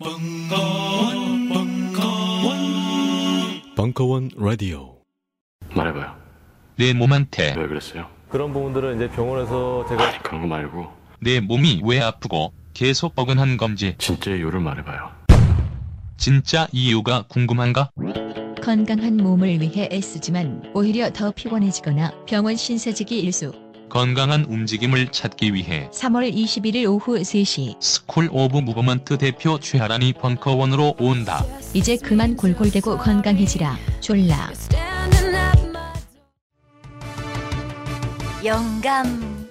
벙커원, 0.00 1.48
벙커원, 1.50 2.56
벙커원 3.76 4.30
라디오. 4.34 4.96
말해봐요. 5.76 6.16
내 6.76 6.94
몸한테 6.94 7.54
왜 7.54 7.68
그랬어요? 7.68 8.06
그런 8.30 8.50
부분들은 8.54 8.96
이제 8.96 9.10
병원에서 9.14 9.84
제가 9.90 10.08
아니 10.08 10.18
그런 10.22 10.40
거 10.40 10.46
말고 10.46 10.86
내 11.20 11.40
몸이 11.40 11.82
왜 11.84 12.00
아프고 12.00 12.54
계속 12.72 13.14
뻐근한 13.14 13.58
건지 13.58 13.94
진짜 13.98 14.30
이유를 14.30 14.60
말해봐요. 14.60 15.10
진짜 16.16 16.66
이유가 16.72 17.26
궁금한가? 17.28 17.90
건강한 18.62 19.18
몸을 19.18 19.60
위해 19.60 19.86
애쓰지만 19.92 20.70
오히려 20.74 21.10
더 21.12 21.30
피곤해지거나 21.30 22.24
병원 22.26 22.56
신세지기 22.56 23.20
일수. 23.20 23.52
건강한 23.90 24.46
움직임을 24.46 25.08
찾기 25.08 25.52
위해 25.52 25.90
3월 25.92 26.32
21일 26.32 26.86
오후 26.86 27.18
3시 27.20 27.76
스쿨 27.80 28.30
오브 28.32 28.56
무브먼트 28.56 29.18
대표 29.18 29.58
최하란이 29.58 30.14
벙커원으로 30.14 30.94
온다. 30.98 31.44
이제 31.74 31.96
그만 31.96 32.36
골골대고 32.36 32.96
건강해지라. 32.96 33.76
졸라. 34.00 34.50
영감 38.42 39.29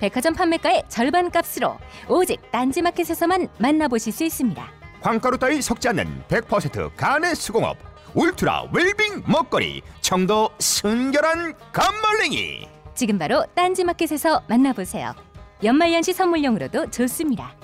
백화점 0.00 0.34
판매가의 0.34 0.84
절반 0.88 1.30
값으로 1.30 1.78
오직 2.08 2.40
딴지마켓에서만 2.50 3.48
만나보실 3.58 4.12
수 4.12 4.24
있습니다. 4.24 4.72
황가루 5.02 5.38
따위 5.38 5.62
섞지 5.62 5.88
않는 5.90 6.24
100% 6.28 6.96
간의 6.96 7.34
수공업 7.36 7.76
울트라 8.14 8.70
웰빙 8.72 9.22
먹거리 9.26 9.82
청도 10.00 10.50
순결한 10.58 11.54
감말랭이 11.72 12.66
지금 12.94 13.18
바로 13.18 13.44
딴지마켓에서 13.54 14.42
만나보세요. 14.48 15.14
연말연시 15.62 16.12
선물용으로도 16.14 16.90
좋습니다. 16.90 17.54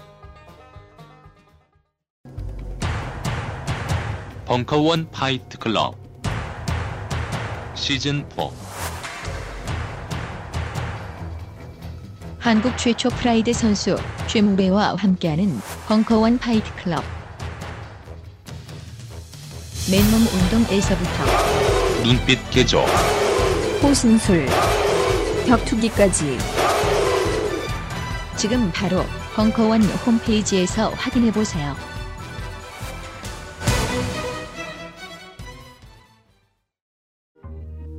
벙커원 4.45 5.11
파이트 5.11 5.59
클럽 5.59 5.97
시즌 7.75 8.25
4 8.37 8.66
한국 12.47 12.79
최초 12.79 13.09
프라이드 13.09 13.53
선수 13.53 13.97
최무배와 14.29 14.95
함께하는 14.95 15.61
벙커원 15.89 16.39
파이트 16.39 16.73
클럽. 16.77 17.03
맨몸 19.91 20.21
운동에서부터 20.21 21.25
눈빛 22.05 22.39
개조 22.51 22.83
호신술, 23.83 24.47
격투기까지. 25.49 26.39
지금 28.37 28.71
바로 28.73 29.03
벙커원 29.35 29.83
홈페이지에서 29.83 30.91
확인해 30.91 31.33
보세요. 31.33 31.75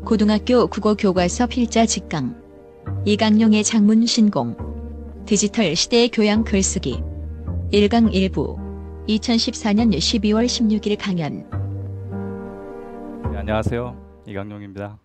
고등학교 0.05 0.67
국어 0.67 0.95
교과서 0.95 1.47
필자 1.47 1.85
직강 1.85 2.46
이강용의 3.07 3.63
장문 3.63 4.05
신공 4.05 5.23
디지털 5.25 5.73
시대의 5.77 6.09
교양 6.09 6.43
글쓰기 6.43 7.01
1강 7.71 8.11
1부 8.11 9.07
2014년 9.07 9.95
12월 9.95 10.45
16일 10.45 10.97
강연 10.99 11.49
네, 13.31 13.37
안녕하세요. 13.37 14.23
이강용입니다. 14.27 14.99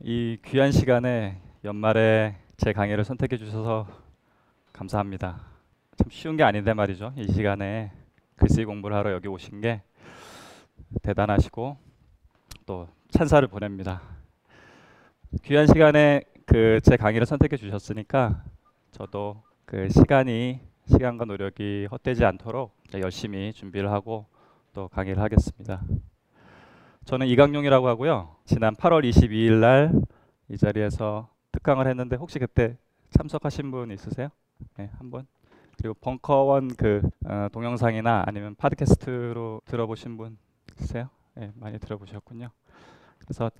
이 0.00 0.38
귀한 0.42 0.72
시간에 0.72 1.38
연말에 1.64 2.36
제 2.56 2.72
강의를 2.72 3.04
선택해 3.04 3.36
주셔서 3.36 3.86
감사합니다. 4.72 5.44
참 5.98 6.08
쉬운 6.10 6.38
게 6.38 6.44
아닌데 6.44 6.72
말이죠. 6.72 7.12
이 7.18 7.30
시간에 7.30 7.92
글쓰기 8.36 8.64
공부를 8.64 8.96
하러 8.96 9.12
여기 9.12 9.28
오신 9.28 9.60
게 9.60 9.82
대단하시고 11.02 11.76
또 12.64 12.88
찬사를 13.10 13.46
보냅니다. 13.48 14.00
귀한 15.44 15.66
시간에 15.66 16.24
그 16.52 16.80
제 16.82 16.96
강의를 16.98 17.26
선택해 17.26 17.56
주셨으니까 17.56 18.44
저도 18.90 19.42
그 19.64 19.88
시간이 19.88 20.60
시간과 20.86 21.24
노력이 21.24 21.88
헛되지 21.90 22.24
않도록 22.26 22.76
열심히 22.94 23.52
준비를 23.54 23.90
하고 23.90 24.26
또 24.74 24.88
강의를 24.88 25.22
하겠습니다. 25.22 25.82
저는 27.06 27.26
이강용이라고 27.28 27.88
하고요. 27.88 28.36
지난 28.44 28.74
8월 28.74 29.08
22일 29.08 29.60
날 29.60 29.92
이 30.48 30.58
자리에서 30.58 31.30
특강을 31.52 31.86
했는데 31.86 32.16
혹시 32.16 32.38
그때 32.38 32.76
참석하신 33.10 33.70
분 33.70 33.90
있으세요? 33.90 34.28
네, 34.76 34.90
한 34.98 35.10
분. 35.10 35.26
그리고 35.78 35.94
벙커원 35.94 36.74
그 36.76 37.00
어, 37.24 37.48
동영상이나 37.50 38.24
아니면 38.26 38.54
팟캐스트로 38.56 39.62
들어보신 39.64 40.18
분 40.18 40.36
있으세요? 40.78 41.08
네, 41.34 41.50
많이 41.54 41.78
들어보셨군요. 41.78 42.50
그래서 43.20 43.50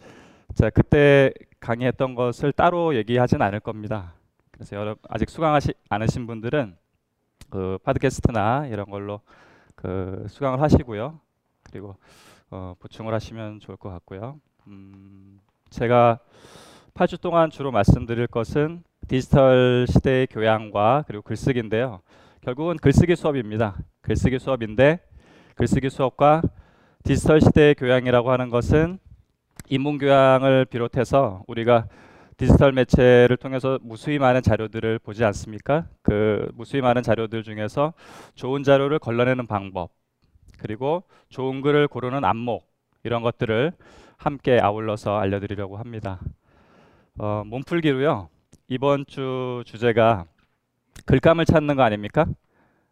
제가 0.54 0.70
그때 0.70 1.32
강의했던 1.60 2.14
것을 2.14 2.52
따로 2.52 2.94
얘기하진 2.94 3.40
않을 3.40 3.60
겁니다. 3.60 4.14
그래서 4.50 4.76
여러 4.76 4.96
아직 5.08 5.30
수강하시 5.30 5.72
않으신 5.88 6.26
분들은 6.26 6.76
그 7.50 7.78
팟캐스트나 7.82 8.66
이런 8.66 8.90
걸로 8.90 9.20
그 9.74 10.26
수강을 10.28 10.60
하시고요. 10.60 11.18
그리고 11.64 11.96
어, 12.50 12.74
보충을 12.78 13.14
하시면 13.14 13.60
좋을 13.60 13.76
것 13.76 13.88
같고요. 13.90 14.40
음, 14.66 15.40
제가 15.70 16.18
8주 16.94 17.20
동안 17.20 17.50
주로 17.50 17.72
말씀드릴 17.72 18.26
것은 18.26 18.82
디지털 19.08 19.86
시대의 19.88 20.26
교양과 20.26 21.04
그리고 21.06 21.22
글쓰기인데요. 21.22 22.00
결국은 22.42 22.76
글쓰기 22.76 23.16
수업입니다. 23.16 23.78
글쓰기 24.02 24.38
수업인데 24.38 25.00
글쓰기 25.56 25.88
수업과 25.88 26.42
디지털 27.04 27.40
시대의 27.40 27.74
교양이라고 27.74 28.30
하는 28.30 28.50
것은 28.50 28.98
인문 29.72 29.96
교양을 29.96 30.66
비롯해서 30.66 31.44
우리가 31.46 31.86
디지털 32.36 32.72
매체를 32.72 33.38
통해서 33.38 33.78
무수히 33.80 34.18
많은 34.18 34.42
자료들을 34.42 34.98
보지 34.98 35.24
않습니까? 35.24 35.86
그 36.02 36.46
무수히 36.52 36.82
많은 36.82 37.02
자료들 37.02 37.42
중에서 37.42 37.94
좋은 38.34 38.64
자료를 38.64 38.98
걸러내는 38.98 39.46
방법, 39.46 39.92
그리고 40.58 41.04
좋은 41.30 41.62
글을 41.62 41.88
고르는 41.88 42.22
안목 42.22 42.70
이런 43.02 43.22
것들을 43.22 43.72
함께 44.18 44.60
아울러서 44.60 45.16
알려드리려고 45.16 45.78
합니다. 45.78 46.20
어, 47.18 47.42
몸풀기로요. 47.46 48.28
이번 48.68 49.06
주 49.06 49.62
주제가 49.64 50.26
글감을 51.06 51.46
찾는 51.46 51.76
거 51.76 51.82
아닙니까? 51.82 52.26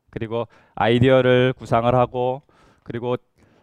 그리고 0.08 0.48
아이디어를 0.76 1.52
구상을 1.58 1.94
하고 1.94 2.40
그리고 2.84 3.18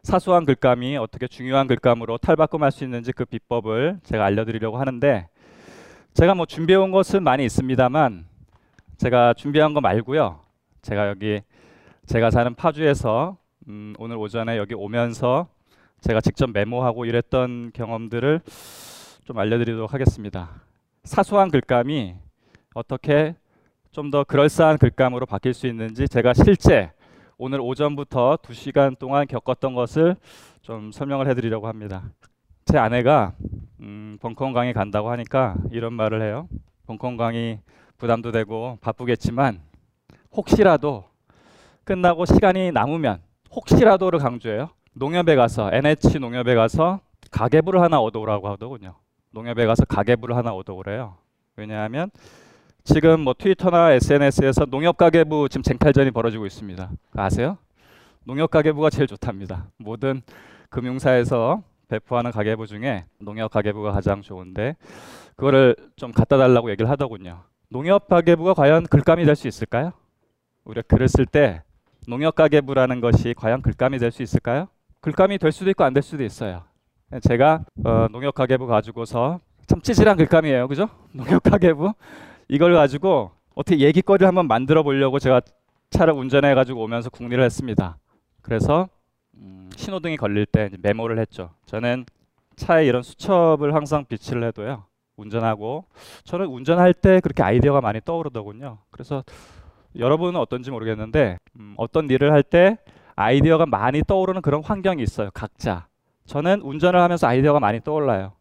사소한 0.08 0.46
글감이 0.46 0.96
어떻게 0.96 1.28
중요한 1.28 1.68
글감으로 1.68 2.18
탈바꿈할 2.18 2.72
수 2.72 2.86
있는지 2.86 3.12
그 3.12 3.26
비법을 3.26 4.00
제가 4.04 4.24
알려드리려고 4.24 4.78
하는데 4.78 5.28
제가 6.14 6.34
뭐 6.34 6.46
준비해 6.46 6.78
온 6.78 6.92
것은 6.92 7.24
많이 7.24 7.44
있습니다만 7.44 8.26
제가 8.96 9.34
준비한 9.34 9.74
거 9.74 9.82
말고요. 9.82 10.40
제가 10.82 11.10
여기 11.10 11.42
제가 12.06 12.32
사는 12.32 12.56
파주에서 12.56 13.36
음, 13.68 13.96
오늘 14.00 14.16
오전에 14.16 14.56
여기 14.58 14.76
오면서 14.76 15.50
제가 16.00 16.22
직접 16.22 16.52
메모하고 16.52 17.04
이랬던 17.04 17.72
경험들을 17.74 18.40
좀 19.26 19.38
알려드리도록 19.38 19.94
하겠습니다. 19.94 20.52
사소한 21.04 21.52
글감이 21.52 22.16
어떻게 22.74 23.36
좀 23.92 24.10
더 24.10 24.24
그럴싸한 24.24 24.78
글감으로 24.78 25.26
바뀔 25.26 25.54
수 25.54 25.68
있는지 25.68 26.08
제가 26.08 26.34
실제 26.34 26.94
오늘 27.40 27.62
오전부터 27.62 28.40
두 28.42 28.56
시간 28.56 28.96
동안 28.96 29.28
겪었던 29.28 29.76
것을 29.76 30.16
좀 30.62 30.92
설명을 30.92 31.30
해드리려고 31.30 31.68
합니다. 31.68 32.10
제 32.66 32.80
아내가 32.80 33.34
음, 33.80 34.18
벙커원 34.20 34.54
강의 34.54 34.74
간다고 34.74 35.12
하니까 35.12 35.56
이런 35.72 35.94
말을 35.94 36.24
해요. 36.24 36.50
벙커원 36.88 37.16
강의 37.16 37.62
부담도 37.98 38.32
되고 38.32 38.80
바쁘겠지만 38.82 39.62
혹시라도 40.36 41.06
끝나고 41.84 42.26
시간이 42.26 42.72
남으면 42.72 43.22
혹시라도를 43.52 44.18
강조해요. 44.18 44.70
농협에 44.94 45.36
가서 45.36 45.70
NH 45.72 46.18
농협에 46.18 46.56
가서 46.56 47.02
가계부를 47.30 47.82
하나 47.82 48.00
얻어오라고 48.00 48.50
하더군요. 48.50 48.96
농협에 49.30 49.68
가서 49.68 49.86
가계부를 49.86 50.36
하나 50.36 50.54
얻어오래요. 50.54 51.18
왜냐하면 51.56 52.10
지금 52.88 53.20
뭐 53.20 53.34
트위터나 53.38 53.92
SNS에서 53.92 54.66
농협 54.66 54.96
가계부 54.96 55.50
지금 55.50 55.62
쟁탈전이 55.62 56.12
벌어지고 56.12 56.46
있습니다. 56.46 56.90
아세요? 57.18 57.58
농협 58.24 58.50
가계부가 58.50 58.90
제일 58.90 59.08
좋답니다. 59.08 59.66
모든 59.78 60.22
금융사에서 60.70 61.64
배포하는 61.90 62.32
가계부 62.32 62.66
중에 62.66 63.04
농협 63.20 63.52
가계부가 63.52 63.92
가장 63.92 64.22
좋은데 64.22 64.78
그거를 65.36 65.76
좀 65.98 66.14
갖다 66.14 66.38
달라고 66.38 66.70
얘기를 66.72 66.90
하더군요. 66.90 67.42
농협 67.70 68.08
가계부가 68.08 68.54
과연 68.54 68.86
글감이 68.88 69.26
될 69.26 69.36
수 69.36 69.50
있을까요? 69.50 69.92
우리가 70.64 70.84
글을 70.88 71.10
쓸 71.10 71.26
때 71.26 71.64
농협 72.08 72.36
가계부라는 72.36 73.02
것이 73.02 73.34
과연 73.36 73.62
글감이 73.64 73.98
될 74.00 74.12
수 74.12 74.24
있을까요? 74.24 74.70
글감이 75.02 75.38
될 75.40 75.52
수도 75.52 75.70
있고 75.72 75.84
안 75.84 75.94
될 75.94 76.04
수도 76.04 76.24
있어요. 76.24 76.64
제가 77.22 77.66
어, 77.84 78.08
농협 78.12 78.34
가계부 78.34 78.66
가지고서 78.66 79.42
참 79.68 79.82
찌질한 79.82 80.16
글감이에요, 80.16 80.70
그죠? 80.70 80.88
농협 81.12 81.44
가계부 81.44 81.94
이걸 82.48 82.74
가지고 82.74 83.32
어떻게 83.56 83.80
얘기거리를 83.80 84.28
한번 84.28 84.48
만들어 84.48 84.84
보려고 84.84 85.20
제가 85.20 85.42
차를 85.90 86.14
운전해 86.14 86.54
가지고 86.54 86.84
오면서 86.84 87.10
궁리를 87.10 87.44
했습니다. 87.44 87.98
그래서 88.42 88.88
음, 89.36 89.70
신호등이 89.76 90.18
걸릴 90.18 90.46
때 90.46 90.70
메모를 90.80 91.20
했죠. 91.20 91.52
저는 91.66 92.06
차에 92.56 92.86
이런 92.86 93.04
수첩을 93.04 93.74
항상 93.76 94.06
비치를 94.06 94.44
해도요. 94.46 94.84
운전하고 95.16 95.86
저는 96.24 96.46
운전할 96.48 96.94
때 96.94 97.20
그렇게 97.22 97.42
아이디어가 97.44 97.82
많이 97.82 98.00
떠오르더군요. 98.04 98.80
그래서 98.92 99.24
여러분은 99.98 100.40
어떤지 100.40 100.70
모르겠는데 100.72 101.38
음, 101.60 101.74
어떤 101.78 102.10
일을 102.10 102.32
할 102.32 102.44
때 102.44 102.78
아이디어가 103.16 103.66
많이 103.66 104.04
떠오르는 104.06 104.42
그런 104.44 104.64
환경이 104.64 105.02
있어요. 105.02 105.32
각자. 105.34 105.88
저는 106.26 106.62
운전을 106.62 107.00
하면서 107.00 107.26
아이디어가 107.28 107.60
많이 107.60 107.82
떠올라요. 107.82 108.34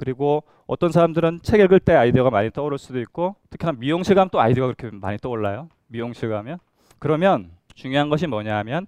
그리고 0.00 0.44
어떤 0.66 0.92
사람들은 0.92 1.40
책 1.42 1.60
읽을 1.60 1.78
때 1.78 1.92
아이디어가 1.92 2.30
많이 2.30 2.50
떠오를 2.50 2.78
수도 2.78 2.98
있고 3.00 3.36
특히나 3.50 3.72
미용실 3.72 4.14
가면 4.14 4.30
또 4.30 4.40
아이디어가 4.40 4.72
그렇게 4.72 4.96
많이 4.96 5.18
떠올라요. 5.18 5.68
미용실 5.88 6.30
가면. 6.30 6.58
그러면 6.98 7.50
중요한 7.74 8.08
것이 8.08 8.26
뭐냐 8.26 8.56
하면 8.60 8.86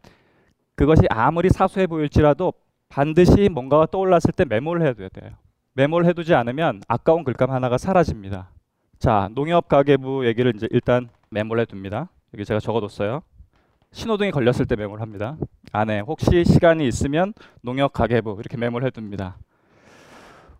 그것이 0.74 1.02
아무리 1.10 1.50
사소해 1.50 1.86
보일지라도 1.86 2.54
반드시 2.88 3.50
뭔가가 3.50 3.84
떠올랐을 3.84 4.32
때 4.34 4.46
메모를 4.46 4.86
해둬야 4.86 5.10
돼요. 5.10 5.32
메모를 5.74 6.06
해두지 6.08 6.32
않으면 6.32 6.80
아까운 6.88 7.24
글감 7.24 7.50
하나가 7.50 7.76
사라집니다. 7.76 8.48
자, 8.98 9.28
농협 9.34 9.68
가계부 9.68 10.26
얘기를 10.26 10.54
이제 10.56 10.66
일단 10.70 11.10
메모를 11.28 11.66
해둡니다. 11.68 12.08
여기 12.32 12.46
제가 12.46 12.58
적어뒀어요. 12.58 13.20
신호등이 13.90 14.30
걸렸을 14.30 14.64
때 14.64 14.76
메모를 14.76 15.02
합니다. 15.02 15.36
안에 15.72 16.00
혹시 16.00 16.42
시간이 16.42 16.88
있으면 16.88 17.34
농협 17.60 17.92
가계부 17.92 18.38
이렇게 18.40 18.56
메모를 18.56 18.86
해둡니다. 18.86 19.36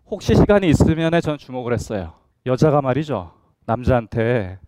혹시 0.09 0.35
시간이 0.35 0.69
있으면에 0.69 1.21
전 1.21 1.37
주목을 1.37 1.73
했어요. 1.73 2.13
여자가 2.45 2.81
말이죠. 2.81 3.31
남자한테 3.65 4.59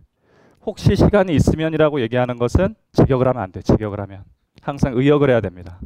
혹시 0.65 0.95
시간이 0.95 1.35
있으면이라고 1.35 2.01
얘기하는 2.01 2.37
것은 2.37 2.75
직역을 2.93 3.27
하면 3.27 3.43
안 3.43 3.51
돼. 3.51 3.61
직역을 3.61 3.99
하면 4.01 4.23
항상 4.61 4.93
의역을 4.95 5.29
해야 5.29 5.41
됩니다. 5.41 5.79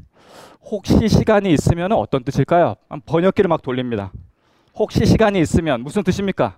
혹시 0.61 1.07
시간이 1.09 1.51
있으면 1.53 1.91
어떤 1.91 2.23
뜻일까요? 2.23 2.75
번역기를 3.05 3.49
막 3.49 3.61
돌립니다. 3.61 4.11
혹시 4.75 5.05
시간이 5.05 5.39
있으면 5.41 5.81
무슨 5.81 6.03
뜻입니까? 6.03 6.57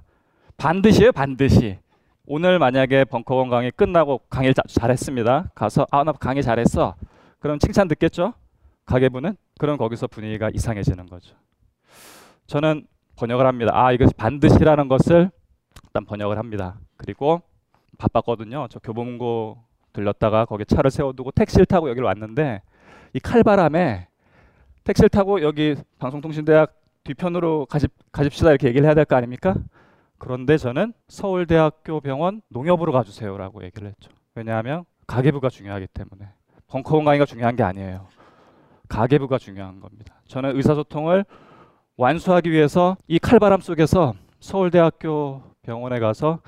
반드시요, 0.58 1.12
반드시. 1.14 1.80
오늘 2.28 2.60
만약에 2.60 3.06
벙커원 3.06 3.50
강의 3.50 3.72
끝나고 3.72 4.20
강의를 4.30 4.54
자, 4.54 4.62
잘했습니다. 4.68 5.52
가서 5.56 5.88
아 5.90 6.04
나 6.04 6.12
강의 6.12 6.44
잘했어. 6.44 6.96
그럼 7.40 7.58
칭찬 7.58 7.88
듣겠죠? 7.88 8.34
가계부는 8.86 9.36
그럼 9.58 9.78
거기서 9.78 10.08
분위기가 10.08 10.50
이상해지는 10.54 11.08
거죠. 11.08 11.36
저는 12.52 12.86
번역을 13.16 13.46
합니다. 13.46 13.72
아 13.74 13.94
이것이 13.94 14.14
반드시라는 14.14 14.90
것을 14.90 15.32
일단 15.86 16.04
번역을 16.04 16.38
합니다. 16.38 16.78
그리고 16.98 17.42
바빴거든요. 17.98 18.68
저 18.70 18.78
교보문고 18.80 19.58
들렸다가 19.94 20.44
거기 20.44 20.66
차를 20.66 20.92
세워두고 20.92 21.32
택시를 21.32 21.66
타고 21.66 21.90
여기를 21.90 22.06
왔는데 22.06 22.62
이 23.14 23.20
칼바람에 23.22 24.10
택시를 24.84 25.08
타고 25.08 25.42
여기 25.42 25.76
방송통신대학 25.98 26.74
뒤편으로 27.06 27.68
가집, 27.68 27.90
가집시다 28.12 28.50
이렇게 28.50 28.68
얘기를 28.68 28.86
해야 28.86 28.96
될 28.96 29.06
거 29.06 29.16
아닙니까? 29.16 29.56
그런데 30.18 30.58
저는 30.58 30.92
서울대학교 31.08 32.02
병원 32.02 32.42
농협으로 32.50 32.92
가주세요라고 32.92 33.64
얘기를 33.64 33.88
했죠. 33.88 34.12
왜냐하면 34.36 34.84
가계부가 35.08 35.48
중요하기 35.48 35.88
때문에 35.88 36.28
벙커원 36.68 37.06
강의가 37.06 37.26
중요한 37.26 37.56
게 37.56 37.64
아니에요. 37.64 38.08
가계부가 38.90 39.38
중요한 39.38 39.80
겁니다. 39.80 40.16
저는 40.28 40.58
의사소통을 40.58 41.24
완수하기 41.98 42.52
위해서 42.52 42.98
이 43.08 43.20
칼바람 43.20 43.62
속에서 43.62 44.14
서울대학교 44.40 45.44
병원에 45.62 46.00
가서 46.00 46.40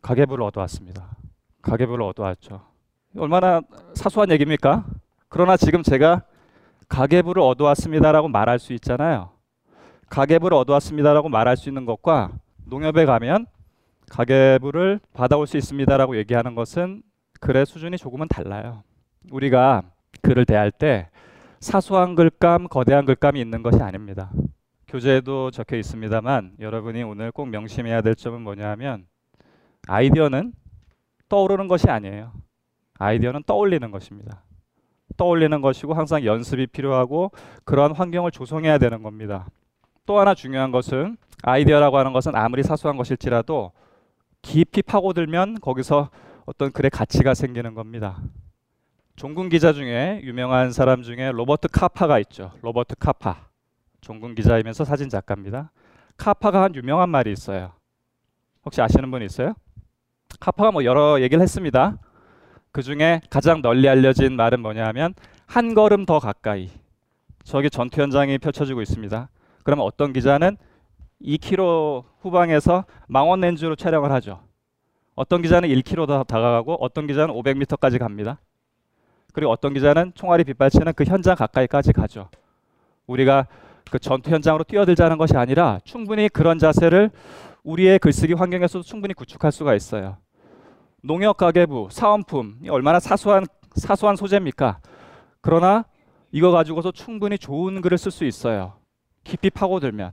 가계부를 0.00 0.44
얻어왔습니다. 0.44 1.16
가계부를 1.62 2.04
얻어왔죠. 2.04 2.62
얼마나 3.16 3.60
사소한 3.94 4.30
얘기입니까? 4.30 4.86
그러나 5.28 5.56
지금 5.56 5.82
제가 5.82 6.22
가계부를 6.88 7.42
얻어왔습니다라고 7.42 8.28
말할 8.28 8.58
수 8.58 8.72
있잖아요. 8.74 9.30
가계부를 10.08 10.56
얻어왔습니다라고 10.56 11.28
말할 11.28 11.56
수 11.56 11.68
있는 11.68 11.84
것과 11.84 12.30
농협에 12.64 13.04
가면 13.04 13.46
가계부를 14.08 15.00
받아올 15.12 15.46
수 15.46 15.58
있습니다라고 15.58 16.16
얘기하는 16.16 16.54
것은 16.54 17.02
글의 17.40 17.66
수준이 17.66 17.98
조금은 17.98 18.28
달라요. 18.28 18.82
우리가 19.30 19.82
글을 20.22 20.46
대할 20.46 20.70
때 20.70 21.08
사소한 21.60 22.14
글감, 22.14 22.68
거대한 22.68 23.04
글감이 23.04 23.38
있는 23.40 23.62
것이 23.62 23.82
아닙니다. 23.82 24.30
교재에도 24.88 25.50
적혀 25.50 25.76
있습니다만 25.76 26.54
여러분이 26.60 27.02
오늘 27.02 27.30
꼭 27.30 27.48
명심해야 27.48 28.00
될 28.00 28.14
점은 28.14 28.40
뭐냐면 28.40 29.06
아이디어는 29.86 30.54
떠오르는 31.28 31.68
것이 31.68 31.90
아니에요. 31.90 32.32
아이디어는 32.98 33.42
떠올리는 33.46 33.90
것입니다. 33.90 34.44
떠올리는 35.18 35.60
것이고 35.60 35.92
항상 35.92 36.24
연습이 36.24 36.66
필요하고 36.66 37.32
그러한 37.64 37.92
환경을 37.92 38.30
조성해야 38.30 38.78
되는 38.78 39.02
겁니다. 39.02 39.48
또 40.06 40.18
하나 40.18 40.34
중요한 40.34 40.70
것은 40.70 41.18
아이디어라고 41.42 41.98
하는 41.98 42.12
것은 42.14 42.34
아무리 42.34 42.62
사소한 42.62 42.96
것일지라도 42.96 43.72
깊이 44.40 44.80
파고들면 44.80 45.60
거기서 45.60 46.08
어떤 46.46 46.72
글의 46.72 46.90
가치가 46.90 47.34
생기는 47.34 47.74
겁니다. 47.74 48.22
종군 49.16 49.48
기자 49.50 49.72
중에 49.72 50.22
유명한 50.22 50.72
사람 50.72 51.02
중에 51.02 51.30
로버트 51.32 51.68
카파가 51.68 52.18
있죠. 52.20 52.52
로버트 52.62 52.94
카파. 52.98 53.47
종군 54.00 54.34
기자이면서 54.34 54.84
사진 54.84 55.08
작가입니다. 55.08 55.70
카파가 56.16 56.62
한 56.62 56.74
유명한 56.74 57.08
말이 57.08 57.32
있어요. 57.32 57.72
혹시 58.64 58.82
아시는 58.82 59.10
분 59.10 59.22
있어요? 59.22 59.54
카파가 60.40 60.70
뭐 60.72 60.84
여러 60.84 61.20
얘기를 61.20 61.42
했습니다. 61.42 61.98
그 62.72 62.82
중에 62.82 63.20
가장 63.30 63.62
널리 63.62 63.88
알려진 63.88 64.36
말은 64.36 64.60
뭐냐면 64.60 65.14
한 65.46 65.74
걸음 65.74 66.04
더 66.04 66.18
가까이. 66.18 66.70
저기 67.44 67.70
전투 67.70 68.02
현장이 68.02 68.38
펼쳐지고 68.38 68.82
있습니다. 68.82 69.28
그러면 69.64 69.86
어떤 69.86 70.12
기자는 70.12 70.56
2km 71.22 72.04
후방에서 72.20 72.84
망원 73.06 73.40
렌즈로 73.40 73.74
촬영을 73.74 74.12
하죠. 74.12 74.40
어떤 75.14 75.42
기자는 75.42 75.68
1km 75.68 76.06
더 76.06 76.24
다가가고 76.24 76.74
어떤 76.80 77.06
기자는 77.06 77.34
500m까지 77.34 77.98
갑니다. 77.98 78.38
그리고 79.32 79.50
어떤 79.50 79.74
기자는 79.74 80.12
총알이 80.14 80.44
빗발치는 80.44 80.92
그 80.94 81.04
현장 81.04 81.36
가까이까지 81.36 81.92
가죠. 81.92 82.28
우리가 83.06 83.46
그 83.90 83.98
전투 83.98 84.30
현장으로 84.30 84.64
뛰어들자는 84.64 85.18
것이 85.18 85.36
아니라 85.36 85.80
충분히 85.84 86.28
그런 86.28 86.58
자세를 86.58 87.10
우리의 87.64 87.98
글쓰기 87.98 88.34
환경에서도 88.34 88.82
충분히 88.82 89.14
구축할 89.14 89.52
수가 89.52 89.74
있어요. 89.74 90.16
농협 91.02 91.36
가계부, 91.36 91.88
사은품 91.90 92.58
얼마나 92.68 93.00
사소한 93.00 93.46
사소한 93.74 94.16
소재입니까? 94.16 94.80
그러나 95.40 95.84
이거 96.32 96.50
가지고서 96.50 96.92
충분히 96.92 97.38
좋은 97.38 97.80
글을 97.80 97.96
쓸 97.98 98.10
수 98.10 98.24
있어요. 98.24 98.74
깊이 99.24 99.50
파고들면 99.50 100.12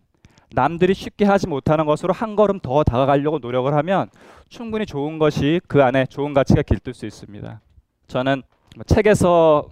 남들이 0.54 0.94
쉽게 0.94 1.26
하지 1.26 1.48
못하는 1.48 1.86
것으로 1.86 2.14
한 2.14 2.36
걸음 2.36 2.60
더 2.60 2.84
다가가려고 2.84 3.40
노력을 3.40 3.74
하면 3.74 4.10
충분히 4.50 4.86
좋은 4.86 5.20
것이 5.20 5.60
그 5.68 5.84
안에 5.84 6.06
좋은 6.06 6.34
가치가 6.34 6.62
깃들 6.62 6.94
수 6.94 7.06
있습니다. 7.06 7.62
저는 8.08 8.44
뭐 8.76 8.84
책에서 8.84 9.68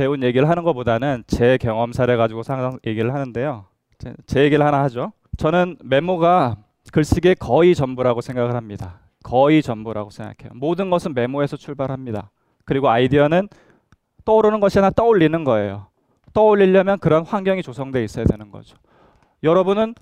배운 0.00 0.22
얘기를 0.22 0.48
하는 0.48 0.62
것보다는 0.62 1.24
제 1.26 1.58
경험 1.58 1.92
사례 1.92 2.16
가지고 2.16 2.42
상상 2.42 2.78
얘기를 2.86 3.12
하는데요. 3.12 3.66
제, 3.98 4.14
제 4.24 4.42
얘기를 4.44 4.64
하나 4.64 4.82
하죠. 4.84 5.12
저는 5.36 5.76
메모가 5.84 6.56
글쓰기의 6.90 7.34
거의 7.34 7.74
전부라고 7.74 8.22
생각을 8.22 8.54
합니다. 8.54 9.00
거의 9.22 9.60
전부라고 9.60 10.08
생각해요. 10.08 10.52
모든 10.54 10.88
것은 10.88 11.12
메모에서 11.12 11.58
출발합니다. 11.58 12.30
그리고 12.64 12.88
아이디어는 12.88 13.50
떠오르는 14.24 14.60
것이 14.60 14.78
하나 14.78 14.88
떠올리는 14.88 15.44
거예요. 15.44 15.88
떠올리려면 16.32 16.98
그런 16.98 17.22
환경이 17.22 17.62
조성되어 17.62 18.02
있어야 18.02 18.24
되는 18.24 18.50
거죠. 18.50 18.78
여러분은 19.42 19.94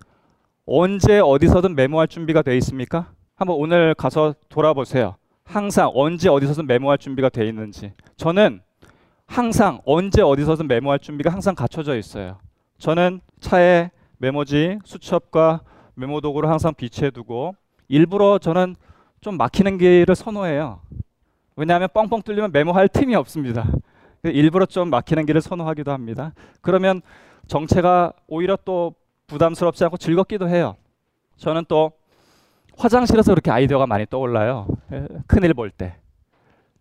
언제 0.65 1.19
어디서든 1.19 1.75
메모할 1.75 2.07
준비가 2.07 2.43
되어 2.43 2.55
있습니까? 2.55 3.11
한번 3.35 3.57
오늘 3.57 3.97
가서 3.97 4.37
돌아보세요. 4.49 5.17
항상 5.43 5.91
언제 5.93 6.29
어디서든 6.29 6.69
메모할 6.69 6.99
준비가 6.99 7.29
되어 7.31 7.47
있는지. 7.47 7.95
저는 8.17 8.61
항상 9.29 9.81
언제 9.85 10.23
어디서든 10.23 10.67
메모할 10.67 10.99
준비가 10.99 11.31
항상 11.31 11.55
갖춰져 11.55 11.97
있어요. 11.97 12.39
저는 12.79 13.21
차에 13.39 13.91
메모지, 14.17 14.79
수첩과 14.85 15.61
메모 15.95 16.21
도구를 16.21 16.49
항상 16.49 16.75
비치해 16.75 17.11
두고 17.11 17.55
일부러 17.89 18.39
저는 18.39 18.75
좀 19.21 19.37
막히는 19.37 19.79
길을 19.79 20.17
선호해요. 20.17 20.81
왜냐하면 21.57 21.89
뻥뻥 21.93 22.23
뚫리면 22.23 22.53
메모할 22.53 22.89
틈이 22.89 23.15
없습니다. 23.15 23.67
일부러 24.25 24.65
좀 24.67 24.91
막히는 24.91 25.27
길을 25.27 25.41
선호하기도 25.41 25.93
합니다. 25.93 26.33
그러면 26.61 27.03
정체가 27.47 28.13
오히려 28.27 28.57
또 28.65 28.95
부담스럽지 29.27 29.85
않고 29.85 29.99
즐겁기도 29.99 30.49
해요. 30.49 30.77
저는 31.37 31.65
또 31.69 31.93
화장실에서 32.77 33.33
그렇게 33.33 33.51
아이디어가 33.51 33.87
많이 33.87 34.07
떠올라요. 34.07 34.69
큰일 35.27 35.53
볼 35.55 35.71
때. 35.71 35.97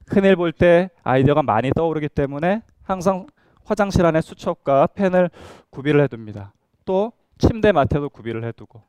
큰일 0.09 0.35
볼 0.35 0.51
때 0.51 0.89
아이디어가 1.03 1.43
많이 1.43 1.71
떠오르기 1.71 2.09
때문에 2.09 2.61
항상 2.83 3.27
화장실 3.63 4.05
안에 4.05 4.21
수첩과 4.21 4.87
펜을 4.95 5.29
구비를 5.69 6.01
해둡니다. 6.03 6.53
또 6.85 7.11
침대 7.37 7.71
맡에도 7.71 8.09
구비를 8.09 8.43
해두고 8.45 8.81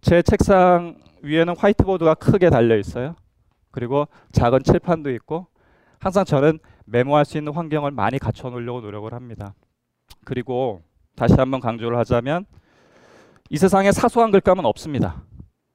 제 0.00 0.22
책상 0.22 0.96
위에는 1.22 1.56
화이트보드가 1.56 2.14
크게 2.14 2.50
달려 2.50 2.76
있어요. 2.76 3.16
그리고 3.70 4.06
작은 4.32 4.62
칠판도 4.62 5.10
있고 5.12 5.46
항상 5.98 6.24
저는 6.24 6.58
메모할 6.84 7.24
수 7.24 7.38
있는 7.38 7.52
환경을 7.52 7.90
많이 7.90 8.18
갖춰 8.18 8.50
놓으려고 8.50 8.80
노력을 8.80 9.12
합니다. 9.12 9.54
그리고 10.24 10.82
다시 11.16 11.34
한번 11.34 11.60
강조를 11.60 11.98
하자면 11.98 12.44
이 13.50 13.56
세상에 13.56 13.90
사소한 13.90 14.30
글감은 14.30 14.64
없습니다. 14.66 15.22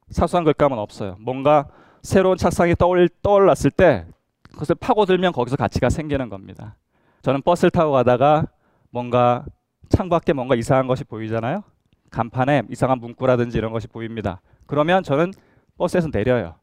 사소한 0.10 0.43
글감은 0.43 0.77
없어요. 0.77 1.17
뭔가 1.19 1.67
새로운 2.03 2.38
착상이 2.38 2.75
떠올, 2.75 3.10
떠올랐을 3.22 3.72
때 3.72 4.05
그것을 4.53 4.75
파고들면 4.75 5.33
거기서 5.33 5.57
가치가 5.57 5.89
생기는 5.89 6.29
겁니다. 6.29 6.77
저는 7.22 7.41
버스를 7.41 7.72
타고 7.72 7.91
가다가 7.91 8.48
뭔가 8.89 9.45
창밖에 9.89 10.33
뭔가 10.33 10.55
이상한 10.55 10.88
것이 10.88 11.03
보이잖아요. 11.03 11.63
간판에 12.10 12.63
이상한 12.69 13.00
문구라든지 13.00 13.57
이런 13.57 13.72
것이 13.72 13.88
보입니다. 13.88 14.41
그러면 14.67 15.03
저는 15.03 15.33
버스에서 15.77 16.10
내려요. 16.12 16.55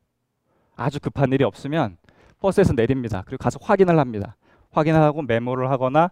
아주 0.76 1.00
급한 1.00 1.32
일이 1.32 1.44
없으면 1.44 1.96
버스에서 2.40 2.72
내립니다. 2.72 3.22
그리고 3.26 3.42
가서 3.42 3.58
확인을 3.60 3.98
합니다. 3.98 4.36
확인을 4.70 5.00
하고 5.00 5.22
메모를 5.22 5.70
하거나 5.70 6.10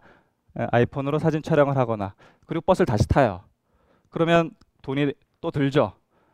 아이폰으로 0.55 1.19
사진 1.19 1.43
촬영을 1.43 1.77
하거나 1.77 2.15
그리고 2.47 2.63
버스를 2.67 2.87
다시 2.87 3.07
타요. 3.07 3.43
그러면 4.11 4.51
돈이 4.83 5.13
또 5.41 5.51
들죠. 5.51 5.93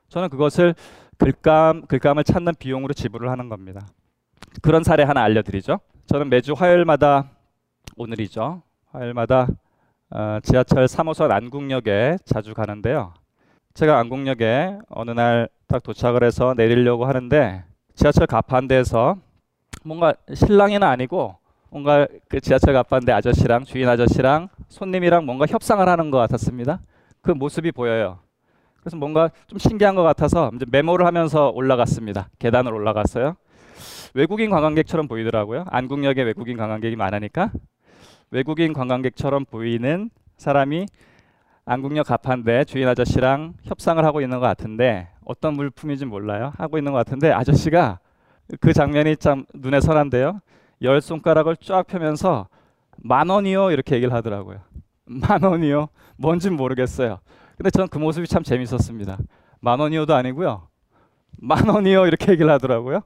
저는 0.08 0.30
그것을 0.30 0.74
글감 1.18 1.86
글감을 1.86 2.24
찾는 2.24 2.54
비용으로 2.58 2.94
지불을 2.94 3.30
하는 3.30 3.48
겁니다. 3.48 3.86
그런 4.62 4.82
사례 4.82 5.02
하나 5.02 5.22
알려드리죠. 5.22 5.80
저는 6.06 6.28
매주 6.28 6.52
화요일마다 6.52 7.30
오늘이죠. 7.96 8.62
화요일마다 8.92 9.48
어, 10.10 10.38
지하철 10.42 10.86
3호선 10.86 11.30
안국역에 11.30 12.18
자주 12.24 12.54
가는데요. 12.54 13.14
제가 13.74 13.98
안국역에 13.98 14.78
어느 14.88 15.10
날 15.10 15.48
딱 15.66 15.82
도착을 15.82 16.22
해서 16.22 16.54
내리려고 16.56 17.04
하는데 17.06 17.64
지하철 17.94 18.26
가판대에서 18.26 19.16
뭔가 19.82 20.14
신랑이는 20.32 20.86
아니고 20.86 21.36
뭔가 21.70 22.06
그 22.28 22.40
지하철 22.40 22.74
가판대 22.74 23.12
아저씨랑 23.12 23.64
주인 23.64 23.88
아저씨랑 23.88 24.48
손님이랑 24.68 25.26
뭔가 25.26 25.46
협상을 25.46 25.86
하는 25.86 26.10
것 26.10 26.18
같았습니다. 26.18 26.80
그 27.22 27.32
모습이 27.32 27.72
보여요. 27.72 28.20
그래서 28.80 28.96
뭔가 28.96 29.30
좀 29.46 29.58
신기한 29.58 29.94
것 29.94 30.02
같아서 30.02 30.50
이제 30.54 30.64
메모를 30.70 31.06
하면서 31.06 31.48
올라갔습니다. 31.48 32.28
계단을 32.38 32.72
올라갔어요. 32.72 33.36
외국인 34.14 34.50
관광객처럼 34.50 35.08
보이더라고요. 35.08 35.64
안국역에 35.68 36.22
외국인 36.22 36.56
관광객이 36.56 36.96
많으니까 36.96 37.50
외국인 38.30 38.72
관광객처럼 38.72 39.44
보이는 39.44 40.10
사람이 40.36 40.86
안국역 41.66 42.06
가판대 42.06 42.64
주인 42.64 42.86
아저씨랑 42.88 43.54
협상을 43.62 44.04
하고 44.04 44.20
있는 44.20 44.38
것 44.38 44.46
같은데 44.46 45.08
어떤 45.24 45.54
물품인지 45.54 46.04
몰라요. 46.04 46.52
하고 46.58 46.78
있는 46.78 46.92
것 46.92 46.98
같은데 46.98 47.32
아저씨가 47.32 48.00
그 48.60 48.72
장면이 48.72 49.16
참 49.16 49.46
눈에 49.54 49.80
선한데요. 49.80 50.40
열 50.82 51.00
손가락을 51.00 51.56
쫙 51.56 51.86
펴면서 51.86 52.48
만 52.98 53.28
원이요 53.30 53.70
이렇게 53.70 53.96
얘기를 53.96 54.12
하더라고요. 54.12 54.58
만 55.06 55.42
원이요. 55.42 55.88
뭔진 56.16 56.54
모르겠어요. 56.54 57.20
근데 57.56 57.70
저는 57.70 57.88
그 57.88 57.98
모습이 57.98 58.26
참 58.26 58.42
재밌었습니다. 58.42 59.18
만 59.60 59.80
원이요도 59.80 60.14
아니고요. 60.14 60.68
만 61.40 61.68
원이요 61.68 62.06
이렇게 62.06 62.32
얘기를 62.32 62.50
하더라고요. 62.50 63.00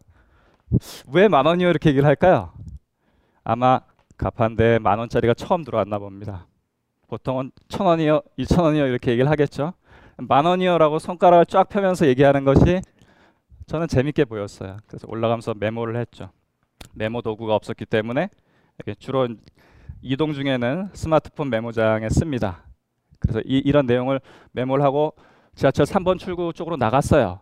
왜 1.09 1.29
만 1.29 1.47
원이요 1.47 1.69
이렇게 1.69 1.91
얘기를 1.91 2.07
할까요? 2.07 2.53
아마 3.45 3.81
가판대 4.17 4.79
만 4.81 4.99
원짜리가 4.99 5.35
처음 5.35 5.65
들어왔나 5.65 5.99
봅니다. 5.99 6.47
보통은 7.09 7.53
천 7.69 7.87
원이요, 7.87 8.21
이천 8.37 8.65
원이요 8.65 8.87
이렇게 8.87 9.13
얘기를 9.13 9.31
하겠죠. 9.31 9.73
만 10.19 10.45
원이요라고 10.45 10.99
손가락을 10.99 11.47
쫙 11.47 11.69
펴면서 11.69 12.07
얘기하는 12.07 12.45
것이 12.45 12.81
저는 13.67 13.87
재밌게 13.87 14.25
보였어요. 14.27 14.77
그래서 14.87 15.07
올라가면서 15.09 15.55
메모를 15.55 15.97
했죠. 15.97 16.31
메모 16.95 17.23
도구가 17.23 17.55
없었기 17.55 17.87
때문에 17.87 18.29
주로 18.99 19.29
이동 20.03 20.33
중에는 20.33 20.91
스마트폰 20.93 21.49
메모장에 21.51 22.09
씁니다. 22.11 22.65
그래서 23.21 23.41
이, 23.45 23.59
이런 23.65 23.87
내용을 23.87 24.21
메모를 24.53 24.85
하고 24.85 25.15
지하철 25.55 25.87
3번 25.87 26.19
출구 26.19 26.53
쪽으로 26.53 26.77
나갔어요. 26.77 27.41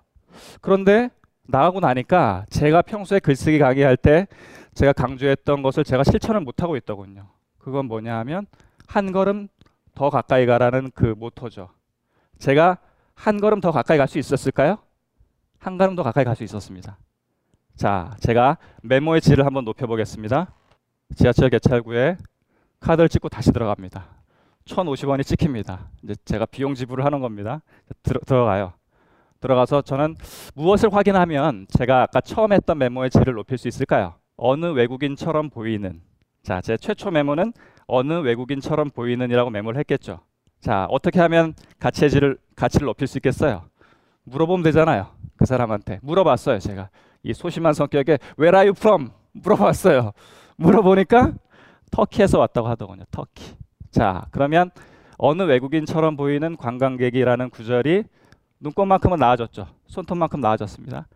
그런데 0.61 1.11
나가고 1.48 1.80
나니까 1.80 2.44
제가 2.50 2.82
평소에 2.82 3.20
글쓰기 3.20 3.58
강의할 3.58 3.96
때 3.96 4.26
제가 4.74 4.92
강조했던 4.92 5.62
것을 5.62 5.84
제가 5.84 6.04
실천을 6.04 6.40
못하고 6.40 6.76
있더군요. 6.76 7.28
그건 7.58 7.86
뭐냐 7.86 8.16
하면 8.18 8.46
한 8.86 9.12
걸음 9.12 9.48
더 9.94 10.10
가까이 10.10 10.46
가라는 10.46 10.90
그 10.94 11.14
모토죠. 11.16 11.70
제가 12.38 12.78
한 13.14 13.40
걸음 13.40 13.60
더 13.60 13.72
가까이 13.72 13.96
갈 13.96 14.06
수 14.08 14.18
있었을까요? 14.18 14.78
한 15.58 15.78
걸음 15.78 15.96
더 15.96 16.02
가까이 16.02 16.24
갈 16.24 16.36
수 16.36 16.44
있었습니다. 16.44 16.98
자, 17.74 18.14
제가 18.20 18.58
메모의 18.82 19.20
질을 19.20 19.46
한번 19.46 19.64
높여보겠습니다. 19.64 20.52
지하철 21.14 21.48
개찰구에 21.50 22.16
카드를 22.80 23.08
찍고 23.08 23.28
다시 23.28 23.52
들어갑니다. 23.52 24.04
1,050원이 24.66 25.24
찍힙니다. 25.24 25.88
이제 26.02 26.14
제가 26.24 26.46
비용 26.46 26.74
지불을 26.74 27.04
하는 27.04 27.20
겁니다. 27.20 27.62
들어, 28.02 28.20
들어가요. 28.26 28.72
들어가서 29.46 29.82
저는 29.82 30.16
무엇을 30.54 30.92
확인하면 30.92 31.66
제가 31.70 32.02
아까 32.02 32.20
처음 32.20 32.52
했던 32.52 32.78
메모의 32.78 33.10
질을 33.10 33.34
높일 33.34 33.58
수 33.58 33.68
있을까요? 33.68 34.14
어느 34.36 34.66
외국인처럼 34.66 35.50
보이는 35.50 36.00
자, 36.42 36.60
제 36.60 36.76
최초 36.76 37.10
메모는 37.10 37.52
어느 37.86 38.12
외국인처럼 38.14 38.90
보이는이라고 38.90 39.50
메모를 39.50 39.78
했겠죠. 39.80 40.20
자, 40.60 40.86
어떻게 40.90 41.20
하면 41.20 41.54
가치의 41.78 42.10
질을 42.10 42.38
가치를 42.56 42.86
높일 42.86 43.06
수 43.06 43.18
있겠어요? 43.18 43.62
물어보면 44.24 44.64
되잖아요. 44.64 45.06
그 45.36 45.46
사람한테 45.46 46.00
물어봤어요, 46.02 46.58
제가. 46.58 46.90
이 47.22 47.32
소심한 47.32 47.72
성격에 47.72 48.18
Where 48.38 48.56
are 48.56 48.68
you 48.68 48.74
from? 48.76 49.10
물어봤어요. 49.32 50.12
물어보니까 50.56 51.34
터키에서 51.92 52.38
왔다고 52.40 52.66
하더군요. 52.68 53.04
터키. 53.10 53.54
자, 53.90 54.26
그러면 54.32 54.70
어느 55.18 55.42
외국인처럼 55.42 56.16
보이는 56.16 56.56
관광객이라는 56.56 57.50
구절이 57.50 58.04
눈곱만큼은 58.60 59.18
나아졌죠. 59.18 59.66
손톱만큼 59.86 60.40
나아졌습니다. 60.40 61.06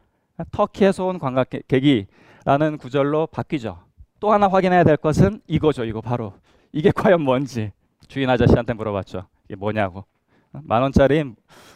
터키에서 0.52 1.06
온 1.06 1.18
관광객이라는 1.18 2.78
구절로 2.78 3.26
바뀌죠. 3.26 3.78
또 4.20 4.32
하나 4.32 4.48
확인해야 4.48 4.84
될 4.84 4.96
것은 4.96 5.40
이거죠. 5.46 5.84
이거 5.84 6.00
바로 6.00 6.34
이게 6.72 6.90
과연 6.94 7.22
뭔지 7.22 7.72
주인 8.08 8.28
아저씨한테 8.28 8.74
물어봤죠. 8.74 9.26
이게 9.46 9.56
뭐냐고 9.56 10.04
만 10.52 10.82
원짜리 10.82 11.24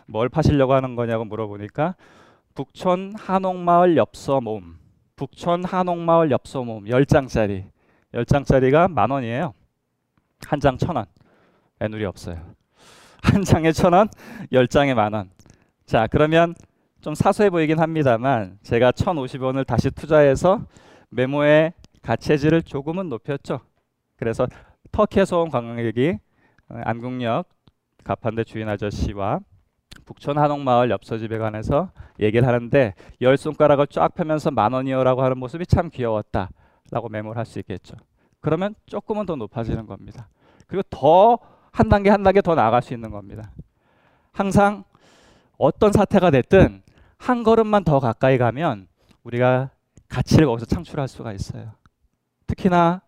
뭘 0.07 0.29
파시려고 0.29 0.75
하는 0.75 0.97
거냐고 0.97 1.25
물어보니까 1.25 1.95
북촌 2.55 3.15
한옥마을 3.17 3.97
엽서 3.97 4.41
모음 4.41 4.79
북촌 5.17 5.65
한옥마을 5.65 6.31
엽서 6.31 6.63
모음 6.65 6.89
열 6.89 7.07
장짜리 7.07 7.65
열 8.15 8.25
장짜리가 8.25 8.89
만 8.89 9.11
원이에요. 9.11 9.55
한 10.47 10.61
장 10.61 10.77
천 10.79 10.97
원. 10.97 11.07
애누리 11.81 12.05
없어요. 12.05 12.37
한 13.23 13.43
장에 13.43 13.73
천 13.73 13.93
원, 13.95 14.09
열 14.53 14.69
장에 14.69 14.95
만 14.95 15.13
원. 15.15 15.31
자 15.87 16.07
그러면 16.07 16.55
좀 17.01 17.15
사소해 17.15 17.51
보이긴 17.51 17.79
합니다만 17.79 18.59
제가 18.63 18.93
천오십 18.93 19.43
원을 19.43 19.65
다시 19.65 19.91
투자해서 19.91 20.67
메모의 21.11 21.73
가치질을 22.03 22.63
조금은 22.63 23.09
높였죠. 23.09 23.61
그래서 24.17 24.47
터키에서 24.93 25.43
온 25.43 25.51
관광객이 25.51 26.19
어, 26.71 26.81
안국역 26.85 27.49
가판대 28.05 28.45
주인 28.45 28.69
아저씨와 28.69 29.41
북촌 30.05 30.39
한옥마을 30.39 30.91
엽서집에 30.91 31.39
관해서 31.39 31.91
얘기를 32.21 32.47
하는데 32.47 32.95
열 33.21 33.37
손가락을 33.37 33.87
쫙 33.89 34.15
펴면서 34.15 34.51
만 34.51 34.73
원이요라고 34.73 35.23
하는 35.23 35.39
모습이 35.39 35.67
참 35.67 35.91
귀여웠다라고 35.91 37.09
메모를 37.11 37.39
할 37.39 37.47
수 37.47 37.59
있겠죠. 37.61 37.97
그러면 38.41 38.75
조금은 38.87 39.27
더 39.27 39.37
높아지는 39.37 39.87
겁니다. 39.87 40.29
그리고 40.67 40.83
더 40.91 41.55
한 41.75 41.89
단계 41.89 42.09
한 42.09 42.23
단계 42.23 42.41
더 42.41 42.55
나아갈 42.55 42.83
수 42.83 42.95
있는 42.95 43.11
겁니다. 43.11 43.51
항상 44.33 44.85
어떤 45.59 45.93
사태가 45.93 46.31
됐든 46.31 46.83
한 47.19 47.43
걸음만 47.43 47.85
더 47.85 48.01
가까이 48.01 48.39
가면 48.39 48.89
우리가 49.23 49.71
가치를 50.09 50.47
거기서 50.47 50.67
창출할 50.67 51.09
수가 51.09 51.33
있어요. 51.33 51.73
특히나 52.47 53.03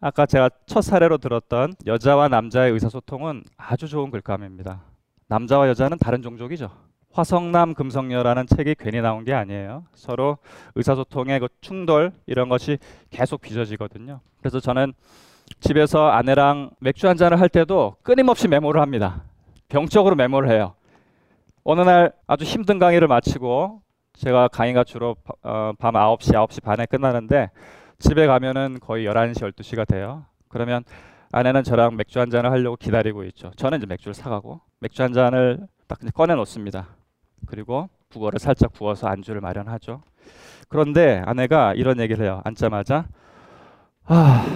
아까 0.00 0.26
제가 0.26 0.48
첫 0.66 0.80
사례로 0.82 1.18
들었던 1.18 1.74
여자와 1.86 2.28
남자의 2.28 2.72
의사소통은 2.72 3.44
아주 3.56 3.88
좋은 3.88 4.10
글감입니다. 4.10 4.82
남자와 5.26 5.68
여자는 5.68 5.98
다른 5.98 6.22
종족이죠. 6.22 6.70
화성남 7.12 7.74
금성녀라는 7.74 8.46
책이 8.46 8.76
괜히 8.78 9.00
나온 9.00 9.24
게 9.24 9.34
아니에요. 9.34 9.84
서로 9.94 10.38
의사소통의 10.76 11.40
그 11.40 11.48
충돌 11.60 12.12
이런 12.26 12.48
것이 12.48 12.78
계속 13.10 13.40
빚어지거든요. 13.40 14.20
그래서 14.38 14.60
저는 14.60 14.92
집에서 15.60 16.08
아내랑 16.08 16.70
맥주 16.80 17.08
한 17.08 17.16
잔을 17.16 17.40
할 17.40 17.48
때도 17.48 17.96
끊임없이 18.02 18.46
메모를 18.46 18.80
합니다. 18.80 19.24
병적으로 19.68 20.14
메모를 20.14 20.50
해요. 20.50 20.74
어느 21.64 21.80
날 21.82 22.12
아주 22.26 22.44
힘든 22.44 22.78
강의를 22.78 23.08
마치고 23.08 23.82
제가 24.14 24.48
강의가 24.48 24.84
주로 24.84 25.16
어, 25.42 25.72
밤 25.78 25.94
9시, 25.94 26.32
9시 26.34 26.62
반에 26.62 26.86
끝나는데 26.86 27.50
집에 27.98 28.26
가면은 28.26 28.78
거의 28.80 29.06
11시, 29.06 29.52
12시가 29.52 29.86
돼요. 29.86 30.24
그러면 30.48 30.84
아내는 31.30 31.62
저랑 31.62 31.96
맥주 31.96 32.20
한 32.20 32.30
잔을 32.30 32.50
하려고 32.50 32.76
기다리고 32.76 33.24
있죠. 33.24 33.50
저는 33.56 33.78
이제 33.78 33.86
맥주를 33.86 34.14
사가고 34.14 34.60
맥주 34.80 35.02
한 35.02 35.12
잔을 35.12 35.66
딱 35.86 35.98
꺼내 36.14 36.34
놓습니다. 36.34 36.88
그리고 37.46 37.88
북어를 38.08 38.38
살짝 38.38 38.72
부어서 38.72 39.08
안주를 39.08 39.40
마련하죠. 39.40 40.02
그런데 40.68 41.22
아내가 41.26 41.74
이런 41.74 42.00
얘기를 42.00 42.24
해요. 42.24 42.40
앉자마자 42.44 43.06
아 44.04 44.46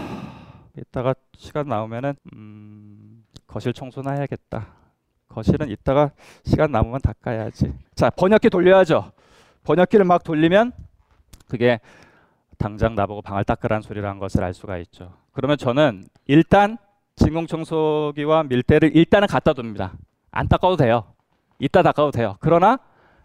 이따가 0.78 1.14
시간 1.36 1.68
나오면은 1.68 2.14
음, 2.34 3.24
거실 3.46 3.72
청소나 3.72 4.12
해야겠다. 4.12 4.81
거실은 5.32 5.70
이따가 5.70 6.10
시간 6.44 6.70
남으면 6.70 7.00
닦아야지. 7.00 7.72
자 7.94 8.10
번역기 8.10 8.50
돌려야죠. 8.50 9.12
번역기를 9.64 10.04
막 10.04 10.22
돌리면 10.22 10.72
그게 11.48 11.80
당장 12.58 12.94
나보고 12.94 13.22
방을 13.22 13.44
닦으라는 13.44 13.82
소리라는 13.82 14.18
것을 14.18 14.44
알 14.44 14.54
수가 14.54 14.78
있죠. 14.78 15.12
그러면 15.32 15.56
저는 15.56 16.04
일단 16.26 16.76
진공청소기와 17.16 18.44
밀대를 18.44 18.94
일단은 18.94 19.26
갖다 19.26 19.52
둡니다. 19.56 19.92
안 20.30 20.48
닦아도 20.48 20.76
돼요. 20.76 21.04
이따 21.58 21.82
닦아도 21.82 22.10
돼요. 22.10 22.36
그러나 22.40 22.78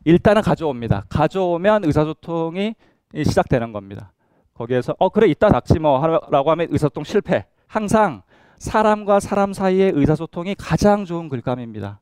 일단은 0.06 0.42
가져옵니다. 0.42 1.06
가져오면 1.10 1.84
의사소통이 1.86 2.76
시작되는 3.16 3.74
겁니다. 3.74 4.14
거기에서 4.54 4.96
어 5.00 5.10
그래 5.10 5.28
이따 5.28 5.50
닦지 5.50 5.80
뭐라고 5.80 6.52
하면 6.52 6.68
의사소통 6.70 7.04
실패. 7.04 7.46
항상 7.68 8.22
사람과 8.58 9.20
사람 9.20 9.54
사이의 9.54 9.92
의사소통이 9.96 10.56
가장 10.56 11.06
좋은 11.06 11.30
글감입니다. 11.30 12.00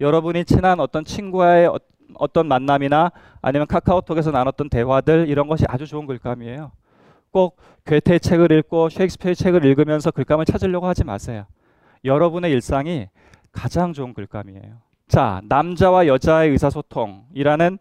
여러분이 0.00 0.44
친한 0.44 0.80
어떤 0.80 1.04
친구와의 1.04 1.66
어, 1.68 1.78
어떤 2.14 2.48
만남이나 2.48 3.12
아니면 3.40 3.66
카카오톡에서 3.66 4.30
나눴던 4.30 4.68
대화들 4.68 5.28
이런 5.28 5.48
것이 5.48 5.64
아주 5.68 5.86
좋은 5.86 6.06
글감이에요. 6.06 6.72
꼭 7.30 7.56
괴테의 7.86 8.20
책을 8.20 8.50
읽고 8.52 8.88
셰익스피어의 8.88 9.36
책을 9.36 9.64
읽으면서 9.64 10.10
글감을 10.10 10.44
찾으려고 10.44 10.86
하지 10.86 11.04
마세요. 11.04 11.44
여러분의 12.04 12.50
일상이 12.50 13.08
가장 13.52 13.92
좋은 13.92 14.14
글감이에요. 14.14 14.78
자, 15.06 15.40
남자와 15.44 16.06
여자의 16.06 16.50
의사소통이라는 16.50 17.78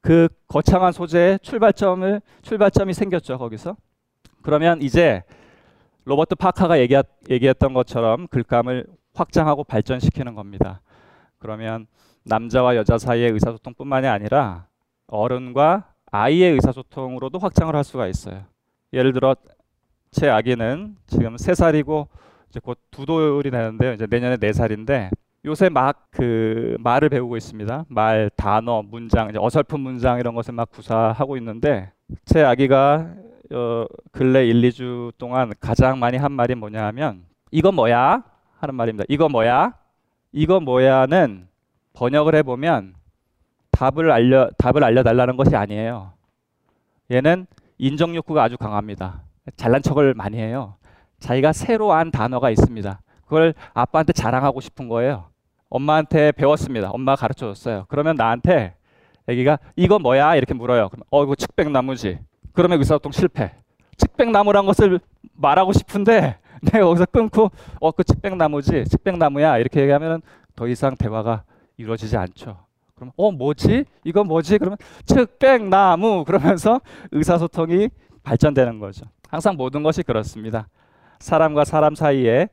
그 0.00 0.28
거창한 0.48 0.92
소재의 0.92 1.38
출발점을 1.42 2.20
출발점이 2.42 2.92
생겼죠 2.92 3.38
거기서. 3.38 3.76
그러면 4.42 4.82
이제 4.82 5.22
로버트 6.04 6.34
파카가 6.36 6.80
얘기하, 6.80 7.02
얘기했던 7.30 7.74
것처럼 7.74 8.26
글감을 8.28 8.86
확장하고 9.14 9.64
발전시키는 9.64 10.34
겁니다. 10.34 10.80
그러면 11.38 11.86
남자와 12.24 12.76
여자 12.76 12.98
사이의 12.98 13.30
의사소통뿐만이 13.32 14.06
아니라 14.06 14.66
어른과 15.06 15.92
아이의 16.10 16.52
의사소통으로도 16.52 17.38
확장을 17.38 17.74
할 17.74 17.84
수가 17.84 18.06
있어요. 18.06 18.44
예를 18.92 19.12
들어 19.12 19.34
제 20.10 20.28
아기는 20.28 20.96
지금 21.06 21.36
세 21.36 21.54
살이고 21.54 22.08
이제 22.50 22.60
곧 22.60 22.78
두 22.90 23.06
돌이 23.06 23.50
되는데요. 23.50 23.92
이제 23.94 24.06
내년에 24.08 24.36
네 24.36 24.52
살인데 24.52 25.10
요새 25.44 25.68
막 25.68 26.08
그 26.12 26.76
말을 26.80 27.08
배우고 27.08 27.36
있습니다. 27.38 27.86
말, 27.88 28.30
단어, 28.36 28.82
문장, 28.82 29.30
어설픈 29.34 29.80
문장 29.80 30.18
이런 30.20 30.34
것을 30.34 30.52
막 30.52 30.70
구사하고 30.70 31.36
있는데 31.38 31.90
제 32.26 32.42
아기가 32.44 33.14
어, 33.52 33.86
근래 34.10 34.46
1, 34.46 34.62
2주 34.62 35.12
동안 35.18 35.52
가장 35.60 35.98
많이 35.98 36.16
한 36.16 36.32
말이 36.32 36.54
뭐냐 36.54 36.84
하면 36.86 37.24
이거 37.50 37.70
뭐야? 37.70 38.22
하는 38.58 38.74
말입니다. 38.74 39.04
이거 39.08 39.28
뭐야? 39.28 39.74
이거 40.32 40.60
뭐야는 40.60 41.48
번역을 41.92 42.34
해보면 42.36 42.94
답을 43.70 44.10
알려 44.10 44.48
답을 44.58 44.82
알려달라는 44.84 45.36
것이 45.36 45.54
아니에요. 45.56 46.12
얘는 47.10 47.46
인정 47.78 48.14
욕구가 48.14 48.42
아주 48.42 48.56
강합니다. 48.56 49.22
잘난 49.56 49.82
척을 49.82 50.14
많이 50.14 50.38
해요. 50.38 50.76
자기가 51.18 51.52
새로 51.52 51.92
안 51.92 52.10
단어가 52.10 52.50
있습니다. 52.50 53.00
그걸 53.24 53.54
아빠한테 53.74 54.12
자랑하고 54.12 54.60
싶은 54.60 54.88
거예요. 54.88 55.26
엄마한테 55.68 56.32
배웠습니다. 56.32 56.90
엄마가 56.90 57.16
가르쳐 57.16 57.46
줬어요. 57.46 57.86
그러면 57.88 58.16
나한테 58.16 58.74
애기가 59.26 59.58
이거 59.76 59.98
뭐야? 59.98 60.36
이렇게 60.36 60.54
물어요. 60.54 60.88
그럼 60.88 61.04
어 61.10 61.24
이거 61.24 61.34
측백나무지. 61.34 62.18
그러면 62.52 62.78
의사소통 62.78 63.12
실패. 63.12 63.52
측백나무란 63.96 64.66
것을 64.66 65.00
말하고 65.34 65.72
싶은데 65.72 66.38
내가 66.62 66.84
거기서 66.86 67.06
끊고 67.06 67.50
어 67.80 67.92
그 67.92 68.04
측백나무지. 68.04 68.84
측백나무야. 68.84 69.58
이렇게 69.58 69.80
얘기하면 69.82 70.22
더 70.56 70.66
이상 70.68 70.96
대화가 70.96 71.44
이루어지지 71.76 72.16
않죠. 72.16 72.58
그럼 72.94 73.12
어 73.16 73.32
뭐지? 73.32 73.84
이건 74.04 74.26
뭐지? 74.28 74.58
그러면 74.58 74.76
측백나무 75.06 76.24
그러면서 76.24 76.80
의사소통이 77.10 77.88
발전되는 78.22 78.78
거죠. 78.78 79.06
항상 79.28 79.56
모든 79.56 79.82
것이 79.82 80.02
그렇습니다. 80.02 80.68
사람과 81.18 81.64
사람 81.64 81.94
사이에 81.94 82.48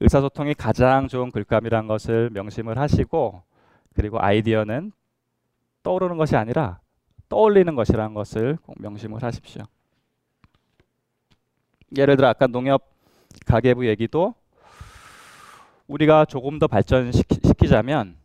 의사소통이 0.00 0.54
가장 0.54 1.08
좋은 1.08 1.30
글감이란 1.30 1.86
것을 1.86 2.30
명심을 2.32 2.78
하시고 2.78 3.42
그리고 3.94 4.20
아이디어는 4.20 4.92
떠오르는 5.82 6.16
것이 6.16 6.36
아니라 6.36 6.80
떠올리는 7.28 7.74
것이라는 7.74 8.14
것을 8.14 8.58
꼭 8.62 8.80
명심을 8.80 9.22
하십시오. 9.22 9.62
예를 11.96 12.16
들어 12.16 12.28
아까 12.28 12.46
농협 12.46 12.90
가계부 13.46 13.86
얘기도 13.86 14.34
우리가 15.86 16.24
조금 16.24 16.58
더 16.58 16.66
발전시키자면 16.66 18.16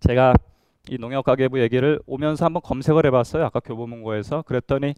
제가 0.00 0.34
이 0.88 0.98
농협 0.98 1.24
가계부 1.24 1.60
얘기를 1.60 2.00
오면서 2.06 2.44
한번 2.44 2.60
검색을 2.62 3.06
해봤어요. 3.06 3.44
아까 3.44 3.60
교보문고에서 3.60 4.42
그랬더니 4.42 4.94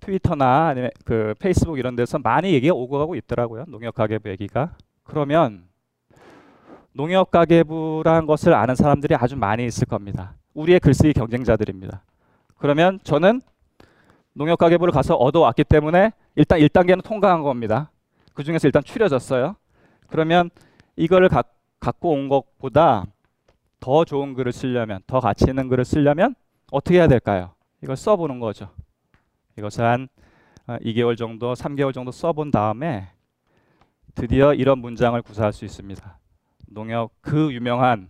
트위터나 0.00 0.68
아니면 0.68 0.90
그 1.04 1.34
페이스북 1.38 1.78
이런 1.78 1.94
데서 1.94 2.18
많이 2.18 2.52
얘기가 2.52 2.74
오고 2.74 2.98
가고 2.98 3.14
있더라고요. 3.14 3.66
농협 3.68 3.94
가계부 3.94 4.28
얘기가. 4.30 4.74
그러면 5.04 5.68
농협 6.92 7.30
가계부라는 7.30 8.26
것을 8.26 8.52
아는 8.52 8.74
사람들이 8.74 9.14
아주 9.14 9.36
많이 9.36 9.64
있을 9.64 9.86
겁니다. 9.86 10.34
우리의 10.54 10.80
글쓰기 10.80 11.12
경쟁자들입니다. 11.12 12.02
그러면 12.62 13.00
저는 13.02 13.40
농협 14.34 14.56
가계부를 14.56 14.92
가서 14.92 15.16
얻어왔기 15.16 15.64
때문에 15.64 16.12
일단 16.36 16.60
1단계는 16.60 17.02
통과한 17.02 17.42
겁니다. 17.42 17.90
그 18.34 18.44
중에서 18.44 18.68
일단 18.68 18.84
추려졌어요. 18.84 19.56
그러면 20.06 20.48
이거를 20.94 21.28
가, 21.28 21.42
갖고 21.80 22.12
온 22.12 22.28
것보다 22.28 23.04
더 23.80 24.04
좋은 24.04 24.34
글을 24.34 24.52
쓰려면, 24.52 25.00
더 25.08 25.18
가치 25.18 25.46
있는 25.48 25.68
글을 25.68 25.84
쓰려면 25.84 26.36
어떻게 26.70 26.98
해야 26.98 27.08
될까요? 27.08 27.50
이걸 27.82 27.96
써보는 27.96 28.38
거죠. 28.38 28.70
이것을 29.58 29.84
한 29.84 30.08
2개월 30.68 31.16
정도, 31.16 31.54
3개월 31.54 31.92
정도 31.92 32.12
써본 32.12 32.52
다음에 32.52 33.08
드디어 34.14 34.54
이런 34.54 34.78
문장을 34.78 35.20
구사할 35.20 35.52
수 35.52 35.64
있습니다. 35.64 36.18
농협 36.68 37.10
그 37.22 37.52
유명한 37.52 38.08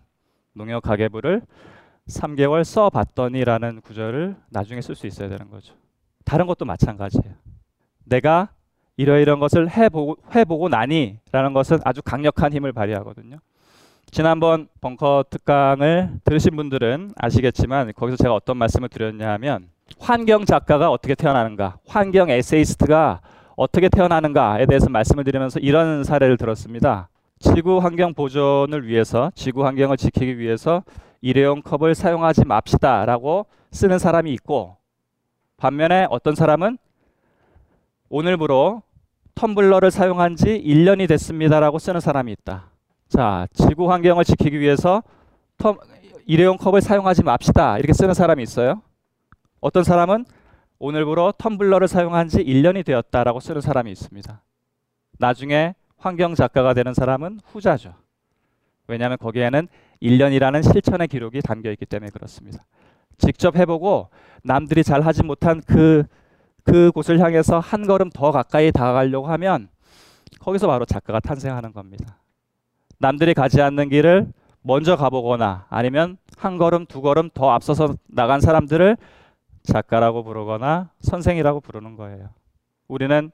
농협 0.53 0.83
가계부를 0.83 1.41
3개월 2.07 2.63
써봤더니라는 2.63 3.81
구절을 3.81 4.35
나중에 4.49 4.81
쓸 4.81 4.95
수 4.95 5.07
있어야 5.07 5.29
되는 5.29 5.49
거죠. 5.49 5.73
다른 6.25 6.47
것도 6.47 6.65
마찬가지예요. 6.65 7.35
내가 8.05 8.49
이러이런 8.97 9.39
것을 9.39 9.69
해보고, 9.69 10.17
해보고 10.35 10.69
나니라는 10.69 11.53
것은 11.53 11.79
아주 11.83 12.01
강력한 12.01 12.53
힘을 12.53 12.73
발휘하거든요. 12.73 13.37
지난번 14.11 14.67
벙커 14.81 15.25
특강을 15.29 16.19
들으신 16.23 16.55
분들은 16.55 17.11
아시겠지만 17.17 17.93
거기서 17.93 18.17
제가 18.17 18.35
어떤 18.35 18.57
말씀을 18.57 18.89
드렸냐 18.89 19.31
하면 19.33 19.69
환경 19.97 20.45
작가가 20.45 20.91
어떻게 20.91 21.15
태어나는가, 21.15 21.77
환경 21.87 22.29
에세이스트가 22.29 23.21
어떻게 23.55 23.89
태어나는가에 23.89 24.65
대해서 24.65 24.89
말씀을 24.89 25.23
드리면서 25.23 25.59
이런 25.59 26.03
사례를 26.03 26.37
들었습니다. 26.37 27.09
지구 27.39 27.79
환경 27.79 28.13
보존을 28.13 28.87
위해서, 28.87 29.31
지구 29.35 29.65
환경을 29.65 29.97
지키기 29.97 30.37
위해서 30.37 30.83
일회용 31.23 31.61
컵을 31.61 31.95
사용하지 31.95 32.43
맙시다 32.43 33.05
라고 33.05 33.45
쓰는 33.71 33.97
사람이 33.97 34.33
있고 34.33 34.75
반면에 35.55 36.05
어떤 36.09 36.35
사람은 36.35 36.77
오늘부로 38.09 38.83
텀블러를 39.33 39.89
사용한 39.89 40.35
지 40.35 40.61
1년이 40.61 41.07
됐습니다 41.07 41.61
라고 41.61 41.79
쓰는 41.79 42.01
사람이 42.01 42.29
있다. 42.33 42.65
자, 43.07 43.47
지구 43.53 43.89
환경을 43.89 44.25
지키기 44.25 44.59
위해서 44.59 45.01
텀, 45.57 45.79
일회용 46.25 46.57
컵을 46.57 46.81
사용하지 46.81 47.23
맙시다. 47.23 47.77
이렇게 47.77 47.93
쓰는 47.93 48.13
사람이 48.13 48.43
있어요. 48.43 48.81
어떤 49.61 49.85
사람은 49.85 50.25
오늘부로 50.77 51.31
텀블러를 51.37 51.87
사용한 51.87 52.27
지 52.27 52.43
1년이 52.43 52.85
되었다라고 52.85 53.39
쓰는 53.39 53.61
사람이 53.61 53.89
있습니다. 53.93 54.41
나중에 55.19 55.73
환경 55.95 56.35
작가가 56.35 56.73
되는 56.73 56.93
사람은 56.93 57.39
후자죠. 57.45 57.93
왜냐하면 58.87 59.17
거기에는 59.17 59.69
1년이라는 60.03 60.71
실천의 60.71 61.07
기록이 61.07 61.41
담겨 61.41 61.71
있기 61.71 61.85
때문에 61.85 62.11
그렇습니다. 62.11 62.63
직접 63.17 63.55
해보고 63.55 64.09
남들이 64.43 64.83
잘 64.83 65.01
하지 65.01 65.23
못한 65.23 65.61
그 65.65 66.03
그곳을 66.63 67.19
향해서 67.19 67.59
한 67.59 67.87
걸음 67.87 68.09
더 68.09 68.31
가까이 68.31 68.71
다가가려고 68.71 69.27
하면 69.27 69.69
거기서 70.39 70.67
바로 70.67 70.85
작가가 70.85 71.19
탄생하는 71.19 71.73
겁니다. 71.73 72.17
남들이 72.99 73.33
가지 73.33 73.61
않는 73.61 73.89
길을 73.89 74.27
먼저 74.61 74.95
가보거나 74.95 75.67
아니면 75.69 76.17
한 76.37 76.57
걸음 76.57 76.85
두 76.85 77.01
걸음 77.01 77.29
더 77.33 77.51
앞서서 77.51 77.95
나간 78.07 78.39
사람들을 78.39 78.97
작가라고 79.63 80.23
부르거나 80.23 80.89
선생이라고 81.01 81.61
부르는 81.61 81.95
거예요. 81.95 82.29
우리는 82.87 83.31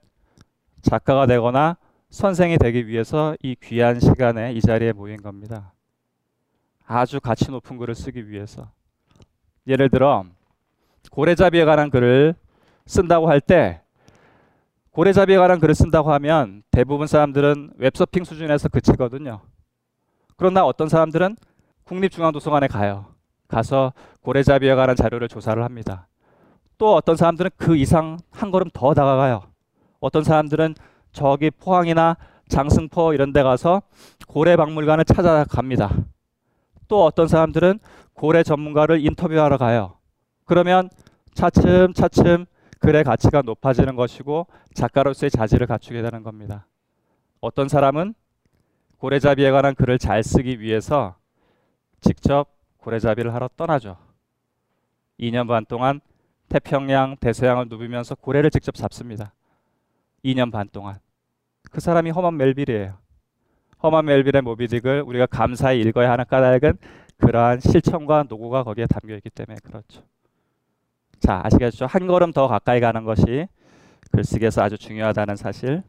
작가가 0.81 1.25
되거나 1.25 1.77
선생이 2.09 2.57
되기 2.57 2.87
위해서 2.87 3.35
이 3.43 3.55
귀한 3.61 3.99
시간에 3.99 4.53
이 4.53 4.61
자리에 4.61 4.93
모인 4.93 5.17
겁니다. 5.21 5.73
아주 6.91 7.19
가치 7.21 7.51
높은 7.51 7.77
글을 7.77 7.93
쓰기 7.93 8.29
위해서. 8.29 8.71
예를 9.67 9.89
들어 9.89 10.25
고래잡이에 11.11 11.63
관한 11.63 11.91
글을 11.91 12.33
쓴다고 12.87 13.29
할 13.29 13.39
때 13.39 13.81
고래잡이에 14.89 15.37
관한 15.37 15.59
글을 15.59 15.75
쓴다고 15.75 16.11
하면 16.13 16.63
대부분 16.71 17.05
사람들은 17.05 17.73
웹서핑 17.77 18.23
수준에서 18.23 18.69
그치거든요. 18.69 19.41
그러나 20.35 20.65
어떤 20.65 20.89
사람들은 20.89 21.37
국립중앙도서관에 21.83 22.67
가요. 22.67 23.05
가서 23.47 23.93
고래잡이에 24.21 24.73
관한 24.73 24.95
자료를 24.95 25.27
조사를 25.27 25.63
합니다. 25.63 26.07
또 26.79 26.95
어떤 26.95 27.15
사람들은 27.15 27.51
그 27.55 27.75
이상 27.75 28.17
한 28.31 28.49
걸음 28.49 28.67
더 28.73 28.95
다가가요. 28.95 29.43
어떤 29.99 30.23
사람들은 30.23 30.73
저기 31.11 31.51
포항이나 31.51 32.17
장승포 32.47 33.13
이런 33.13 33.31
데 33.31 33.43
가서 33.43 33.83
고래 34.27 34.55
박물관을 34.55 35.05
찾아갑니다. 35.05 35.91
또 36.89 37.05
어떤 37.05 37.29
사람들은 37.29 37.79
고래 38.13 38.43
전문가를 38.43 39.05
인터뷰하러 39.05 39.57
가요. 39.57 39.95
그러면 40.43 40.89
차츰 41.33 41.93
차츰 41.93 42.45
글의 42.79 43.05
가치가 43.05 43.41
높아지는 43.41 43.95
것이고 43.95 44.47
작가로서의 44.73 45.31
자질을 45.31 45.67
갖추게 45.67 46.01
되는 46.01 46.23
겁니다. 46.23 46.65
어떤 47.39 47.69
사람은 47.69 48.13
고래잡이에 48.97 49.51
관한 49.51 49.75
글을 49.75 49.99
잘 49.99 50.23
쓰기 50.23 50.59
위해서 50.59 51.15
직접 52.01 52.47
고래잡이를 52.77 53.33
하러 53.33 53.49
떠나죠. 53.55 53.97
2년 55.19 55.47
반 55.47 55.65
동안 55.65 56.01
태평양, 56.49 57.17
대서양을 57.17 57.67
누비면서 57.69 58.15
고래를 58.15 58.49
직접 58.49 58.73
잡습니다. 58.73 59.33
2년 60.25 60.51
반 60.51 60.67
동안. 60.69 60.99
그 61.71 61.79
사람이 61.79 62.09
허먼 62.09 62.35
멜빌이에요. 62.37 62.97
허먼 63.81 64.05
멜빌의 64.05 64.41
모비딕을 64.41 65.07
우리가 65.07 65.25
감사히 65.25 65.79
읽어야 65.81 66.11
하는 66.11 66.25
까닭은 66.25 66.77
그러한 67.17 67.59
실천과 67.59 68.25
노고가 68.27 68.63
거기에 68.63 68.87
담겨 68.87 69.15
있기 69.15 69.29
때문에 69.29 69.59
그렇죠. 69.63 70.03
자, 71.19 71.41
아시겠죠? 71.43 71.85
한 71.85 72.07
걸음 72.07 72.31
더 72.31 72.47
가까이 72.47 72.79
가는 72.79 73.03
것이 73.03 73.47
글쓰기에서 74.11 74.63
아주 74.63 74.77
중요하다는 74.77 75.35
사실. 75.35 75.83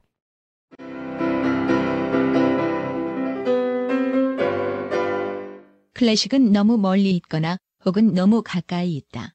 클래식은 5.94 6.52
너무 6.52 6.78
멀리 6.78 7.10
있거나 7.16 7.58
혹은 7.84 8.14
너무 8.14 8.42
가까이 8.42 8.96
있다. 8.96 9.34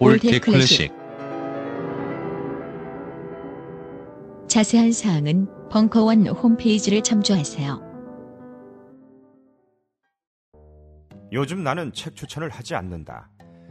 올드 0.00 0.40
클래식 0.40 0.92
자세한 4.48 4.92
사항은 4.92 5.68
벙커원 5.70 6.26
홈페이지를 6.26 7.02
참조하세요. 7.02 7.80
요즘 11.32 11.62
나는 11.62 11.92
책 11.92 12.16
추천을 12.16 12.48
하지 12.50 12.74
않는다. 12.74 13.30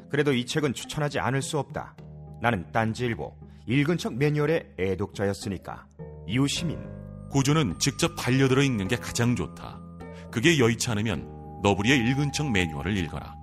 그래도 0.10 0.34
이 0.34 0.46
책은 0.46 0.74
추천하지 0.74 1.20
않을 1.20 1.42
수 1.42 1.60
없다. 1.60 1.96
나는 2.42 2.72
딴지일보 2.72 3.36
읽은 3.68 3.98
척 3.98 4.16
매뉴얼의 4.16 4.76
애독자였으니까. 4.80 5.88
이웃시민 6.28 6.80
고전은 7.32 7.80
직접 7.80 8.16
반려들어 8.16 8.62
읽는 8.64 8.88
게 8.88 8.96
가장 8.96 9.36
좋다. 9.36 9.82
그게 10.32 10.58
여의치 10.58 10.90
않으면 10.90 11.62
너부리의 11.64 11.98
읽은 12.00 12.32
척 12.32 12.50
매뉴얼을 12.52 12.98
읽어라. 12.98 13.43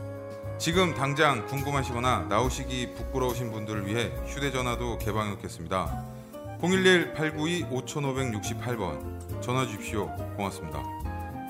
지금 0.61 0.93
당장 0.93 1.45
궁금하시거나 1.47 2.27
나오시기 2.29 2.93
부끄러우신 2.93 3.51
분들을 3.51 3.87
위해 3.87 4.11
휴대전화도 4.27 4.99
개방해 4.99 5.31
놓겠습니다. 5.31 6.05
011-892-5568번 6.61 9.41
전화 9.41 9.65
주십시오. 9.65 10.05
고맙습니다. 10.37 10.83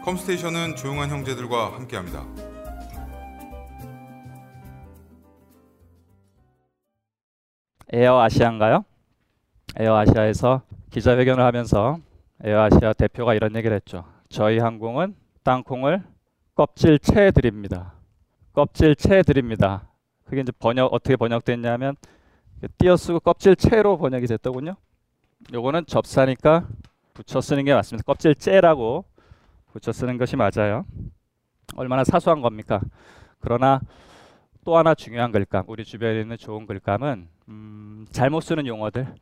컴스테이션은 0.06 0.78
조용한 0.78 1.10
형제들과 1.10 1.74
함께합니다. 1.74 2.26
에어 7.92 8.22
아시아인가요? 8.22 8.86
에어 9.78 9.94
아시아에서 9.94 10.62
기자회견을 10.90 11.44
하면서 11.44 11.98
에어 12.46 12.62
아시아 12.62 12.94
대표가 12.94 13.34
이런 13.34 13.58
얘기를 13.58 13.76
했죠. 13.76 14.06
저희 14.30 14.60
항공은 14.60 15.18
땅콩을 15.44 16.02
껍질채 16.56 17.32
드립니다. 17.32 17.96
껍질 18.54 18.96
채 18.96 19.22
드립니다. 19.24 19.88
그게 20.26 20.42
이제 20.42 20.52
번역 20.60 20.94
어떻게 20.94 21.16
번역됐냐면 21.16 21.96
띄어쓰고 22.78 23.22
껍질 23.22 23.56
채로 23.56 23.98
번역이 23.98 24.28
됐더군요. 24.28 24.76
요거는 25.54 25.86
접사니까 25.88 26.68
붙여 27.14 27.42
쓰는 27.42 27.66
게 27.66 27.74
맞습니다. 27.74 28.04
껍질 28.06 28.36
째라고 28.36 29.06
붙여 29.72 29.92
쓰는 29.92 30.18
것이 30.18 30.36
맞아요. 30.36 30.86
얼마나 31.76 32.04
사소한 32.04 32.42
겁니까? 32.42 32.82
그러나 33.40 33.80
또 34.64 34.78
하나 34.78 34.94
중요한 34.94 35.32
글감, 35.32 35.66
우리 35.68 35.84
주변에 35.84 36.22
있는 36.22 36.38
좋은 36.38 36.68
글감은 36.68 37.28
음, 37.48 38.06
잘못 38.12 38.42
쓰는 38.42 38.68
용어들, 38.68 39.16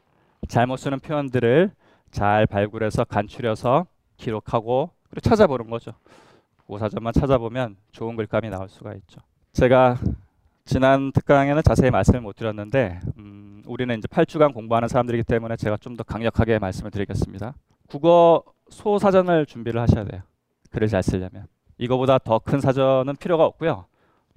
잘못 0.47 0.77
쓰는 0.77 0.99
표현들을 0.99 1.71
잘 2.11 2.45
발굴해서 2.47 3.05
간추려서 3.05 3.85
기록하고 4.17 4.89
그리고 5.09 5.21
찾아보는 5.21 5.69
거죠. 5.69 5.93
고사전만 6.73 7.13
찾아보면 7.13 7.77
좋은 7.91 8.15
글감이 8.15 8.47
나올 8.49 8.69
수가 8.69 8.93
있죠. 8.93 9.19
제가 9.53 9.97
지난 10.65 11.11
특강에는 11.11 11.63
자세히 11.63 11.89
말씀을 11.89 12.21
못 12.21 12.35
드렸는데 12.35 12.99
음, 13.17 13.63
우리는 13.65 13.97
이제 13.97 14.07
8주간 14.07 14.53
공부하는 14.53 14.87
사람들이기 14.87 15.23
때문에 15.23 15.55
제가 15.55 15.77
좀 15.77 15.97
더 15.97 16.03
강력하게 16.03 16.59
말씀을 16.59 16.91
드리겠습니다. 16.91 17.55
국어 17.87 18.43
소사전을 18.69 19.47
준비를 19.47 19.81
하셔야 19.81 20.03
돼요. 20.05 20.21
글을 20.69 20.87
잘 20.87 21.01
쓰려면. 21.01 21.47
이거보다 21.79 22.19
더 22.19 22.37
큰 22.37 22.59
사전은 22.61 23.15
필요가 23.15 23.45
없고요. 23.45 23.85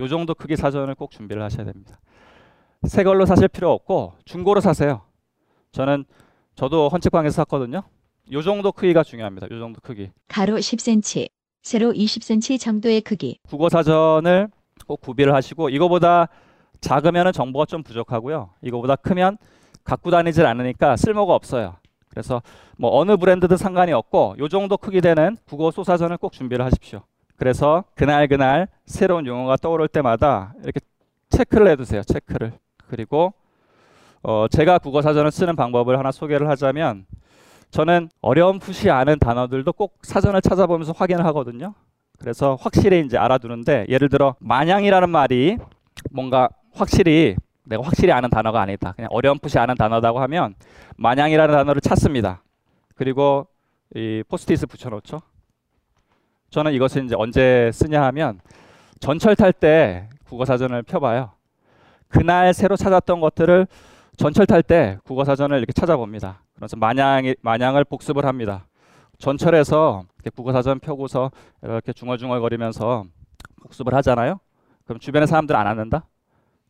요 0.01 0.09
정도 0.09 0.35
크기 0.35 0.57
사전을 0.57 0.95
꼭 0.95 1.11
준비를 1.11 1.43
하셔야 1.43 1.67
됩니다. 1.67 2.01
새 2.85 3.05
걸로 3.05 3.27
사실 3.27 3.47
필요 3.49 3.71
없고 3.73 4.15
중고로 4.25 4.61
사세요. 4.63 5.03
저는 5.73 6.05
저도 6.55 6.89
헌책방에서 6.89 7.35
샀거든요. 7.43 7.83
요 8.33 8.43
정도 8.43 8.73
크기가 8.73 9.03
중요합니다. 9.03 9.49
요 9.51 9.59
정도 9.59 9.81
크기. 9.83 10.11
가로 10.29 10.57
10cm, 10.57 11.29
세로 11.63 11.93
20cm 11.93 12.61
정도의 12.61 13.01
크기. 13.01 13.39
국어 13.49 13.69
사전을 13.69 14.49
꼭 14.87 15.01
구비를 15.01 15.33
하시고 15.35 15.69
이거보다 15.71 16.29
작으면 16.81 17.33
정보가 17.33 17.67
좀 17.67 17.83
부족하고요. 17.85 18.51
이거보다 18.63 18.97
크면 18.97 19.39
갖고 19.85 20.11
다니질 20.11 20.45
않으니까 20.45 20.97
쓸모가 20.97 21.35
없어요. 21.35 21.77
그래서 22.09 22.43
뭐 22.77 22.99
어느 22.99 23.17
브랜드든 23.17 23.57
상관이 23.57 23.93
없고 23.93 24.37
요 24.39 24.49
정도 24.49 24.77
크기 24.77 25.01
되는 25.01 25.37
국어 25.47 25.71
소사전을 25.71 26.19
꼭 26.19 26.33
준비를 26.33 26.65
하십시오. 26.65 27.03
그래서 27.37 27.85
그날 27.95 28.27
그날 28.29 28.69
새로운 28.87 29.27
용어가 29.27 29.57
떠오를 29.57 29.89
때마다 29.89 30.55
이렇게 30.63 30.81
체크를 31.31 31.69
해두세요. 31.69 32.03
체크를. 32.03 32.53
그리고 32.89 33.33
어 34.23 34.47
제가 34.51 34.79
국어 34.79 35.01
사전을 35.01 35.31
쓰는 35.31 35.57
방법을 35.57 35.99
하나 35.99 36.13
소개를 36.13 36.49
하자면 36.51 37.07
저는 37.73 38.11
어려움풋이 38.21 38.91
않은 38.91 39.19
단어들도 39.19 39.73
꼭 39.73 39.99
사전을 40.03 40.43
찾아보면서 40.43 40.93
확인을 40.93 41.25
하거든요. 41.27 41.73
그래서 42.19 42.57
확실히 42.61 43.01
이제 43.01 43.17
알아두는데 43.17 43.87
예를 43.89 44.11
들어 44.11 44.37
마냥이라는 44.41 45.09
말이 45.09 45.57
뭔가 46.11 46.51
확실히 46.75 47.35
내가 47.65 47.83
확실히 47.83 48.13
아는 48.13 48.29
단어가 48.29 48.61
아니다. 48.61 48.93
그냥 48.93 49.09
어려움풋이 49.11 49.59
아는 49.59 49.75
단어다고 49.75 50.21
하면 50.21 50.55
마냥이라는 50.97 51.55
단어를 51.55 51.81
찾습니다. 51.81 52.43
그리고 52.95 53.47
이 53.95 54.23
포스트잇을 54.29 54.67
붙여놓죠. 54.69 55.23
저는 56.51 56.75
이것을 56.75 57.07
이제 57.07 57.15
언제 57.17 57.71
쓰냐 57.73 58.03
하면 58.03 58.41
전철 59.01 59.35
탈 59.35 59.51
때 59.55 60.11
국어 60.25 60.45
사전을 60.45 60.83
펴봐요. 60.83 61.31
그날 62.09 62.53
새로 62.53 62.77
찾았던 62.77 63.21
것들을 63.21 63.67
전철 64.17 64.47
탈 64.47 64.63
때 64.63 64.99
국어 65.05 65.25
사전을 65.25 65.59
이렇게 65.59 65.73
찾아봅니다. 65.73 66.43
그래서 66.55 66.77
마냥이 66.77 67.37
마냥을 67.41 67.85
복습을 67.85 68.27
합니다. 68.27 68.67
전철에서 69.19 70.05
이렇게 70.17 70.31
국어 70.31 70.53
사전 70.53 70.79
펴고서 70.81 71.31
이렇게 71.63 71.93
중얼중얼거리면서 71.93 73.05
복습을 73.63 73.95
하잖아요. 73.95 74.41
그럼 74.85 74.99
주변의 74.99 75.27
사람들 75.29 75.57
안 75.57 75.67
앉는다? 75.67 76.05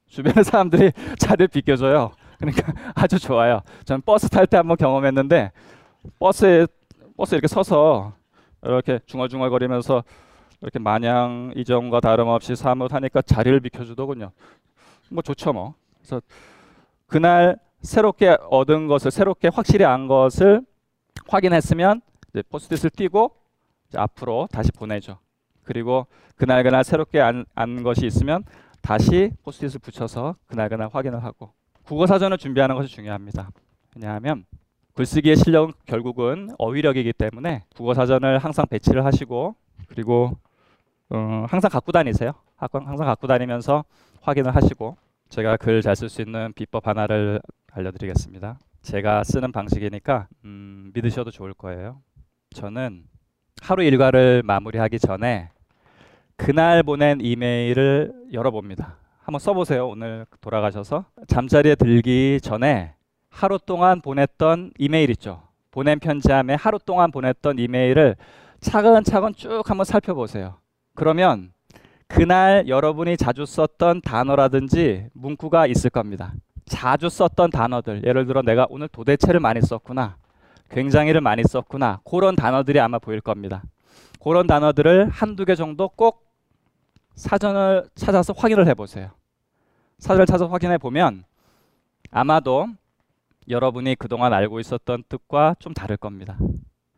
주변의 0.06 0.44
사람들이 0.44 0.92
자리를 1.18 1.48
비켜줘요. 1.48 2.12
그러니까 2.38 2.72
아주 2.94 3.18
좋아요. 3.18 3.62
저는 3.84 4.02
버스 4.02 4.28
탈 4.28 4.46
때 4.46 4.56
한번 4.58 4.76
경험했는데 4.76 5.50
버스에 6.18 6.66
버스 7.16 7.34
이렇게 7.34 7.48
서서 7.48 8.12
이렇게 8.62 9.00
중얼중얼거리면서 9.06 10.04
이렇게 10.60 10.78
마냥 10.78 11.52
이전과 11.56 12.00
다름없이 12.00 12.54
사뭇하니까 12.54 13.22
자리를 13.22 13.58
비켜주더군요. 13.60 14.30
뭐 15.10 15.22
좋죠 15.22 15.52
뭐. 15.52 15.74
그래서 15.98 16.20
그날 17.12 17.58
새롭게 17.82 18.38
얻은 18.48 18.86
것을 18.86 19.10
새롭게 19.10 19.48
확실히 19.52 19.84
안 19.84 20.08
것을 20.08 20.64
확인했으면 21.28 22.00
이제 22.30 22.42
포스트잇을 22.48 22.88
띄고 22.88 23.36
앞으로 23.94 24.48
다시 24.50 24.72
보내죠. 24.72 25.18
그리고 25.62 26.06
그날 26.36 26.62
그날 26.62 26.84
새롭게 26.84 27.20
안, 27.20 27.44
안 27.54 27.82
것이 27.82 28.06
있으면 28.06 28.44
다시 28.80 29.30
포스트잇을 29.42 29.80
붙여서 29.80 30.36
그날 30.46 30.70
그날 30.70 30.88
확인을 30.90 31.22
하고 31.22 31.52
국어 31.84 32.06
사전을 32.06 32.38
준비하는 32.38 32.76
것이 32.76 32.88
중요합니다. 32.88 33.50
왜냐하면 33.94 34.46
글쓰기의 34.94 35.36
실력은 35.36 35.74
결국은 35.84 36.48
어휘력이기 36.56 37.12
때문에 37.12 37.64
국어 37.76 37.92
사전을 37.92 38.38
항상 38.38 38.64
배치를 38.66 39.04
하시고 39.04 39.54
그리고 39.86 40.38
어, 41.10 41.44
항상 41.46 41.70
갖고 41.70 41.92
다니세요. 41.92 42.32
항상 42.56 43.06
갖고 43.06 43.26
다니면서 43.26 43.84
확인을 44.22 44.56
하시고 44.56 44.96
제가 45.32 45.56
글 45.56 45.80
잘 45.80 45.94
쓸 45.96 46.10
수 46.10 46.20
있는 46.20 46.52
비법 46.52 46.86
하나를 46.86 47.40
알려드리겠습니다. 47.72 48.58
제가 48.82 49.24
쓰는 49.24 49.50
방식이니까 49.50 50.28
음, 50.44 50.90
믿으셔도 50.92 51.30
좋을 51.30 51.54
거예요. 51.54 52.02
저는 52.54 53.04
하루 53.62 53.82
일과를 53.82 54.42
마무리하기 54.44 54.98
전에 54.98 55.48
그날 56.36 56.82
보낸 56.82 57.18
이메일을 57.22 58.12
열어봅니다. 58.30 58.98
한번 59.22 59.38
써보세요. 59.38 59.88
오늘 59.88 60.26
돌아가셔서 60.42 61.06
잠자리에 61.28 61.76
들기 61.76 62.38
전에 62.42 62.92
하루 63.30 63.58
동안 63.58 64.02
보냈던 64.02 64.72
이메일 64.76 65.08
있죠. 65.12 65.44
보낸 65.70 65.98
편지함에 65.98 66.52
하루 66.56 66.78
동안 66.78 67.10
보냈던 67.10 67.58
이메일을 67.58 68.16
차근차근 68.60 69.32
쭉 69.34 69.62
한번 69.64 69.86
살펴보세요. 69.86 70.58
그러면 70.94 71.52
그날 72.14 72.68
여러분이 72.68 73.16
자주 73.16 73.46
썼던 73.46 74.02
단어라든지 74.02 75.06
문구가 75.14 75.66
있을 75.66 75.88
겁니다. 75.88 76.34
자주 76.66 77.08
썼던 77.08 77.50
단어들, 77.50 78.04
예를 78.04 78.26
들어 78.26 78.42
내가 78.42 78.66
오늘 78.68 78.86
도대체를 78.88 79.40
많이 79.40 79.62
썼구나, 79.62 80.18
굉장히를 80.68 81.22
많이 81.22 81.42
썼구나, 81.42 82.00
그런 82.04 82.36
단어들이 82.36 82.80
아마 82.80 82.98
보일 82.98 83.22
겁니다. 83.22 83.62
그런 84.22 84.46
단어들을 84.46 85.08
한두 85.08 85.46
개 85.46 85.54
정도 85.54 85.88
꼭 85.88 86.30
사전을 87.14 87.88
찾아서 87.94 88.34
확인을 88.36 88.66
해보세요. 88.68 89.12
사전을 89.98 90.26
찾아서 90.26 90.48
확인해 90.48 90.76
보면 90.76 91.24
아마도 92.10 92.66
여러분이 93.48 93.96
그동안 93.96 94.34
알고 94.34 94.60
있었던 94.60 95.04
뜻과 95.08 95.56
좀 95.60 95.72
다를 95.72 95.96
겁니다. 95.96 96.36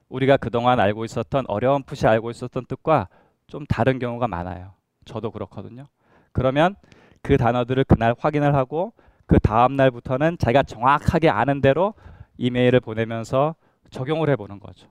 우리가 0.09 0.39
그동안 0.39 0.81
알고 0.81 1.05
있었던 1.05 1.45
어려움풋이 1.47 2.09
알고 2.09 2.33
있었던 2.33 2.67
뜻과 2.67 3.09
좀 3.47 3.65
다른 3.67 4.01
경우가 4.01 4.27
많아요. 4.27 4.73
저도 5.05 5.31
그렇거든요. 5.31 5.87
그러면 6.33 6.77
그 7.23 7.37
단어들을 7.37 7.85
그날 7.85 8.15
확인을 8.19 8.55
하고 8.55 8.93
그 9.27 9.39
다음 9.39 9.77
날부터는 9.77 10.39
자기가 10.39 10.63
정확하게 10.65 11.31
아는 11.31 11.61
대로 11.61 11.95
이메일을 12.37 12.81
보내면서 12.81 13.55
적용을 13.91 14.29
해보는 14.31 14.61
거죠. 14.61 14.89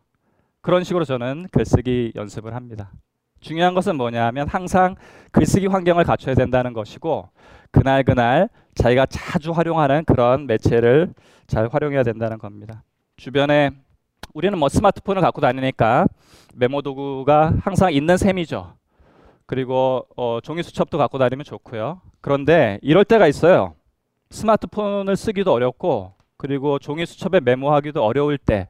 그런 0.62 0.84
식으로 0.84 1.06
저는 1.06 1.48
글쓰기 1.52 2.14
연습을 2.16 2.56
합니다. 2.56 2.92
중요한 3.42 3.74
것은 3.74 3.98
뭐냐 3.98 4.26
하면 4.28 4.48
항상 4.48 4.96
글쓰기 5.32 5.68
환경을 5.68 6.06
갖춰야 6.06 6.34
된다는 6.34 6.72
것이고 6.72 7.30
그날 7.72 8.04
그날 8.04 8.48
자기가 8.76 9.06
자주 9.08 9.52
활용하는 9.52 10.06
그런 10.06 10.48
매체를 10.48 11.14
잘 11.48 11.68
활용해야 11.68 12.04
된다는 12.04 12.38
겁니다. 12.38 12.84
주변에 13.18 13.72
우리는 14.34 14.58
뭐 14.58 14.70
스마트폰을 14.70 15.22
갖고 15.22 15.42
다니니까 15.42 16.08
메모 16.56 16.82
도구가 16.82 17.56
항상 17.62 17.92
있는 17.92 18.16
셈이죠. 18.18 18.76
그리고 19.58 20.08
어, 20.18 20.40
종이 20.42 20.64
수첩도 20.64 20.98
갖고 20.98 21.20
다니면 21.20 21.44
좋고요. 21.46 22.02
그런데 22.22 22.80
이럴 22.82 23.06
때가 23.06 23.28
있어요. 23.28 23.76
스마트폰을 24.32 25.16
쓰기도 25.16 25.54
어렵고 25.54 26.14
그리고 26.38 26.80
종이 26.80 27.06
수첩에 27.06 27.40
메모하기도 27.40 28.04
어려울 28.04 28.40
때 28.40 28.68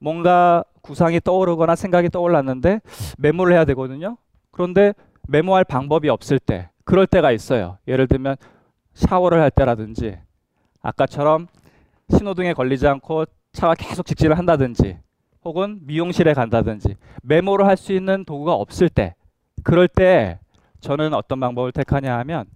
뭔가 0.00 0.64
구상이 0.82 1.18
떠오르거나 1.20 1.76
생각이 1.76 2.10
떠올랐는데 2.10 2.82
메모를 3.16 3.54
해야 3.54 3.64
되거든요. 3.64 4.18
그런데 4.50 4.92
메모할 5.28 5.64
방법이 5.64 6.10
없을 6.10 6.38
때 6.38 6.68
그럴 6.84 7.06
때가 7.06 7.32
있어요. 7.32 7.78
예를 7.88 8.06
들면 8.06 8.36
샤워를 8.92 9.40
할 9.40 9.50
때라든지 9.50 10.18
아까처럼 10.82 11.46
신호등에 12.10 12.52
걸리지 12.52 12.86
않고 12.86 13.24
차가 13.54 13.74
계속 13.74 14.04
직진을 14.04 14.36
한다든지 14.36 14.98
혹은 15.42 15.80
미용실에 15.84 16.34
간다든지 16.34 16.96
메모를 17.22 17.66
할 17.66 17.78
수 17.78 17.94
있는 17.94 18.26
도구가 18.26 18.52
없을 18.52 18.90
때 18.90 19.14
그럴 19.62 19.88
때 19.88 20.38
저는 20.80 21.14
어떤 21.14 21.40
방법을 21.40 21.72
택하냐 21.72 22.18
하면 22.18 22.46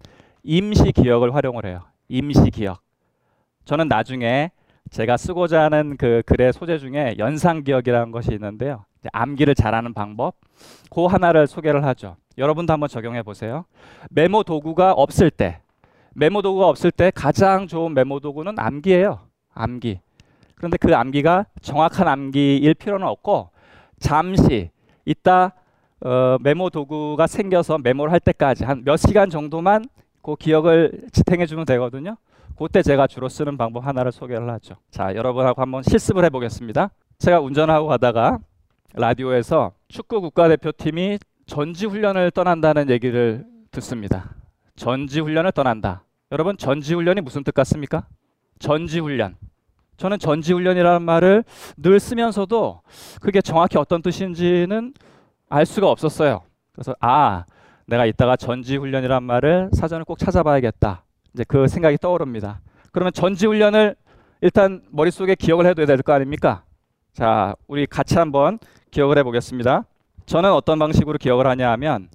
임시 0.42 0.92
기억을 0.92 1.34
활용을 1.34 1.66
해요. 1.66 1.82
임시 2.08 2.50
기억. 2.50 2.80
저는 3.64 3.88
나중에 3.88 4.50
제가 4.90 5.16
쓰고자 5.16 5.62
하는 5.64 5.96
그 5.96 6.22
글의 6.26 6.52
소재 6.52 6.78
중에 6.78 7.16
연상 7.18 7.64
기억이라는 7.64 8.12
것이 8.12 8.32
있는데요. 8.32 8.84
암기를 9.12 9.54
잘하는 9.54 9.94
방법, 9.94 10.36
그 10.90 11.04
하나를 11.04 11.46
소개를 11.46 11.84
하죠. 11.84 12.16
여러분도 12.38 12.72
한번 12.72 12.88
적용해 12.88 13.22
보세요. 13.22 13.64
메모 14.10 14.42
도구가 14.42 14.92
없을 14.92 15.30
때, 15.30 15.60
메모 16.14 16.42
도구가 16.42 16.68
없을 16.68 16.90
때 16.90 17.10
가장 17.14 17.66
좋은 17.66 17.94
메모 17.94 18.20
도구는 18.20 18.58
암기예요. 18.58 19.20
암기. 19.54 20.00
그런데 20.54 20.76
그 20.78 20.94
암기가 20.94 21.46
정확한 21.60 22.08
암기일 22.08 22.74
필요는 22.74 23.06
없고 23.06 23.50
잠시 23.98 24.70
이따 25.04 25.52
어, 26.00 26.36
메모 26.40 26.70
도구가 26.70 27.26
생겨서 27.26 27.78
메모를 27.78 28.12
할 28.12 28.20
때까지 28.20 28.64
한 28.64 28.82
몇 28.84 28.96
시간 28.96 29.30
정도만 29.30 29.84
그 30.22 30.36
기억을 30.36 30.92
지탱해 31.12 31.46
주면 31.46 31.64
되거든요. 31.66 32.16
그때 32.58 32.82
제가 32.82 33.06
주로 33.06 33.28
쓰는 33.28 33.56
방법 33.56 33.86
하나를 33.86 34.12
소개를 34.12 34.48
하죠. 34.50 34.76
자, 34.90 35.14
여러분하고 35.14 35.60
한번 35.60 35.82
실습을 35.82 36.24
해 36.24 36.30
보겠습니다. 36.30 36.90
제가 37.18 37.40
운전하고 37.40 37.86
가다가 37.88 38.38
라디오에서 38.94 39.72
축구 39.88 40.20
국가대표팀이 40.22 41.18
전지 41.46 41.86
훈련을 41.86 42.30
떠난다는 42.30 42.90
얘기를 42.90 43.44
듣습니다. 43.70 44.30
전지 44.74 45.20
훈련을 45.20 45.52
떠난다. 45.52 46.02
여러분 46.32 46.56
전지 46.56 46.94
훈련이 46.94 47.20
무슨 47.20 47.44
뜻 47.44 47.52
같습니까? 47.54 48.06
전지 48.58 49.00
훈련. 49.00 49.36
저는 49.96 50.18
전지 50.18 50.52
훈련이라는 50.52 51.02
말을 51.02 51.44
늘 51.76 52.00
쓰면서도 52.00 52.80
그게 53.20 53.40
정확히 53.40 53.78
어떤 53.78 54.02
뜻인지는 54.02 54.92
알 55.48 55.66
수가 55.66 55.90
없었어요. 55.90 56.42
그래서 56.72 56.94
아, 57.00 57.44
내가 57.86 58.04
이따가 58.06 58.36
전지 58.36 58.76
훈련이란 58.76 59.22
말을 59.22 59.70
사전을 59.72 60.04
꼭 60.04 60.18
찾아봐야겠다. 60.18 61.04
이제 61.34 61.44
그 61.46 61.68
생각이 61.68 61.98
떠오릅니다. 61.98 62.60
그러면 62.92 63.12
전지 63.12 63.46
훈련을 63.46 63.94
일단 64.40 64.82
머릿속에 64.90 65.34
기억을 65.34 65.66
해둬야 65.66 65.86
될 65.86 65.98
거 66.02 66.12
아닙니까? 66.12 66.64
자, 67.12 67.54
우리 67.66 67.86
같이 67.86 68.18
한번 68.18 68.58
기억을 68.90 69.18
해 69.18 69.22
보겠습니다. 69.22 69.84
저는 70.26 70.52
어떤 70.52 70.78
방식으로 70.78 71.18
기억을 71.18 71.46
하냐 71.46 71.70
하면 71.72 72.08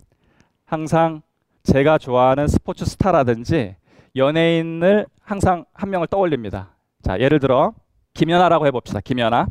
항상 0.66 1.22
제가 1.64 1.98
좋아하는 1.98 2.48
스포츠 2.48 2.86
스타라든지 2.86 3.76
연예인을 4.16 5.06
항상 5.24 5.66
한 5.74 5.90
명을 5.90 6.08
떠올립니다. 6.08 6.72
자, 7.02 7.20
예를 7.20 7.40
들어 7.40 7.74
김연아라고 8.14 8.68
해봅시다. 8.68 9.00
김연아. 9.00 9.48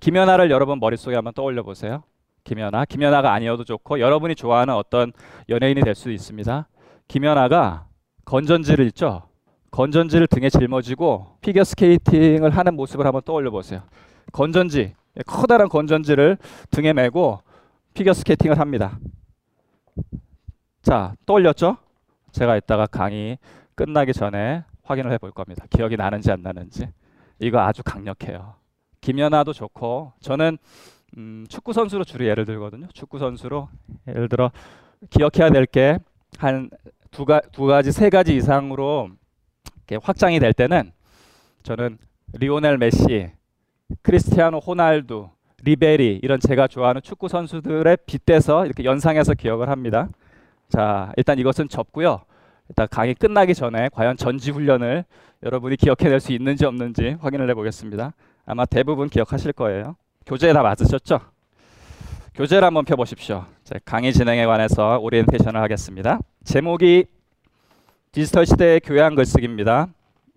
김연아를 0.00 0.50
여러분 0.50 0.78
머릿속에 0.78 1.14
한번 1.14 1.32
떠올려 1.32 1.62
보세요. 1.62 2.02
김연아. 2.44 2.84
김연아가 2.86 3.32
아니어도 3.32 3.64
좋고 3.64 4.00
여러분이 4.00 4.34
좋아하는 4.34 4.74
어떤 4.74 5.12
연예인이 5.48 5.80
될 5.82 5.94
수도 5.94 6.10
있습니다. 6.10 6.68
김연아가 7.08 7.86
건전지를 8.24 8.86
있죠. 8.86 9.22
건전지를 9.70 10.26
등에 10.26 10.50
짊어지고 10.50 11.38
피겨 11.40 11.64
스케이팅을 11.64 12.50
하는 12.50 12.74
모습을 12.74 13.06
한번 13.06 13.22
떠올려 13.24 13.50
보세요. 13.50 13.82
건전지, 14.32 14.94
커다란 15.26 15.68
건전지를 15.68 16.36
등에 16.70 16.92
메고 16.92 17.40
피겨 17.94 18.12
스케이팅을 18.12 18.58
합니다. 18.58 18.98
자, 20.82 21.14
떠올렸죠? 21.26 21.76
제가 22.32 22.56
이따가 22.56 22.86
강의 22.86 23.38
끝나기 23.74 24.12
전에 24.12 24.64
확인을 24.82 25.12
해볼 25.12 25.30
겁니다. 25.32 25.64
기억이 25.70 25.96
나는지 25.96 26.30
안 26.30 26.42
나는지. 26.42 26.88
이거 27.38 27.60
아주 27.60 27.82
강력해요. 27.82 28.54
김연아도 29.00 29.52
좋고 29.52 30.12
저는 30.20 30.58
음, 31.18 31.44
축구 31.48 31.72
선수로 31.72 32.04
주로 32.04 32.24
예를 32.26 32.44
들거든요. 32.44 32.86
축구 32.94 33.18
선수로 33.18 33.68
예를 34.08 34.28
들어 34.28 34.50
기억해야 35.10 35.50
될 35.50 35.66
게 35.66 35.98
한두두 36.38 37.66
가지 37.66 37.92
세 37.92 38.08
가지 38.10 38.34
이상으로 38.36 39.10
확장이 40.02 40.38
될 40.38 40.54
때는 40.54 40.92
저는 41.62 41.98
리오넬 42.34 42.78
메시, 42.78 43.30
크리스티아노 44.02 44.58
호날두, 44.58 45.28
리베리 45.64 46.20
이런 46.22 46.40
제가 46.40 46.66
좋아하는 46.66 47.02
축구 47.02 47.28
선수들의 47.28 47.98
빗대서 48.06 48.64
이렇게 48.64 48.84
연상해서 48.84 49.34
기억을 49.34 49.68
합니다. 49.68 50.08
자, 50.70 51.12
일단 51.18 51.38
이것은 51.38 51.68
접고요. 51.68 52.22
일단 52.70 52.88
강의 52.90 53.14
끝나기 53.14 53.54
전에 53.54 53.90
과연 53.92 54.16
전지 54.16 54.50
훈련을 54.50 55.04
여러분이 55.42 55.76
기억해낼 55.76 56.20
수 56.20 56.32
있는지 56.32 56.64
없는지 56.64 57.16
확인을 57.20 57.50
해보겠습니다. 57.50 58.14
아마 58.46 58.64
대부분 58.64 59.10
기억하실 59.10 59.52
거예요. 59.52 59.96
교재 60.26 60.52
다 60.52 60.62
맞으셨죠? 60.62 61.20
교재를 62.34 62.64
한번 62.64 62.84
펴보십시오. 62.84 63.44
자, 63.64 63.78
강의 63.84 64.12
진행에 64.12 64.46
관해서 64.46 64.98
오리엔테이션을 65.00 65.60
하겠습니다. 65.60 66.18
제목이 66.44 67.04
디지털 68.10 68.46
시대의 68.46 68.80
교양 68.80 69.14
글쓰기입니다. 69.14 69.88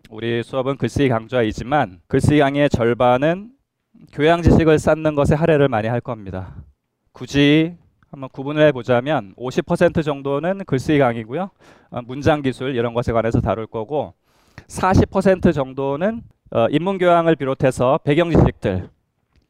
우리 0.09 0.43
수업은 0.43 0.77
글쓰기 0.77 1.07
강좌이지만 1.09 2.01
글쓰기 2.07 2.39
강의의 2.39 2.69
절반은 2.69 3.51
교양 4.11 4.41
지식을 4.41 4.77
쌓는 4.77 5.15
것에 5.15 5.35
할애를 5.35 5.69
많이 5.69 5.87
할 5.87 6.01
겁니다. 6.01 6.55
굳이 7.11 7.77
한번 8.11 8.29
구분을 8.29 8.65
해보자면 8.67 9.33
50% 9.37 10.03
정도는 10.03 10.65
글쓰기 10.65 10.99
강의고요. 10.99 11.49
어, 11.91 12.01
문장 12.01 12.41
기술 12.41 12.75
이런 12.75 12.93
것에 12.93 13.13
관해서 13.13 13.39
다룰 13.39 13.67
거고 13.67 14.13
40% 14.67 15.53
정도는 15.53 16.23
어, 16.51 16.67
인문 16.69 16.97
교양을 16.97 17.35
비롯해서 17.35 17.99
배경 18.03 18.31
지식들 18.31 18.89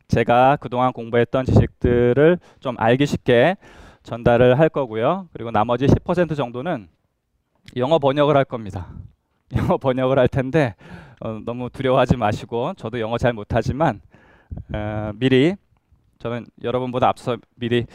제가 0.08 0.58
그동안 0.58 0.94
공부했던 0.94 1.46
지식들을 1.46 2.40
좀 2.60 2.76
알기 2.78 3.06
쉽게 3.06 3.58
전달을 4.04 4.60
할 4.60 4.70
거고요. 4.70 5.28
그리고 5.34 5.52
나머지 5.52 5.88
10% 5.88 6.36
정도는 6.36 6.88
영어 7.76 8.00
번역을 8.00 8.38
할 8.38 8.46
겁니다. 8.46 8.88
영어 9.56 9.78
번역을 9.78 10.20
할 10.20 10.28
텐데 10.28 10.76
어, 11.20 11.40
너무 11.44 11.70
두려워하지 11.70 12.18
마시고 12.18 12.74
저도 12.76 13.00
영어 13.00 13.18
잘 13.18 13.34
못하지만 13.34 14.02
어, 14.74 15.12
미리 15.16 15.56
저는 16.20 16.46
여러분보다 16.64 17.08
앞서 17.08 17.38
미리 17.56 17.86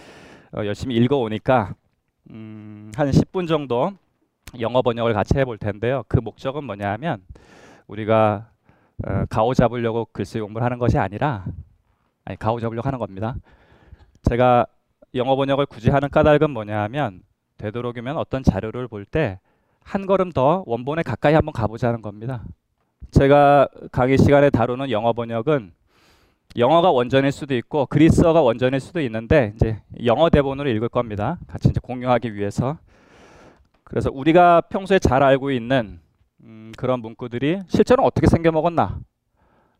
어, 0.53 0.65
열심히 0.65 0.97
읽어오니까 0.97 1.75
음, 2.31 2.91
한 2.97 3.11
10분 3.11 3.47
정도 3.49 3.93
영어 4.59 4.83
번역을 4.83 5.13
같이 5.13 5.39
해볼 5.39 5.59
텐데요. 5.59 6.03
그 6.09 6.19
목적은 6.19 6.65
뭐냐면 6.65 7.23
우리가 7.87 8.49
어, 9.07 9.25
가오 9.29 9.55
잡으려고 9.55 10.07
글쓰기 10.13 10.41
공부를 10.41 10.65
하는 10.65 10.79
것이 10.79 10.99
아니라 10.99 11.45
아니 12.25 12.39
가오 12.39 12.61
잡으려고 12.61 12.87
하는 12.87 12.99
겁니다. 12.99 13.37
제가 14.23 14.67
영어 15.15 15.37
번역을 15.37 15.67
굳이 15.67 15.91
하는 15.91 16.09
까닭은 16.09 16.51
뭐냐면 16.51 17.23
되도록이면 17.59 18.17
어떤 18.17 18.43
자료를 18.43 18.89
볼 18.89 19.05
때 19.05 19.39
한 19.83 20.07
걸음 20.07 20.31
더 20.31 20.63
원본에 20.67 21.03
가까이 21.03 21.35
한번 21.35 21.53
가보자는 21.53 22.01
겁니다. 22.03 22.45
제가 23.11 23.67
강의 23.91 24.19
시간에 24.19 24.51
다루는 24.51 24.91
영어 24.91 25.13
번역은 25.13 25.73
영어가 26.57 26.91
원전일 26.91 27.33
수도 27.33 27.57
있고 27.57 27.87
그리스어가 27.87 28.41
원전일 28.43 28.79
수도 28.79 29.01
있는데 29.01 29.53
이제 29.57 29.83
영어 30.05 30.31
대본으로 30.31 30.69
읽을 30.71 30.89
겁니다. 30.89 31.39
같이 31.49 31.69
이제 31.71 31.81
공유하기 31.83 32.35
위해서. 32.35 32.79
그래서 33.83 34.11
우리가 34.13 34.61
평소에 34.63 34.99
잘 35.01 35.23
알고 35.23 35.51
있는 35.51 35.99
음, 36.43 36.73
그런 36.77 37.01
문구들이 37.01 37.61
실제로 37.67 38.05
어떻게 38.05 38.27
생겨 38.29 38.53
먹었나? 38.53 39.01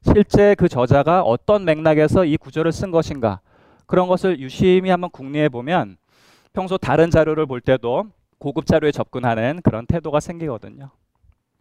실제 0.03 0.55
그 0.55 0.69
저자가 0.69 1.23
어떤 1.23 1.65
맥락에서 1.65 2.25
이 2.25 2.37
구조를 2.37 2.73
쓴 2.73 2.91
것인가? 2.91 3.41
그런 3.87 4.09
것을 4.09 4.41
유심히 4.41 4.89
한번 4.89 5.11
궁리해 5.11 5.49
보면 5.49 5.97
평소 6.53 6.79
다른 6.79 7.11
자료를 7.11 7.47
볼 7.47 7.61
때도 7.61 8.07
고급 8.39 8.67
자료에 8.67 8.93
접근하는 8.93 9.61
그런 9.63 9.87
태도가 9.87 10.21
생기거든요. 10.21 10.91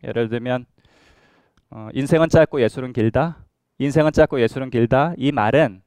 예를 0.04 0.30
들면 0.30 0.66
어, 1.72 1.90
인생은 1.94 2.30
짧고 2.30 2.62
예술은 2.62 2.94
길다. 2.94 3.46
인생은 3.78 4.12
짧고 4.14 4.42
예술은 4.42 4.70
길다. 4.70 5.14
이 5.18 5.32
말은 5.32 5.82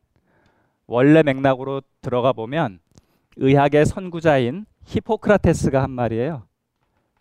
원래 0.87 1.23
맥락으로 1.23 1.81
들어가 2.03 2.33
보면 2.33 2.81
의학의 3.37 3.87
선구자인 3.87 4.67
히포크라테스가 4.85 5.83
한 5.83 5.91
말이에요. 5.91 6.45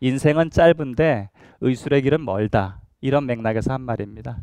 인생은 0.01 0.49
짧은데 0.49 1.29
의술의 1.61 2.01
길은 2.01 2.25
멀다. 2.25 2.81
이런 2.99 3.25
맥락에서 3.25 3.73
한 3.73 3.81
말입니다. 3.81 4.39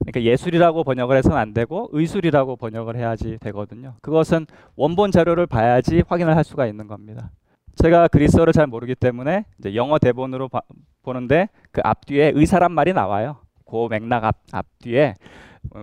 그러니까 0.00 0.22
예술이라고 0.22 0.84
번역을 0.84 1.16
해서는 1.16 1.36
안 1.36 1.54
되고 1.54 1.88
의술이라고 1.92 2.56
번역을 2.56 2.96
해야지 2.96 3.38
되거든요. 3.40 3.94
그것은 4.02 4.46
원본 4.76 5.10
자료를 5.10 5.46
봐야지 5.46 6.02
확인을 6.06 6.36
할 6.36 6.44
수가 6.44 6.66
있는 6.66 6.86
겁니다. 6.86 7.30
제가 7.76 8.08
그리스어를 8.08 8.52
잘 8.52 8.66
모르기 8.66 8.94
때문에 8.94 9.44
영어 9.74 9.98
대본으로 9.98 10.48
바, 10.48 10.60
보는데 11.02 11.48
그 11.72 11.80
앞뒤에 11.84 12.32
의사란 12.34 12.72
말이 12.72 12.92
나와요. 12.92 13.36
그 13.64 13.88
맥락 13.90 14.24
앞, 14.24 14.36
앞뒤에 14.52 15.14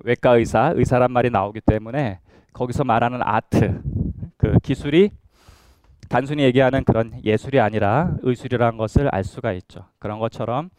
외과 0.03 0.31
의사, 0.31 0.73
의사란 0.75 1.11
말이 1.11 1.29
나오기 1.29 1.61
때문에 1.61 2.19
거기서 2.53 2.83
말하는 2.83 3.19
아트, 3.23 3.81
그 4.37 4.57
기술이 4.59 5.11
단순히 6.09 6.43
얘기하는 6.43 6.83
그런 6.83 7.13
예술이 7.23 7.59
아니라 7.59 8.15
의술이라는 8.21 8.77
것을 8.77 9.09
알 9.13 9.23
수가 9.23 9.53
있죠. 9.53 9.85
그런 9.99 10.19
것처럼 10.19 10.69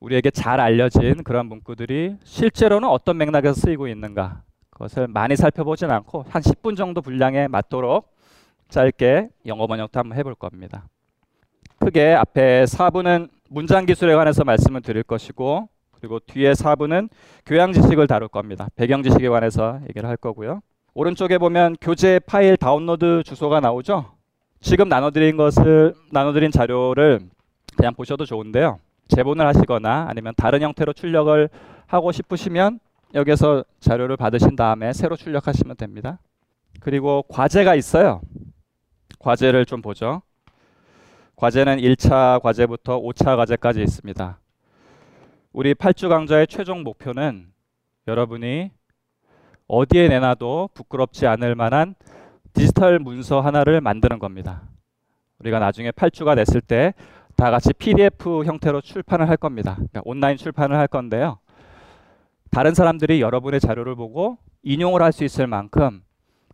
우리에게 0.00 0.30
잘 0.30 0.60
알려진 0.60 1.22
그런 1.24 1.46
문구들이 1.46 2.16
실제로는 2.24 2.88
어떤 2.88 3.16
맥락에서 3.16 3.54
쓰이고 3.54 3.88
있는가 3.88 4.42
그것을 4.70 5.06
많이 5.06 5.36
살펴보진 5.36 5.90
않고 5.90 6.26
한 6.28 6.42
10분 6.42 6.76
정도 6.76 7.00
분량에 7.00 7.48
맞도록 7.48 8.12
짧게 8.68 9.28
영어 9.46 9.66
번역도 9.66 9.98
한번 9.98 10.18
해볼 10.18 10.34
겁니다. 10.34 10.88
크게 11.78 12.14
앞에 12.14 12.64
4부는 12.64 13.28
문장 13.48 13.86
기술에 13.86 14.14
관해서 14.14 14.44
말씀을 14.44 14.80
드릴 14.80 15.02
것이고 15.02 15.68
그리고 15.92 16.18
뒤에 16.20 16.52
4부는 16.52 17.08
교양 17.46 17.72
지식을 17.72 18.06
다룰 18.06 18.28
겁니다. 18.28 18.68
배경 18.74 19.02
지식에 19.02 19.28
관해서 19.28 19.80
얘기를 19.88 20.08
할 20.08 20.16
거고요. 20.16 20.60
오른쪽에 20.94 21.38
보면 21.38 21.76
교재 21.80 22.18
파일 22.26 22.56
다운로드 22.56 23.22
주소가 23.24 23.60
나오죠. 23.60 24.12
지금 24.60 24.88
나눠드린 24.88 25.36
것을 25.36 25.94
나눠드린 26.10 26.50
자료를 26.50 27.20
그냥 27.76 27.94
보셔도 27.94 28.24
좋은데요. 28.24 28.78
재본을 29.14 29.46
하시거나 29.46 30.06
아니면 30.08 30.32
다른 30.36 30.62
형태로 30.62 30.92
출력을 30.92 31.48
하고 31.86 32.12
싶으시면 32.12 32.80
여기서 33.14 33.64
자료를 33.80 34.16
받으신 34.16 34.56
다음에 34.56 34.92
새로 34.92 35.16
출력하시면 35.16 35.76
됩니다. 35.76 36.18
그리고 36.80 37.22
과제가 37.28 37.74
있어요. 37.74 38.22
과제를 39.18 39.66
좀 39.66 39.82
보죠. 39.82 40.22
과제는 41.36 41.78
1차 41.78 42.40
과제부터 42.42 43.00
5차 43.00 43.36
과제까지 43.36 43.82
있습니다. 43.82 44.38
우리 45.52 45.74
8주 45.74 46.08
강좌의 46.08 46.46
최종 46.46 46.82
목표는 46.82 47.48
여러분이 48.08 48.70
어디에 49.68 50.08
내놔도 50.08 50.70
부끄럽지 50.72 51.26
않을 51.26 51.54
만한 51.54 51.94
디지털 52.54 52.98
문서 52.98 53.40
하나를 53.40 53.80
만드는 53.80 54.18
겁니다. 54.18 54.62
우리가 55.38 55.58
나중에 55.58 55.90
8주가 55.90 56.36
됐을 56.36 56.60
때 56.60 56.94
다 57.42 57.50
같이 57.50 57.72
PDF 57.72 58.44
형태로 58.44 58.82
출판을 58.82 59.28
할 59.28 59.36
겁니다. 59.36 59.74
그러니까 59.74 60.02
온라인 60.04 60.36
출판을 60.36 60.76
할 60.76 60.86
건데요. 60.86 61.38
다른 62.52 62.72
사람들이 62.72 63.20
여러분의 63.20 63.58
자료를 63.58 63.96
보고 63.96 64.38
인용을 64.62 65.02
할 65.02 65.10
수 65.10 65.24
있을 65.24 65.48
만큼 65.48 66.04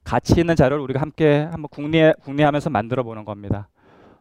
가치 0.03 0.41
있는 0.41 0.57
자료를 0.57 0.83
우리가 0.85 0.99
함께 0.99 1.47
한번 1.51 1.69
궁리해, 1.71 2.15
궁리하면서 2.23 2.71
만들어 2.71 3.03
보는 3.03 3.27
겁니다. 3.27 3.69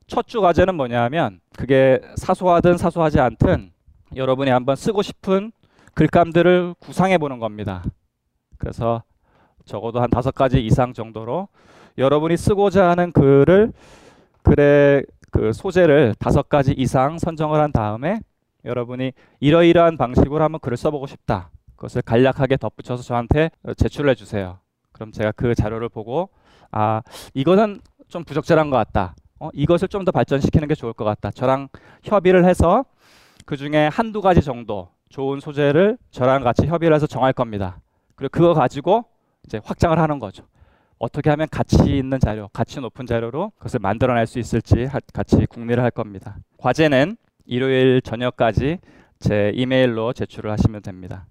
첫 0.07 0.28
주 0.28 0.41
과제는 0.41 0.76
뭐냐면 0.76 1.39
그게 1.57 2.01
사소하든 2.18 2.76
사소하지 2.76 3.22
않든 3.22 3.72
여러분이 4.18 4.51
한번 4.51 4.76
쓰고 4.76 5.03
싶은 5.03 5.53
글감들을 5.93 6.76
구상해 6.80 7.18
보는 7.18 7.39
겁니다. 7.39 7.82
그래서 8.57 9.03
적어도 9.63 10.01
한 10.01 10.09
다섯 10.09 10.36
가지 10.36 10.59
이상 10.59 10.91
정도로 10.91 11.47
여러분이 11.97 12.36
쓰고자 12.36 12.89
하는 12.89 13.13
글을 13.13 13.72
글의 14.43 15.05
그 15.38 15.53
소재를 15.53 16.15
다섯 16.17 16.49
가지 16.49 16.71
이상 16.71 17.19
선정을 17.19 17.59
한 17.59 17.71
다음에 17.71 18.21
여러분이 18.65 19.11
이러이러한 19.39 19.95
방식으로 19.95 20.43
한번 20.43 20.59
글을 20.59 20.77
써보고 20.77 21.05
싶다. 21.05 21.51
그것을 21.75 22.01
간략하게 22.01 22.57
덧붙여서 22.57 23.03
저한테 23.03 23.51
제출해 23.77 24.15
주세요. 24.15 24.57
그럼 24.91 25.11
제가 25.11 25.31
그 25.33 25.53
자료를 25.53 25.89
보고 25.89 26.29
아 26.71 27.03
이거는 27.35 27.81
좀 28.07 28.23
부적절한 28.23 28.71
것 28.71 28.77
같다. 28.77 29.15
어, 29.39 29.49
이것을 29.53 29.89
좀 29.89 30.05
더 30.05 30.11
발전시키는 30.11 30.67
게 30.67 30.73
좋을 30.73 30.93
것 30.93 31.05
같다. 31.05 31.29
저랑 31.29 31.67
협의를 32.01 32.43
해서 32.43 32.83
그 33.45 33.57
중에 33.57 33.89
한두 33.93 34.21
가지 34.23 34.41
정도 34.41 34.89
좋은 35.09 35.39
소재를 35.39 35.99
저랑 36.09 36.41
같이 36.41 36.65
협의를 36.65 36.95
해서 36.95 37.05
정할 37.05 37.31
겁니다. 37.31 37.79
그리고 38.15 38.31
그거 38.31 38.53
가지고 38.55 39.05
이제 39.45 39.61
확장을 39.63 39.99
하는 39.99 40.17
거죠. 40.17 40.45
어떻게 40.99 41.29
하면 41.29 41.47
가치 41.49 41.97
있는 41.97 42.19
자료, 42.19 42.49
가치 42.53 42.79
높은 42.79 43.05
자료로 43.05 43.51
그것을 43.57 43.79
만들어낼 43.79 44.25
수 44.25 44.39
있을지 44.39 44.85
하, 44.85 44.99
같이 45.13 45.45
궁리를 45.45 45.81
할 45.81 45.91
겁니다. 45.91 46.37
과제는 46.57 47.17
일요일 47.45 48.01
저녁까지 48.01 48.79
제 49.19 49.51
이메일로 49.55 50.13
제출을 50.13 50.51
하시면 50.51 50.81
됩니다. 50.81 51.27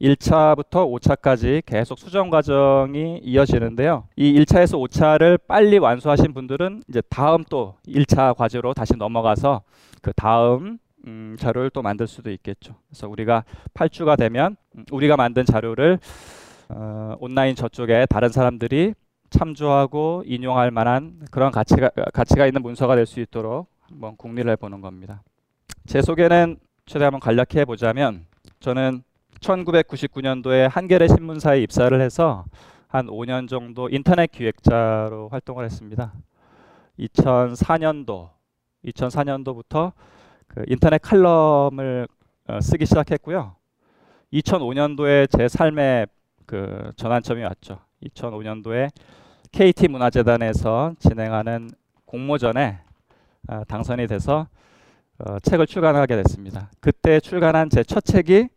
1차부터 0.00 0.88
5차까지 1.00 1.62
계속 1.66 1.98
수정 1.98 2.30
과정이 2.30 3.18
이어지는데요. 3.22 4.04
이 4.16 4.32
1차에서 4.40 4.78
5차를 4.88 5.40
빨리 5.46 5.78
완수하신 5.78 6.34
분들은 6.34 6.84
이제 6.88 7.02
다음 7.08 7.42
또 7.50 7.74
1차 7.88 8.36
과제로 8.36 8.74
다시 8.74 8.94
넘어가서 8.96 9.62
그 10.02 10.12
다음 10.12 10.78
음, 11.06 11.36
자료를 11.38 11.70
또 11.70 11.82
만들 11.82 12.06
수도 12.06 12.30
있겠죠. 12.30 12.74
그래서 12.88 13.08
우리가 13.08 13.44
8주가 13.74 14.16
되면 14.16 14.56
음, 14.76 14.84
우리가 14.90 15.16
만든 15.16 15.44
자료를 15.44 15.98
어, 16.68 17.16
온라인 17.20 17.54
저쪽에 17.54 18.06
다른 18.08 18.28
사람들이 18.28 18.94
참조하고 19.30 20.22
인용할 20.26 20.70
만한 20.70 21.20
그런 21.30 21.50
가치가 21.52 21.90
가치가 22.12 22.46
있는 22.46 22.62
문서가 22.62 22.94
될 22.94 23.06
수 23.06 23.20
있도록 23.20 23.68
한번 23.82 24.16
궁리를 24.16 24.50
해보는 24.52 24.80
겁니다. 24.80 25.22
제 25.86 26.02
소개는 26.02 26.58
최대 26.86 27.04
한번 27.04 27.20
간략히 27.20 27.58
해보자면 27.58 28.26
저는 28.60 29.02
1999년도에 29.40 30.68
한겨레 30.68 31.08
신문사에 31.08 31.62
입사를 31.62 31.98
해서 32.00 32.44
한 32.88 33.06
5년 33.06 33.48
정도 33.48 33.88
인터넷 33.90 34.30
기획자로 34.30 35.28
활동을 35.28 35.64
했습니다. 35.64 36.12
2004년도 36.98 38.30
2004년도부터 38.84 39.92
그 40.46 40.64
인터넷 40.66 40.98
칼럼을 41.00 42.08
어, 42.48 42.60
쓰기 42.60 42.86
시작했고요. 42.86 43.54
2005년도에 44.32 45.30
제 45.30 45.48
삶의 45.48 46.06
그 46.48 46.90
전환점이 46.96 47.42
왔죠. 47.44 47.78
2005년도에 48.04 48.88
KT 49.52 49.88
문화재단에서 49.88 50.94
진행하는 50.98 51.68
공모전에 52.06 52.78
어, 53.48 53.62
당선이 53.68 54.06
돼서 54.06 54.48
어, 55.18 55.38
책을 55.40 55.66
출간하게 55.66 56.16
됐습니다. 56.16 56.70
그때 56.80 57.20
출간한 57.20 57.68
제 57.68 57.82
첫 57.84 58.02
책이 58.04 58.48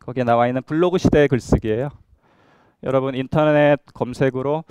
거기에 0.00 0.24
나와 0.24 0.46
있는 0.48 0.62
블로그 0.62 0.96
시대의 0.98 1.28
글쓰기예요. 1.28 1.90
여러분 2.82 3.14
인터넷 3.14 3.78
검색으로 3.92 4.64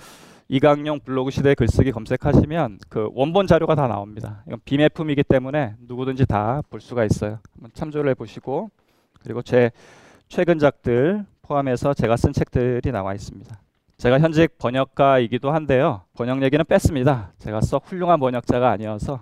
이강용 0.48 1.00
블로그 1.00 1.30
시대 1.30 1.54
글쓰기 1.54 1.92
검색하시면 1.92 2.78
그 2.88 3.08
원본 3.14 3.46
자료가 3.46 3.76
다 3.76 3.86
나옵니다. 3.86 4.42
이건 4.46 4.60
비매품이기 4.64 5.22
때문에 5.22 5.74
누구든지 5.86 6.26
다 6.26 6.60
볼 6.70 6.80
수가 6.80 7.04
있어요. 7.04 7.38
한번 7.54 7.70
참조를 7.72 8.10
해보시고 8.10 8.70
그리고 9.22 9.42
제 9.42 9.70
최근작들 10.28 11.24
포함해서 11.44 11.94
제가 11.94 12.16
쓴 12.16 12.32
책들이 12.32 12.90
나와 12.90 13.14
있습니다. 13.14 13.60
제가 13.96 14.18
현직 14.18 14.58
번역가이기도 14.58 15.50
한데요. 15.52 16.02
번역 16.14 16.42
얘기는 16.42 16.64
뺐습니다. 16.64 17.32
제가 17.38 17.60
썩 17.60 17.84
훌륭한 17.86 18.18
번역자가 18.18 18.70
아니어서 18.70 19.20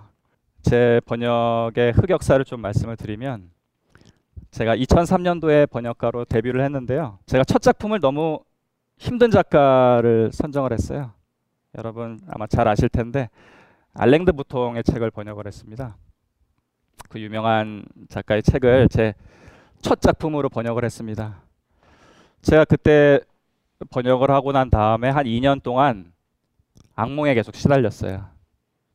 제 0.61 0.99
번역의 1.05 1.91
흑역사를 1.93 2.43
좀 2.45 2.61
말씀을 2.61 2.95
드리면 2.95 3.51
제가 4.51 4.75
2003년도에 4.77 5.69
번역가로 5.69 6.25
데뷔를 6.25 6.63
했는데요. 6.63 7.19
제가 7.25 7.43
첫 7.43 7.61
작품을 7.61 7.99
너무 7.99 8.39
힘든 8.97 9.29
작가를 9.29 10.31
선정을 10.31 10.71
했어요. 10.71 11.11
여러분 11.77 12.19
아마 12.29 12.47
잘 12.47 12.67
아실 12.67 12.89
텐데 12.89 13.29
알랭드 13.93 14.31
부통의 14.31 14.83
책을 14.83 15.11
번역을 15.11 15.45
했습니다. 15.47 15.97
그 17.09 17.19
유명한 17.19 17.83
작가의 18.09 18.43
책을 18.43 18.89
제 18.89 19.13
첫 19.83 19.99
작품으로 19.99 20.47
번역을 20.47 20.85
했습니다. 20.85 21.42
제가 22.43 22.65
그때 22.65 23.21
번역을 23.89 24.29
하고 24.29 24.51
난 24.51 24.69
다음에 24.69 25.09
한 25.09 25.25
2년 25.25 25.63
동안 25.63 26.11
악몽에 26.93 27.33
계속 27.33 27.55
시달렸어요. 27.55 28.25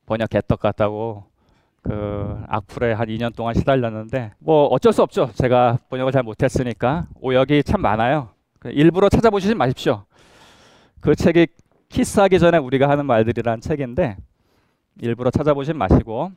번역 0.07 0.31
개떡 0.31 0.61
같다고 0.61 1.25
그 1.83 2.43
악플에 2.47 2.93
한 2.93 3.09
2년 3.09 3.35
동안 3.35 3.55
시달렸는데 3.55 4.33
뭐 4.39 4.67
어쩔 4.67 4.93
수 4.93 5.03
없죠. 5.03 5.31
제가 5.35 5.79
번역을 5.89 6.13
잘 6.13 6.23
못했으니까 6.23 7.07
오역이 7.21 7.65
참 7.65 7.81
많아요. 7.81 8.29
일부러 8.67 9.09
찾아보시지 9.09 9.55
마십시오. 9.55 10.05
그 11.01 11.15
책이 11.15 11.47
키스하기 11.89 12.39
전에 12.39 12.59
우리가 12.59 12.89
하는 12.89 13.07
말들이란 13.07 13.63
책인데 13.63 14.19
일부러 15.01 15.31
찾아보지 15.31 15.73
마시고 15.73 16.33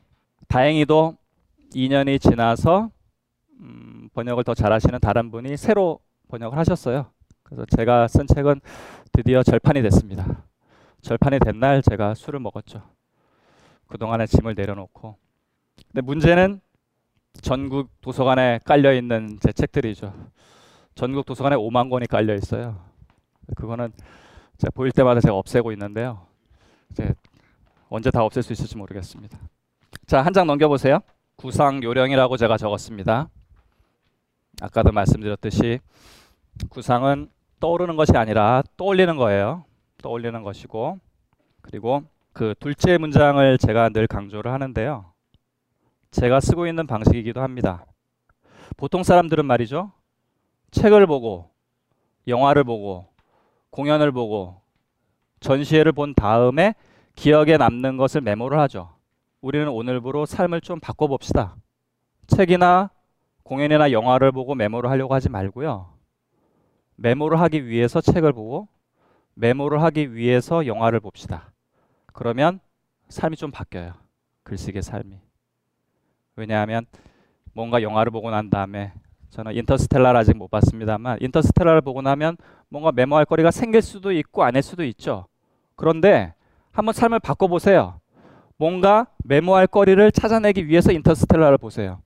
다행히도 0.48 1.16
2년이 1.74 2.20
지나서 2.20 2.90
음, 3.60 4.08
번역을 4.14 4.44
더 4.44 4.54
잘하시는 4.54 4.98
다른 5.00 5.30
분이 5.30 5.58
새로 5.58 6.00
번역을 6.32 6.56
하셨어요. 6.58 7.06
그래서 7.42 7.66
제가 7.76 8.08
쓴 8.08 8.26
책은 8.26 8.60
드디어 9.12 9.42
절판이 9.42 9.82
됐습니다. 9.82 10.44
절판이 11.02 11.38
된 11.40 11.60
날 11.60 11.82
제가 11.82 12.14
술을 12.14 12.40
먹었죠. 12.40 12.82
그동안의 13.88 14.26
짐을 14.28 14.54
내려놓고. 14.54 15.16
근데 15.88 16.00
문제는 16.00 16.60
전국 17.42 17.90
도서관에 18.00 18.60
깔려 18.64 18.94
있는 18.94 19.38
제 19.42 19.52
책들이죠. 19.52 20.14
전국 20.94 21.26
도서관에 21.26 21.56
5만 21.56 21.90
권이 21.90 22.06
깔려 22.06 22.34
있어요. 22.34 22.82
그거는 23.56 23.92
제가 24.56 24.70
보일 24.74 24.92
때마다 24.92 25.20
제가 25.20 25.34
없애고 25.34 25.72
있는데요. 25.72 26.26
이제 26.90 27.12
언제 27.90 28.10
다 28.10 28.24
없앨 28.24 28.42
수 28.42 28.52
있을지 28.54 28.76
모르겠습니다. 28.78 29.38
자, 30.06 30.22
한 30.22 30.32
장 30.32 30.46
넘겨 30.46 30.68
보세요. 30.68 31.00
구상 31.36 31.82
요령이라고 31.82 32.38
제가 32.38 32.56
적었습니다. 32.56 33.28
아까도 34.62 34.92
말씀드렸듯이 34.92 35.80
구상은 36.68 37.30
떠오르는 37.60 37.96
것이 37.96 38.16
아니라 38.16 38.62
떠올리는 38.76 39.16
거예요. 39.16 39.64
떠올리는 40.02 40.42
것이고 40.42 40.98
그리고 41.60 42.02
그 42.32 42.54
둘째 42.58 42.98
문장을 42.98 43.58
제가 43.58 43.90
늘 43.90 44.06
강조를 44.06 44.52
하는데요. 44.52 45.12
제가 46.10 46.40
쓰고 46.40 46.66
있는 46.66 46.86
방식이기도 46.86 47.40
합니다. 47.40 47.86
보통 48.76 49.02
사람들은 49.02 49.46
말이죠. 49.46 49.92
책을 50.70 51.06
보고 51.06 51.50
영화를 52.26 52.64
보고 52.64 53.06
공연을 53.70 54.12
보고 54.12 54.60
전시회를 55.40 55.92
본 55.92 56.14
다음에 56.14 56.74
기억에 57.14 57.56
남는 57.56 57.96
것을 57.96 58.20
메모를 58.20 58.58
하죠. 58.60 58.94
우리는 59.40 59.68
오늘부로 59.68 60.24
삶을 60.24 60.60
좀 60.60 60.80
바꿔봅시다. 60.80 61.56
책이나 62.26 62.90
공연이나 63.42 63.90
영화를 63.92 64.32
보고 64.32 64.54
메모를 64.54 64.88
하려고 64.90 65.14
하지 65.14 65.28
말고요. 65.28 65.91
메모를 67.02 67.40
하기 67.40 67.66
위해서 67.66 68.00
책을 68.00 68.32
보고 68.32 68.68
메모를 69.34 69.82
하기 69.82 70.14
위해서 70.14 70.66
영화를 70.66 71.00
봅시다. 71.00 71.52
그러면 72.12 72.60
삶이 73.08 73.36
좀 73.36 73.50
바뀌어요. 73.50 73.92
글쓰기의 74.44 74.82
삶이. 74.82 75.18
왜냐하면 76.36 76.86
뭔가 77.54 77.82
영화를 77.82 78.12
보고 78.12 78.30
난 78.30 78.50
다음에 78.50 78.92
저는 79.30 79.56
인터스텔라를 79.56 80.20
아직 80.20 80.36
못 80.36 80.48
봤습니다만 80.48 81.18
인터스텔라를 81.20 81.80
보고 81.80 82.02
나면 82.02 82.36
뭔가 82.68 82.92
메모할 82.92 83.24
거리가 83.24 83.50
생길 83.50 83.82
수도 83.82 84.12
있고 84.12 84.44
아닐 84.44 84.62
수도 84.62 84.84
있죠. 84.84 85.26
그런데 85.74 86.34
한번 86.70 86.92
삶을 86.92 87.18
바꿔보세요. 87.18 88.00
뭔가 88.56 89.08
메모할 89.24 89.66
거리를 89.66 90.12
찾아내기 90.12 90.68
위해서 90.68 90.92
인터스텔라를 90.92 91.58
보세요. 91.58 92.00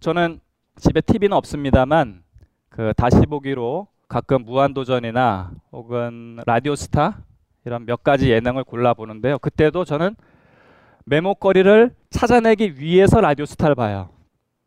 저는 0.00 0.40
집에 0.78 1.00
TV는 1.00 1.36
없습니다만 1.36 2.24
그 2.68 2.92
다시 2.96 3.24
보기로 3.26 3.86
가끔 4.08 4.44
무한도전이나 4.44 5.50
혹은 5.72 6.38
라디오스타 6.46 7.18
이런 7.64 7.84
몇 7.86 8.04
가지 8.04 8.30
예능을 8.30 8.64
골라 8.64 8.94
보는데요. 8.94 9.38
그때도 9.38 9.84
저는 9.84 10.14
메모거리를 11.04 11.94
찾아내기 12.10 12.78
위해서 12.78 13.20
라디오스타를 13.20 13.74
봐요. 13.74 14.10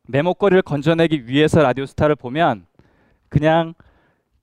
메모거리를 0.07 0.61
건져내기 0.63 1.27
위해서 1.27 1.61
라디오스타를 1.61 2.15
보면 2.15 2.65
그냥 3.29 3.73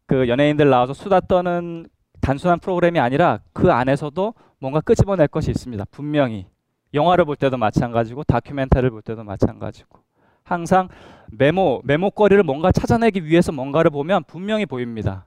그 0.06 0.28
연예인들 0.28 0.70
나와서 0.70 0.94
수다 0.94 1.20
떠는 1.20 1.86
단순한 2.20 2.60
프로그램이 2.60 2.98
아니라 2.98 3.40
그 3.52 3.72
안에서도 3.72 4.34
뭔가 4.58 4.80
끄집어낼 4.80 5.28
것이 5.28 5.50
있습니다. 5.50 5.84
분명히 5.90 6.46
영화를 6.94 7.24
볼 7.24 7.36
때도 7.36 7.56
마찬가지고 7.56 8.24
다큐멘터리를 8.24 8.90
볼 8.90 9.02
때도 9.02 9.24
마찬가지고 9.24 10.05
항상 10.46 10.88
메모 11.32 11.82
메모거리를 11.84 12.42
뭔가 12.44 12.70
찾아내기 12.70 13.24
위해서 13.24 13.50
뭔가를 13.50 13.90
보면 13.90 14.24
분명히 14.24 14.64
보입니다. 14.64 15.26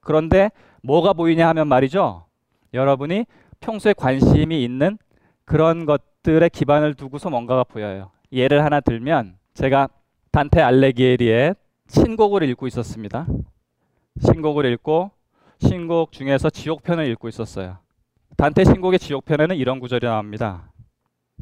그런데 0.00 0.50
뭐가 0.82 1.12
보이냐 1.12 1.48
하면 1.48 1.68
말이죠. 1.68 2.26
여러분이 2.74 3.26
평소에 3.60 3.94
관심이 3.94 4.62
있는 4.62 4.98
그런 5.44 5.86
것들에 5.86 6.48
기반을 6.48 6.94
두고서 6.94 7.30
뭔가가 7.30 7.62
보여요. 7.62 8.10
예를 8.32 8.64
하나 8.64 8.80
들면 8.80 9.36
제가 9.54 9.88
단테 10.32 10.60
알레기에리의 10.60 11.54
신곡을 11.86 12.42
읽고 12.42 12.66
있었습니다. 12.66 13.26
신곡을 14.20 14.66
읽고 14.72 15.12
신곡 15.60 16.10
중에서 16.10 16.50
지옥편을 16.50 17.06
읽고 17.12 17.28
있었어요. 17.28 17.78
단테 18.36 18.64
신곡의 18.64 18.98
지옥편에는 18.98 19.56
이런 19.56 19.78
구절이 19.78 20.04
나옵니다. 20.04 20.70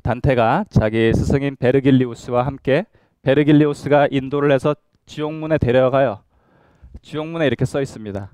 단테가 0.03 0.67
자기 0.69 1.13
스승인 1.15 1.57
베르길리우스와 1.57 2.45
함께 2.45 2.85
베르길리우스가 3.25 4.09
인도를 4.11 4.53
해서 4.53 4.77
지옥문에 5.07 5.59
데려가요. 5.59 6.23
지옥문에 7.03 7.47
이렇게 7.47 7.65
써 7.65 7.81
있습니다. 7.81 8.31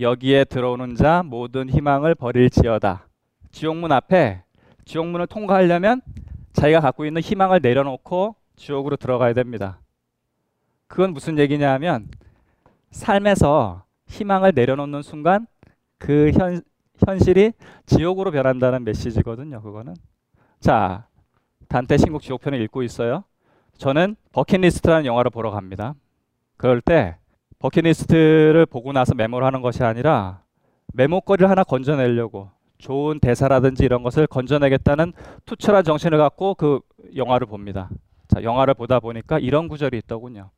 여기에 0.00 0.44
들어오는 0.44 0.96
자 0.96 1.22
모든 1.24 1.70
희망을 1.70 2.14
버릴지어다. 2.14 3.06
지옥문 3.52 3.92
앞에 3.92 4.42
지옥문을 4.84 5.26
통과하려면 5.28 6.00
자기가 6.52 6.80
갖고 6.80 7.06
있는 7.06 7.22
희망을 7.22 7.60
내려놓고 7.62 8.34
지옥으로 8.56 8.96
들어가야 8.96 9.32
됩니다. 9.32 9.78
그건 10.88 11.12
무슨 11.12 11.38
얘기냐 11.38 11.72
하면 11.74 12.08
삶에서 12.90 13.84
희망을 14.08 14.52
내려놓는 14.54 15.02
순간 15.02 15.46
그 15.98 16.32
현, 16.34 16.62
현실이 17.06 17.52
지옥으로 17.86 18.32
변한다는 18.32 18.82
메시지거든요. 18.84 19.62
그거는. 19.62 19.94
자, 20.58 21.06
단테 21.68 21.96
신곡 21.96 22.22
지옥편을 22.22 22.60
읽고 22.62 22.82
있어요. 22.82 23.24
저는 23.80 24.14
버킷리스트라는 24.32 25.06
영화를 25.06 25.30
보러 25.30 25.50
갑니다. 25.50 25.94
그럴 26.58 26.82
때 26.82 27.16
버킷리스트를 27.60 28.66
보고 28.66 28.92
나서 28.92 29.14
메모를 29.14 29.46
하는 29.46 29.62
것이 29.62 29.82
아니라 29.82 30.42
메모거리를 30.92 31.48
하나 31.48 31.64
건져내려고 31.64 32.50
좋은 32.76 33.20
대사라든지 33.20 33.82
이런 33.84 34.02
것을 34.02 34.26
건져내겠다는 34.26 35.14
투철한 35.46 35.84
정신을 35.84 36.18
갖고 36.18 36.54
그 36.54 36.80
영화를 37.16 37.46
봅니다. 37.46 37.88
자, 38.28 38.42
영화를 38.42 38.74
보다 38.74 39.00
보니까 39.00 39.38
이런 39.38 39.66
구절이 39.66 39.96
있더군요. 39.96 40.50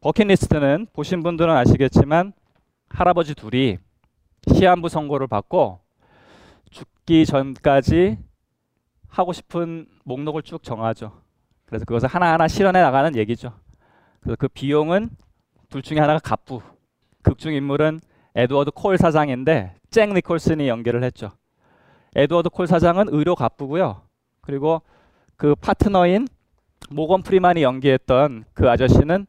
버킷리스트는 0.00 0.86
보신 0.94 1.22
분들은 1.22 1.54
아시겠지만 1.54 2.32
할아버지 2.88 3.34
둘이 3.34 3.76
시한부 4.50 4.88
선고를 4.88 5.26
받고 5.26 5.80
죽기 6.70 7.26
전까지 7.26 8.16
하고 9.08 9.34
싶은 9.34 9.86
목록을 10.04 10.42
쭉 10.42 10.62
정하죠. 10.62 11.23
그래서 11.66 11.84
그것을 11.84 12.08
하나하나 12.08 12.48
실현해 12.48 12.80
나가는 12.80 13.14
얘기죠. 13.16 13.52
그래서 14.20 14.36
그 14.38 14.48
비용은 14.48 15.10
둘 15.68 15.82
중에 15.82 15.98
하나가 15.98 16.18
갑부. 16.18 16.60
극중 17.22 17.54
인물은 17.54 18.00
에드워드 18.34 18.72
콜 18.72 18.98
사장인데 18.98 19.74
잭 19.90 20.12
니콜슨이 20.12 20.68
연기를 20.68 21.02
했죠. 21.02 21.32
에드워드 22.16 22.50
콜 22.50 22.66
사장은 22.66 23.06
의료 23.08 23.34
갑부고요. 23.34 24.02
그리고 24.40 24.82
그 25.36 25.54
파트너인 25.54 26.28
모건 26.90 27.22
프리만이 27.22 27.62
연기했던 27.62 28.44
그 28.52 28.70
아저씨는 28.70 29.26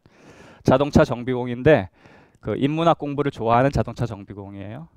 자동차 0.63 1.05
정비공인데 1.05 1.89
그 2.41 2.55
인문학 2.57 2.97
공부를 2.97 3.31
좋아하는 3.31 3.71
자동차 3.71 4.05
정비공이에요. 4.05 4.87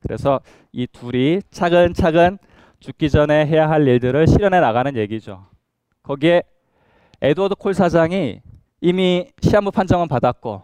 그래서 0.00 0.40
이 0.72 0.86
둘이 0.86 1.40
차근차근 1.50 2.38
죽기 2.80 3.10
전에 3.10 3.46
해야 3.46 3.70
할 3.70 3.86
일들을 3.86 4.26
실현해 4.26 4.60
나가는 4.60 4.96
얘기죠. 4.96 5.46
거기에 6.02 6.42
에드워드 7.22 7.54
콜 7.54 7.72
사장이 7.72 8.42
이미 8.80 9.30
시한부 9.40 9.70
판정은 9.70 10.08
받았고 10.08 10.62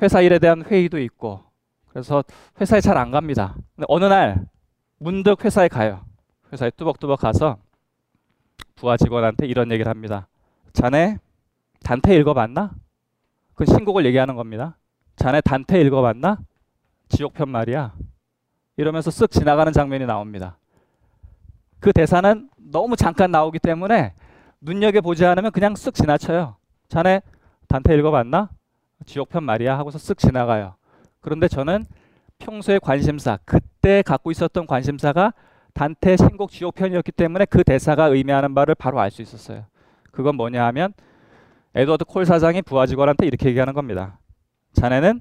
회사 0.00 0.22
일에 0.22 0.38
대한 0.38 0.64
회의도 0.64 0.98
있고 0.98 1.44
그래서 1.88 2.24
회사에 2.58 2.80
잘 2.80 2.96
안 2.96 3.10
갑니다. 3.10 3.54
근데 3.76 3.84
어느 3.88 4.06
날 4.06 4.46
문득 4.98 5.44
회사에 5.44 5.68
가요. 5.68 6.04
회사에 6.52 6.70
뚜벅뚜벅 6.70 7.20
가서 7.20 7.58
부하 8.76 8.96
직원한테 8.96 9.46
이런 9.46 9.70
얘기를 9.70 9.90
합니다. 9.90 10.26
자네 10.72 11.18
단테 11.82 12.16
읽어봤나? 12.16 12.72
그 13.54 13.66
신곡을 13.66 14.06
얘기하는 14.06 14.36
겁니다. 14.36 14.78
자네 15.16 15.42
단테 15.42 15.82
읽어봤나? 15.82 16.38
지옥편 17.10 17.50
말이야. 17.50 17.94
이러면서 18.78 19.10
쓱 19.10 19.30
지나가는 19.30 19.70
장면이 19.72 20.06
나옵니다. 20.06 20.56
그 21.78 21.92
대사는 21.92 22.48
너무 22.56 22.96
잠깐 22.96 23.30
나오기 23.30 23.58
때문에 23.58 24.14
눈여겨보지 24.64 25.24
않으면 25.26 25.52
그냥 25.52 25.74
쓱 25.74 25.94
지나쳐요. 25.94 26.56
자네 26.88 27.20
단테 27.68 27.94
읽어봤나? 27.96 28.50
지옥편 29.04 29.44
말이야 29.44 29.76
하고서 29.78 29.98
쓱 29.98 30.18
지나가요. 30.18 30.74
그런데 31.20 31.48
저는 31.48 31.84
평소의 32.38 32.80
관심사, 32.80 33.38
그때 33.44 34.02
갖고 34.02 34.30
있었던 34.30 34.66
관심사가 34.66 35.32
단테 35.74 36.16
신곡 36.16 36.50
지옥편이었기 36.50 37.12
때문에 37.12 37.44
그 37.46 37.62
대사가 37.64 38.06
의미하는 38.06 38.54
바를 38.54 38.74
바로 38.74 39.00
알 39.00 39.10
수 39.10 39.22
있었어요. 39.22 39.66
그건 40.10 40.36
뭐냐 40.36 40.64
하면 40.66 40.94
에드워드 41.74 42.04
콜 42.04 42.24
사장이 42.24 42.62
부하 42.62 42.86
직원한테 42.86 43.26
이렇게 43.26 43.48
얘기하는 43.48 43.74
겁니다. 43.74 44.18
자네는 44.72 45.20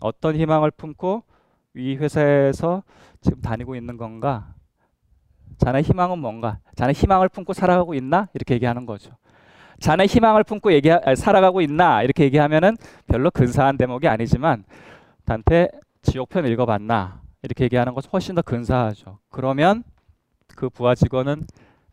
어떤 0.00 0.36
희망을 0.36 0.70
품고 0.70 1.24
이 1.76 1.96
회사에서 1.96 2.82
지금 3.20 3.40
다니고 3.40 3.74
있는 3.74 3.96
건가? 3.96 4.54
자네 5.58 5.82
희망은 5.82 6.18
뭔가? 6.18 6.58
자네 6.74 6.92
희망을 6.92 7.28
품고 7.28 7.52
살아가고 7.52 7.94
있나? 7.94 8.28
이렇게 8.34 8.54
얘기하는 8.54 8.86
거죠. 8.86 9.12
자네 9.78 10.06
희망을 10.06 10.44
품고 10.44 10.72
얘기 10.72 10.90
살아가고 11.16 11.60
있나? 11.62 12.02
이렇게 12.02 12.24
얘기하면은 12.24 12.76
별로 13.06 13.30
근사한 13.30 13.76
대목이 13.76 14.08
아니지만 14.08 14.64
단테 15.24 15.68
지옥편 16.02 16.46
읽어봤나? 16.46 17.20
이렇게 17.42 17.64
얘기하는 17.64 17.94
것은 17.94 18.10
훨씬 18.12 18.34
더 18.34 18.42
근사하죠. 18.42 19.18
그러면 19.30 19.82
그 20.54 20.68
부하 20.68 20.94
직원은 20.94 21.46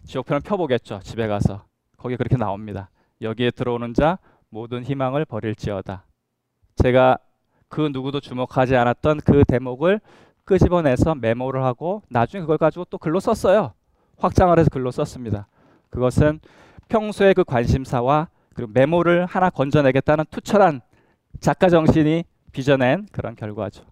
지옥편을 0.06 0.42
펴보겠죠. 0.42 1.00
집에 1.04 1.28
가서 1.28 1.64
거기 1.98 2.18
그렇게 2.18 2.36
나옵니다. 2.36 2.90
여기에 3.22 3.52
들어오는 3.52 3.94
자 3.94 4.20
모든 4.50 4.84
희망을 4.84 5.26
버릴지어다. 5.26 6.06
제가 6.76 7.18
그 7.70 7.90
누구도 7.92 8.20
주목하지 8.20 8.76
않았던 8.76 9.22
그 9.26 9.44
대목을 9.46 10.00
끄집어내서 10.48 11.16
메모를 11.16 11.64
하고 11.64 12.02
나중에 12.10 12.42
그걸 12.42 12.58
가지고 12.58 12.86
또 12.86 12.98
글로 12.98 13.20
썼어요. 13.20 13.74
확장을 14.18 14.58
해서 14.58 14.70
글로 14.72 14.90
썼습니다. 14.90 15.48
그것은 15.90 16.40
평소의 16.88 17.34
그 17.34 17.44
관심사와 17.44 18.30
그리고 18.56 18.72
메모를 18.74 19.26
하나 19.28 19.50
건져내겠다는 19.50 20.26
투철한 20.32 20.82
작가 21.40 21.70
정신이 21.70 22.24
빚어낸 22.52 23.06
그런 23.12 23.36
결과죠. 23.36 23.84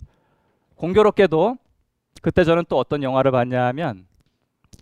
공교롭게도 0.75 1.57
그때 2.21 2.43
저는 2.43 2.63
또 2.69 2.79
어떤 2.79 3.03
영화를 3.03 3.31
봤냐 3.31 3.65
하면 3.67 4.07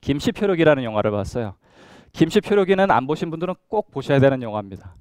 김씨표류기라는 0.01 0.84
영화를 0.84 1.11
봤어요. 1.11 1.55
김씨표류기는 2.13 2.91
안 2.91 3.07
보신 3.07 3.30
분들은 3.32 3.55
꼭 3.67 3.91
보셔야 3.91 4.19
되는 4.19 4.41
영화입니다. 4.41 4.95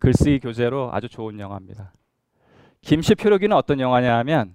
글쓰기 0.00 0.38
교재로 0.40 0.90
아주 0.92 1.08
좋은 1.08 1.40
영화입니다. 1.40 1.92
김씨표류기는 2.82 3.56
어떤 3.56 3.80
영화냐 3.80 4.16
하면 4.18 4.54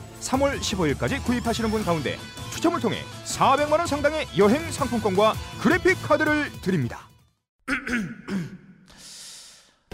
3월 0.21 0.59
15일까지 0.59 1.23
구입하시는 1.23 1.69
분 1.69 1.83
가운데 1.83 2.17
추첨을 2.51 2.79
통해 2.79 2.97
400만 3.25 3.73
원 3.73 3.85
상당의 3.87 4.27
여행 4.37 4.71
상품권과 4.71 5.33
그래픽 5.61 6.01
카드를 6.03 6.51
드립니다 6.61 7.09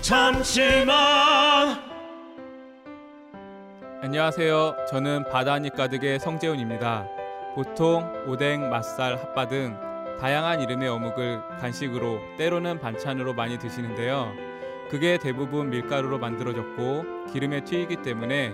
잠시만. 0.02 1.82
안녕하세요. 4.02 4.86
저는 4.90 5.26
바다니 5.30 5.72
가득의 5.72 6.20
성재훈입니다. 6.20 7.08
보통 7.56 8.10
오뎅, 8.28 8.70
맛살, 8.70 9.18
핫바 9.18 9.48
등 9.50 9.76
다양한 10.20 10.62
이름의 10.62 10.88
어묵을 10.88 11.42
간식으로 11.60 12.20
때로는 12.38 12.80
반찬으로 12.80 13.34
많이 13.34 13.58
드시는데요. 13.60 14.32
그게 14.90 15.18
대부분 15.18 15.72
밀가루로 15.72 16.20
만들어졌고 16.20 17.26
기름에 17.34 17.66
튀기기 17.66 18.02
때문에 18.04 18.54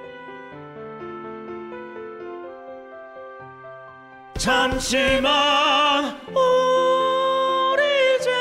잠시만 4.41 6.15
우리 6.29 7.83
이제 8.15 8.31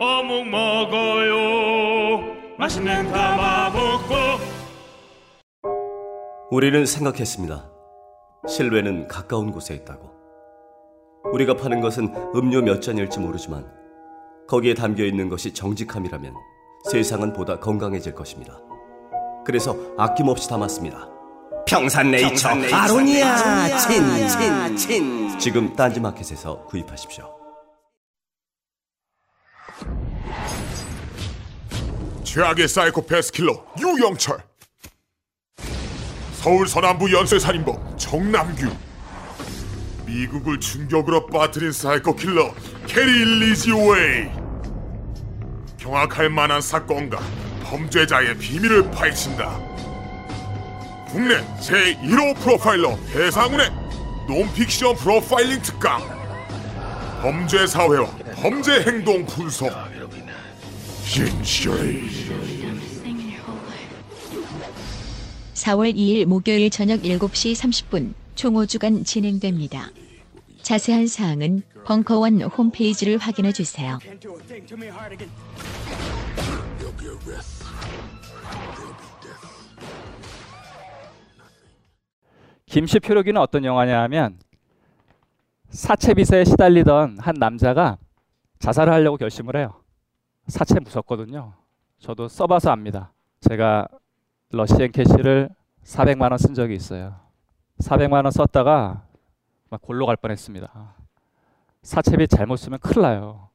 어묵 0.00 0.48
먹어요 0.48 2.34
맛있는 2.58 3.12
가마복고 3.12 4.14
우리는 6.50 6.84
생각했습니다. 6.84 7.70
실외는 8.48 9.06
가까운 9.06 9.52
곳에 9.52 9.76
있다고. 9.76 10.10
우리가 11.32 11.54
파는 11.54 11.80
것은 11.80 12.12
음료 12.34 12.60
몇 12.60 12.82
잔일지 12.82 13.20
모르지만 13.20 13.72
거기에 14.48 14.74
담겨 14.74 15.04
있는 15.04 15.28
것이 15.28 15.54
정직함이라면 15.54 16.34
세상은 16.90 17.32
보다 17.32 17.60
건강해질 17.60 18.16
것입니다. 18.16 18.58
그래서 19.46 19.76
아낌없이 19.96 20.48
담았습니다. 20.48 21.11
평산네이처, 21.72 22.28
평산네이처. 22.28 22.76
아로니아, 22.76 23.78
친, 23.78 24.28
친, 24.28 24.76
친. 24.76 25.38
지금 25.38 25.74
딴지마켓에서 25.74 26.64
구입하십시오. 26.64 27.34
최악의 32.24 32.68
사이코패스 32.68 33.32
킬러 33.32 33.64
유영철. 33.80 34.42
서울 36.34 36.68
서남부 36.68 37.10
연쇄살인범 37.10 37.96
정남규. 37.96 38.70
미국을 40.06 40.60
충격으로 40.60 41.26
빠뜨린 41.26 41.72
사이코 41.72 42.14
킬러 42.16 42.52
게리 42.86 43.24
리지웨이. 43.24 44.28
경악할 45.78 46.28
만한 46.28 46.60
사건과 46.60 47.18
범죄자의 47.64 48.36
비밀을 48.36 48.90
파헤친다 48.90 49.71
국내 51.12 51.36
제1호 51.60 52.34
프로파일러 52.36 52.96
배상훈의 53.12 53.70
논픽션 54.26 54.96
프로파일링 54.96 55.60
특강 55.60 56.00
범죄 57.20 57.66
사회와 57.66 58.06
범죄 58.36 58.80
행동 58.80 59.26
분석 59.26 59.70
진실이 61.04 62.08
4월 65.52 65.94
2일 65.94 66.24
목요일 66.24 66.70
저녁 66.70 67.02
7시 67.02 67.52
30분 67.56 68.14
총 68.34 68.54
5주간 68.54 69.04
진행됩니다. 69.04 69.90
자세한 70.62 71.06
사항은 71.08 71.62
벙커원 71.84 72.40
홈페이지를 72.40 73.18
확인해 73.18 73.52
주세요. 73.52 73.98
김씨 82.72 83.00
표류기는 83.00 83.38
어떤 83.38 83.66
영화냐 83.66 84.00
하면 84.04 84.38
사채빚에 85.68 86.44
시달리던 86.44 87.18
한 87.18 87.34
남자가 87.34 87.98
자살을 88.60 88.90
하려고 88.94 89.18
결심을 89.18 89.56
해요. 89.56 89.74
사채 90.46 90.80
무섭거든요. 90.80 91.52
저도 91.98 92.28
써봐서 92.28 92.70
압니다. 92.70 93.12
제가 93.40 93.88
러시앤캐시를 94.52 95.50
400만 95.84 96.30
원 96.30 96.38
쓴 96.38 96.54
적이 96.54 96.74
있어요. 96.76 97.16
400만 97.80 98.24
원 98.24 98.30
썼다가 98.30 99.02
막 99.68 99.82
골로 99.82 100.06
갈 100.06 100.16
뻔했습니다. 100.16 100.94
사채빚 101.82 102.30
잘못 102.30 102.56
쓰면 102.56 102.78
큰일 102.78 103.02
나요. 103.02 103.50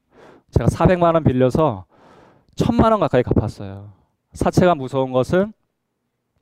제가 0.52 0.66
400만 0.68 1.14
원 1.14 1.24
빌려서 1.24 1.86
1000만 2.54 2.92
원 2.92 3.00
가까이 3.00 3.24
갚았어요. 3.24 3.92
사채가 4.34 4.76
무서운 4.76 5.10
것은 5.10 5.52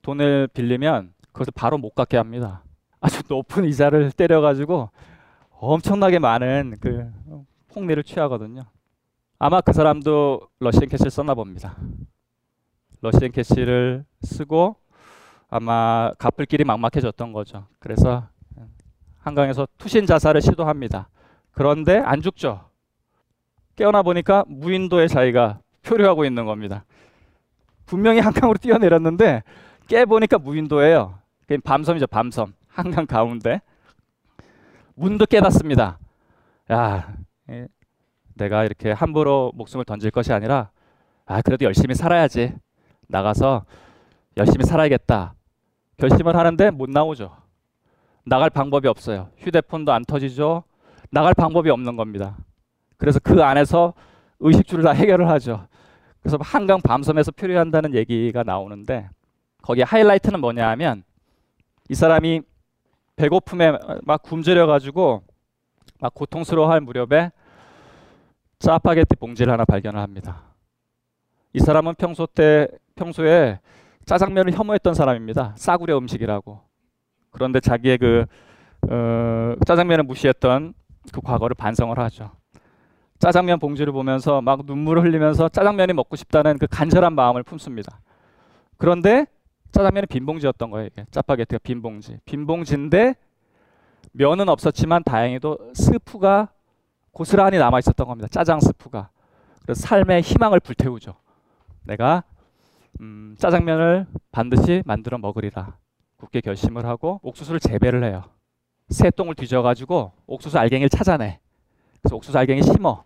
돈을 0.02 0.48
빌리면 0.48 1.14
그것을 1.32 1.54
바로 1.56 1.78
못 1.78 1.94
갚게 1.94 2.18
합니다. 2.18 2.64
아주 3.06 3.22
높은 3.28 3.64
이자를 3.64 4.10
때려가지고 4.10 4.90
엄청나게 5.60 6.18
많은 6.18 6.74
그 6.80 7.08
폭리를 7.68 8.02
취하거든요. 8.02 8.64
아마 9.38 9.60
그 9.60 9.72
사람도 9.72 10.40
러시앤 10.58 10.88
캐시를 10.88 11.12
썼나 11.12 11.34
봅니다. 11.34 11.76
러시앤 13.02 13.30
캐시를 13.30 14.04
쓰고 14.22 14.74
아마 15.48 16.10
갚을 16.18 16.46
길이 16.46 16.64
막막해졌던 16.64 17.32
거죠. 17.32 17.68
그래서 17.78 18.26
한강에서 19.20 19.68
투신 19.78 20.06
자살을 20.06 20.42
시도합니다. 20.42 21.08
그런데 21.52 21.98
안 21.98 22.20
죽죠. 22.20 22.68
깨어나 23.76 24.02
보니까 24.02 24.42
무인도에 24.48 25.06
자기가 25.06 25.60
표류하고 25.84 26.24
있는 26.24 26.44
겁니다. 26.44 26.84
분명히 27.84 28.18
한강으로 28.18 28.58
뛰어내렸는데 28.58 29.44
깨 29.86 30.04
보니까 30.06 30.38
무인도예요. 30.38 31.20
밤섬이죠, 31.62 32.08
밤섬. 32.08 32.55
한강 32.76 33.06
가운데. 33.06 33.62
문득 34.94 35.30
깨닫습니다. 35.30 35.98
야, 36.70 37.14
예, 37.48 37.68
내가 38.34 38.64
이렇게 38.64 38.92
함부로 38.92 39.50
목숨을 39.54 39.84
던질 39.86 40.10
것이 40.10 40.32
아니라 40.32 40.70
아, 41.24 41.40
그래도 41.40 41.64
열심히 41.64 41.94
살아야지. 41.94 42.52
나가서 43.08 43.64
열심히 44.36 44.64
살아야겠다. 44.64 45.34
결심을 45.96 46.36
하는데 46.36 46.70
못 46.70 46.90
나오죠. 46.90 47.34
나갈 48.24 48.50
방법이 48.50 48.86
없어요. 48.88 49.30
휴대폰도 49.38 49.92
안 49.92 50.04
터지죠. 50.04 50.64
나갈 51.10 51.32
방법이 51.32 51.70
없는 51.70 51.96
겁니다. 51.96 52.36
그래서 52.98 53.18
그 53.18 53.42
안에서 53.42 53.94
의식주를 54.40 54.84
다 54.84 54.90
해결을 54.90 55.28
하죠. 55.30 55.66
그래서 56.20 56.36
한강 56.42 56.80
밤섬에서 56.82 57.32
표류한다는 57.32 57.94
얘기가 57.94 58.42
나오는데 58.42 59.08
거기 59.62 59.82
하이라이트는 59.82 60.40
뭐냐 60.40 60.68
하면 60.70 61.04
이 61.88 61.94
사람이 61.94 62.42
배고픔에 63.16 63.72
막 64.02 64.22
굶주려 64.22 64.66
가지고 64.66 65.22
막 66.00 66.14
고통스러워할 66.14 66.80
무렵에 66.80 67.32
짜파게티 68.58 69.16
봉지를 69.16 69.52
하나 69.52 69.64
발견을 69.64 70.00
합니다. 70.00 70.42
이 71.52 71.60
사람은 71.60 71.94
평소 71.96 72.26
때 72.26 72.68
평소에 72.94 73.58
짜장면을 74.04 74.52
혐오했던 74.52 74.94
사람입니다. 74.94 75.54
싸구려 75.56 75.98
음식이라고. 75.98 76.60
그런데 77.30 77.60
자기의 77.60 77.98
그 77.98 78.24
어, 78.88 79.54
짜장면을 79.66 80.04
무시했던 80.04 80.74
그 81.12 81.20
과거를 81.20 81.54
반성을 81.54 81.98
하죠. 81.98 82.30
짜장면 83.18 83.58
봉지를 83.58 83.92
보면서 83.92 84.40
막 84.42 84.60
눈물을 84.64 85.02
흘리면서 85.02 85.48
짜장면이 85.48 85.94
먹고 85.94 86.16
싶다는 86.16 86.58
그 86.58 86.66
간절한 86.66 87.14
마음을 87.14 87.42
품습니다. 87.42 88.00
그런데 88.76 89.26
짜장면이 89.76 90.06
빈 90.06 90.24
봉지였던 90.24 90.70
거예요. 90.70 90.86
이게 90.86 91.04
짜파게티가 91.10 91.58
빈 91.62 91.82
봉지. 91.82 92.18
빈 92.24 92.46
봉지인데 92.46 93.14
면은 94.12 94.48
없었지만 94.48 95.02
다행히도 95.04 95.72
스프가 95.74 96.48
고스란히 97.12 97.58
남아 97.58 97.78
있었던 97.80 98.06
겁니다. 98.06 98.28
짜장 98.30 98.60
스프가. 98.60 99.10
그래서 99.62 99.86
삶의 99.86 100.22
희망을 100.22 100.60
불태우죠. 100.60 101.14
내가 101.84 102.24
음, 103.00 103.36
짜장면을 103.38 104.06
반드시 104.32 104.82
만들어 104.86 105.18
먹으리라. 105.18 105.76
굳게 106.16 106.40
결심을 106.40 106.86
하고 106.86 107.20
옥수수를 107.22 107.60
재배를 107.60 108.02
해요. 108.04 108.24
새 108.88 109.10
똥을 109.10 109.34
뒤져가지고 109.34 110.12
옥수수 110.26 110.58
알갱이를 110.58 110.88
찾아내. 110.88 111.40
그래서 112.00 112.16
옥수수 112.16 112.38
알갱이 112.38 112.62
심어. 112.62 113.04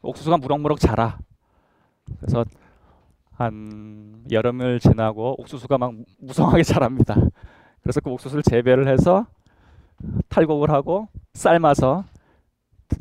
옥수수가 0.00 0.38
무럭무럭 0.38 0.80
자라. 0.80 1.18
그래서 2.18 2.44
한 3.42 4.24
여름을 4.30 4.80
지나고 4.80 5.40
옥수수가 5.40 5.78
막 5.78 5.94
무성하게 6.20 6.62
자랍니다. 6.62 7.16
그래서 7.82 8.00
그 8.00 8.10
옥수수를 8.10 8.42
재배를 8.42 8.88
해서 8.88 9.26
탈곡을 10.28 10.70
하고 10.70 11.08
삶아서 11.34 12.04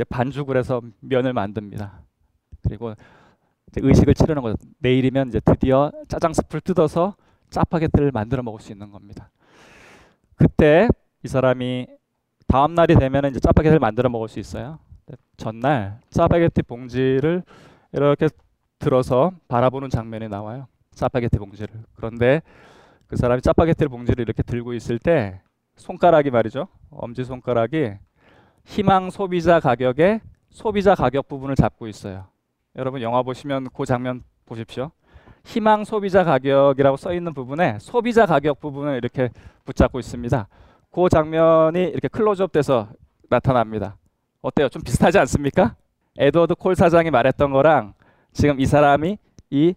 반죽을 0.09 0.57
해서 0.57 0.81
면을 0.99 1.33
만듭니다. 1.33 2.01
그리고 2.63 2.93
의식을 3.75 4.13
치르는 4.13 4.41
거죠. 4.41 4.57
내일이면 4.79 5.29
이제 5.29 5.39
드디어 5.39 5.91
짜장 6.07 6.33
스프를 6.33 6.61
뜯어서 6.61 7.15
짜파게티를 7.49 8.11
만들어 8.11 8.43
먹을 8.43 8.59
수 8.59 8.71
있는 8.71 8.91
겁니다. 8.91 9.29
그때 10.35 10.87
이 11.23 11.27
사람이 11.27 11.87
다음 12.47 12.73
날이 12.73 12.95
되면 12.95 13.25
이제 13.29 13.39
짜파게티를 13.39 13.79
만들어 13.79 14.09
먹을 14.09 14.27
수 14.27 14.39
있어요. 14.39 14.79
전날 15.37 15.99
짜파게티 16.09 16.63
봉지를 16.63 17.43
이렇게 17.93 18.29
들어서 18.81 19.31
바라보는 19.47 19.89
장면이 19.89 20.27
나와요. 20.27 20.67
짜파게티 20.93 21.37
봉지를. 21.37 21.73
그런데 21.95 22.41
그 23.07 23.15
사람이 23.15 23.41
짜파게티 23.41 23.87
봉지를 23.87 24.23
이렇게 24.23 24.43
들고 24.43 24.73
있을 24.73 24.99
때 24.99 25.41
손가락이 25.77 26.31
말이죠. 26.31 26.67
엄지 26.89 27.23
손가락이 27.23 27.93
희망 28.65 29.09
소비자 29.09 29.59
가격의 29.59 30.21
소비자 30.49 30.95
가격 30.95 31.27
부분을 31.27 31.55
잡고 31.55 31.87
있어요. 31.87 32.25
여러분 32.75 33.01
영화 33.01 33.21
보시면 33.21 33.67
그 33.73 33.85
장면 33.85 34.23
보십시오. 34.45 34.91
희망 35.45 35.83
소비자 35.85 36.23
가격이라고 36.23 36.97
써 36.97 37.13
있는 37.13 37.33
부분에 37.33 37.77
소비자 37.79 38.25
가격 38.25 38.59
부분을 38.59 38.97
이렇게 38.97 39.29
붙잡고 39.65 39.99
있습니다. 39.99 40.47
그 40.91 41.09
장면이 41.09 41.83
이렇게 41.83 42.07
클로즈업 42.07 42.51
돼서 42.51 42.89
나타납니다. 43.29 43.97
어때요? 44.41 44.69
좀 44.69 44.81
비슷하지 44.81 45.19
않습니까? 45.19 45.75
에드워드 46.17 46.55
콜 46.55 46.75
사장이 46.75 47.09
말했던 47.09 47.51
거랑 47.51 47.93
지금 48.33 48.59
이 48.59 48.65
사람이 48.65 49.17
이 49.49 49.73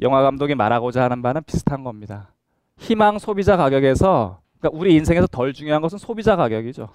영화 0.00 0.22
감독이 0.22 0.54
말하고자 0.54 1.04
하는 1.04 1.22
바는 1.22 1.42
비슷한 1.44 1.84
겁니다. 1.84 2.32
희망 2.78 3.18
소비자 3.18 3.56
가격에서 3.56 4.40
그러니까 4.58 4.78
우리 4.78 4.94
인생에서 4.94 5.26
덜 5.26 5.52
중요한 5.52 5.82
것은 5.82 5.98
소비자 5.98 6.36
가격이죠. 6.36 6.88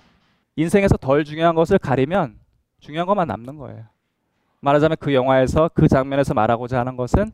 인생에서 0.56 0.98
덜 0.98 1.24
중요한 1.24 1.56
것을 1.56 1.78
가리면 1.78 2.40
중요한 2.80 3.08
것만 3.08 3.28
남는 3.28 3.58
거예요. 3.58 3.84
말하자면 4.62 4.98
그 5.00 5.14
영화에서 5.14 5.70
그 5.74 5.88
장면에서 5.88 6.34
말하고자 6.34 6.80
하는 6.80 6.96
것은 6.96 7.32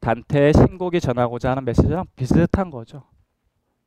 단테의 0.00 0.52
신곡이 0.52 1.00
전하고자 1.00 1.50
하는 1.50 1.64
메시지랑 1.64 2.04
비슷한 2.14 2.70
거죠. 2.70 3.02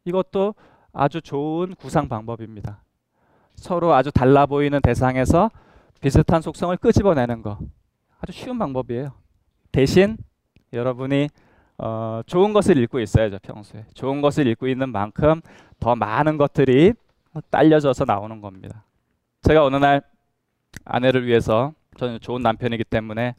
이것도 0.04 0.56
아주 0.92 1.22
좋은 1.22 1.74
구상 1.76 2.10
방법입니다. 2.10 2.84
서로 3.56 3.94
아주 3.94 4.12
달라 4.12 4.46
보이는 4.46 4.82
대상에서 4.82 5.52
비슷한 6.02 6.42
속성을 6.42 6.76
끄집어내는 6.78 7.44
거 7.44 7.60
아주 8.20 8.34
쉬운 8.34 8.58
방법이에요. 8.58 9.21
대신 9.72 10.18
여러분이 10.74 11.30
어, 11.78 12.22
좋은 12.28 12.54
것을 12.54 12.78
읽고 12.78 13.00
있어야죠 13.00 13.40
평소에 13.42 13.86
좋은 13.94 14.22
것을 14.22 14.48
읽고 14.48 14.68
있는 14.68 14.90
만큼 14.90 15.42
더 15.80 15.96
많은 15.96 16.38
것들이 16.38 16.94
딸려져서 17.50 18.06
나오는 18.06 18.42
겁니다. 18.42 18.84
제가 19.42 19.66
어느 19.66 19.78
날 19.78 20.02
아내를 20.86 21.26
위해서 21.26 21.74
저는 21.98 22.20
좋은 22.20 22.42
남편이기 22.42 22.84
때문에 22.84 23.36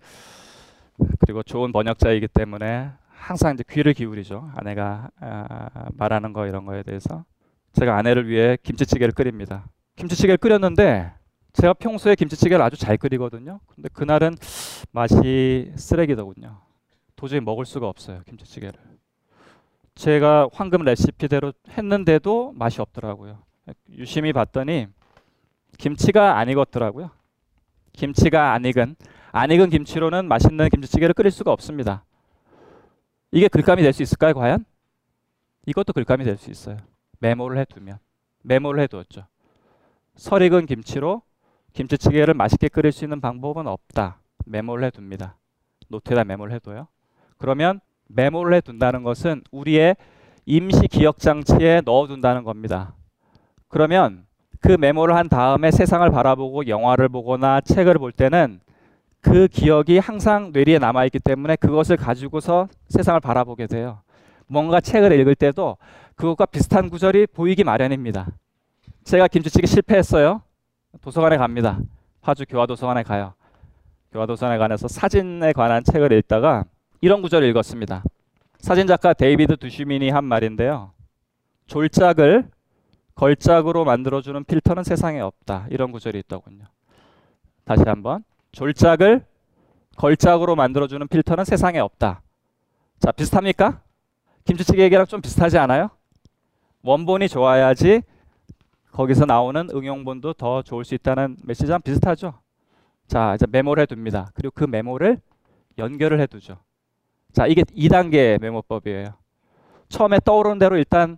그리고 1.21 1.43
좋은 1.43 1.73
번역자이기 1.73 2.29
때문에 2.29 2.91
항상 3.09 3.55
이제 3.55 3.65
귀를 3.71 3.93
기울이죠. 3.93 4.51
아내가 4.57 5.09
아, 5.21 5.69
말하는 5.97 6.33
거 6.33 6.47
이런 6.47 6.65
거에 6.65 6.83
대해서 6.83 7.25
제가 7.73 7.97
아내를 7.97 8.29
위해 8.29 8.59
김치찌개를 8.63 9.13
끓입니다. 9.13 9.67
김치찌개를 9.97 10.39
끓였는데 10.39 11.13
제가 11.53 11.75
평소에 11.75 12.15
김치찌개를 12.15 12.65
아주 12.65 12.77
잘 12.77 12.97
끓이거든요. 12.97 13.61
근데 13.67 13.89
그날은 13.91 14.37
맛이 14.91 15.73
쓰레기더군요. 15.77 16.61
도저히 17.15 17.41
먹을 17.41 17.65
수가 17.67 17.89
없어요. 17.89 18.23
김치찌개를. 18.27 18.79
제가 19.95 20.49
황금 20.53 20.83
레시피대로 20.83 21.53
했는데도 21.71 22.53
맛이 22.57 22.81
없더라고요. 22.81 23.43
유심히 23.91 24.33
봤더니 24.33 24.87
김치가 25.79 26.39
안 26.39 26.49
익었더라고요. 26.49 27.11
김치가 27.93 28.53
안 28.53 28.65
익은 28.65 28.97
안 29.33 29.51
익은 29.51 29.71
김치로는 29.71 30.27
맛있는 30.27 30.69
김치찌개를 30.71 31.15
끓일 31.15 31.31
수가 31.31 31.53
없습니다. 31.53 32.05
이게 33.31 33.49
글감이 33.49 33.83
될 33.83 33.93
수 33.93 34.03
있을까요, 34.03 34.35
과연? 34.35 34.65
이것도 35.67 35.93
글감이 35.93 36.25
될 36.25 36.37
수 36.39 36.51
있어요. 36.51 36.79
메모를 37.21 37.59
해두면 37.59 37.99
메모를 38.43 38.83
해두었죠. 38.85 39.27
설 40.17 40.43
익은 40.43 40.67
김치로 40.67 41.23
김치찌개를 41.73 42.35
맛있게 42.35 42.69
끓일 42.69 42.93
수 42.93 43.05
있는 43.05 43.21
방법은 43.21 43.67
없다. 43.67 44.19
메모를 44.47 44.85
해둡니다. 44.85 45.37
노트에다 45.89 46.25
메모를 46.25 46.55
해둬요. 46.55 46.89
그러면 47.39 47.81
메모를 48.09 48.55
해둔다는 48.55 49.03
것은 49.03 49.43
우리의 49.51 49.97
임시 50.45 50.89
기억 50.89 51.19
장치에 51.19 51.83
넣어둔다는 51.85 52.45
겁니다. 52.45 52.95
그러면 53.69 54.27
그 54.61 54.77
메모를 54.79 55.17
한 55.17 55.29
다음에 55.29 55.71
세상을 55.71 56.09
바라보고 56.11 56.67
영화를 56.69 57.09
보거나 57.09 57.61
책을 57.61 57.95
볼 57.95 58.13
때는 58.13 58.61
그 59.21 59.49
기억이 59.49 59.99
항상 59.99 60.51
뇌리에 60.53 60.79
남아있기 60.79 61.21
때문에 61.21 61.57
그것을 61.57 61.97
가지고서 61.97 62.69
세상을 62.89 63.21
바라보게 63.21 63.67
돼요. 63.67 64.03
뭔가 64.47 64.81
책을 64.81 65.19
읽을 65.21 65.35
때도 65.37 65.79
그것과 66.17 66.47
비슷한 66.47 66.91
구절이 66.91 67.29
보이기 67.29 67.65
마련입니다. 67.65 68.29
제가 69.05 69.29
김치찌개 69.29 69.67
실패했어요. 69.67 70.43
도서관에 71.01 71.37
갑니다. 71.37 71.81
파주 72.21 72.45
교하도서관에 72.49 73.03
가요. 73.03 73.35
교하도서관에 74.13 74.59
가서 74.59 74.89
사진에 74.89 75.53
관한 75.53 75.83
책을 75.83 76.13
읽다가 76.13 76.65
이런 77.01 77.23
구절을 77.23 77.49
읽었습니다. 77.49 78.05
사진작가 78.59 79.15
데이비드 79.15 79.57
두슈민이 79.57 80.11
한 80.11 80.25
말인데요. 80.25 80.93
졸작을 81.67 82.49
걸작으로 83.15 83.85
만들어주는 83.85 84.45
필터는 84.45 84.85
세상에 84.85 85.21
없다. 85.21 85.67
이런 85.71 85.91
구절이 85.91 86.19
있더군요. 86.21 86.65
다시 87.65 87.83
한번. 87.87 88.25
졸작을 88.53 89.25
걸작으로 89.97 90.55
만들어주는 90.57 91.09
필터는 91.09 91.45
세상에 91.45 91.79
없다. 91.79 92.23
자, 92.99 93.13
비슷합니까? 93.13 93.81
김치찌개 94.45 94.83
얘기랑 94.83 95.07
좀 95.07 95.21
비슷하지 95.21 95.59
않아요? 95.59 95.91
원본이 96.83 97.29
좋아야지 97.29 98.03
거기서 98.93 99.25
나오는 99.25 99.69
응용본도 99.75 100.35
더 100.35 100.63
좋을 100.63 100.85
수 100.85 100.95
있다는 100.95 101.37
메시지랑 101.45 101.83
비슷하죠. 101.83 102.35
자, 103.09 103.35
이제 103.35 103.47
메모를 103.51 103.87
해둡니다. 103.91 104.31
그리고 104.35 104.53
그 104.55 104.65
메모를 104.65 105.19
연결을 105.79 106.21
해두죠. 106.21 106.59
자, 107.33 107.47
이게 107.47 107.63
2단계 107.63 108.41
메모법이에요. 108.41 109.15
처음에 109.89 110.19
떠오르는 110.25 110.59
대로 110.59 110.77
일단 110.77 111.17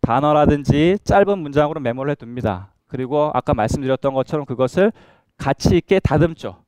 단어라든지 0.00 0.98
짧은 1.04 1.38
문장으로 1.38 1.80
메모를 1.80 2.14
해둡니다. 2.20 2.72
그리고 2.86 3.30
아까 3.34 3.54
말씀드렸던 3.54 4.14
것처럼 4.14 4.46
그것을 4.46 4.92
가치 5.36 5.76
있게 5.76 6.00
다듬죠. 6.00 6.62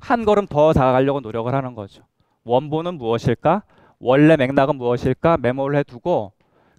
한 0.00 0.24
걸음 0.24 0.46
더 0.46 0.72
다가가려고 0.72 1.20
노력을 1.20 1.54
하는 1.54 1.74
거죠. 1.74 2.02
원본은 2.44 2.94
무엇일까? 2.94 3.62
원래 3.98 4.36
맥락은 4.36 4.76
무엇일까? 4.76 5.36
메모를 5.38 5.78
해두고 5.80 6.32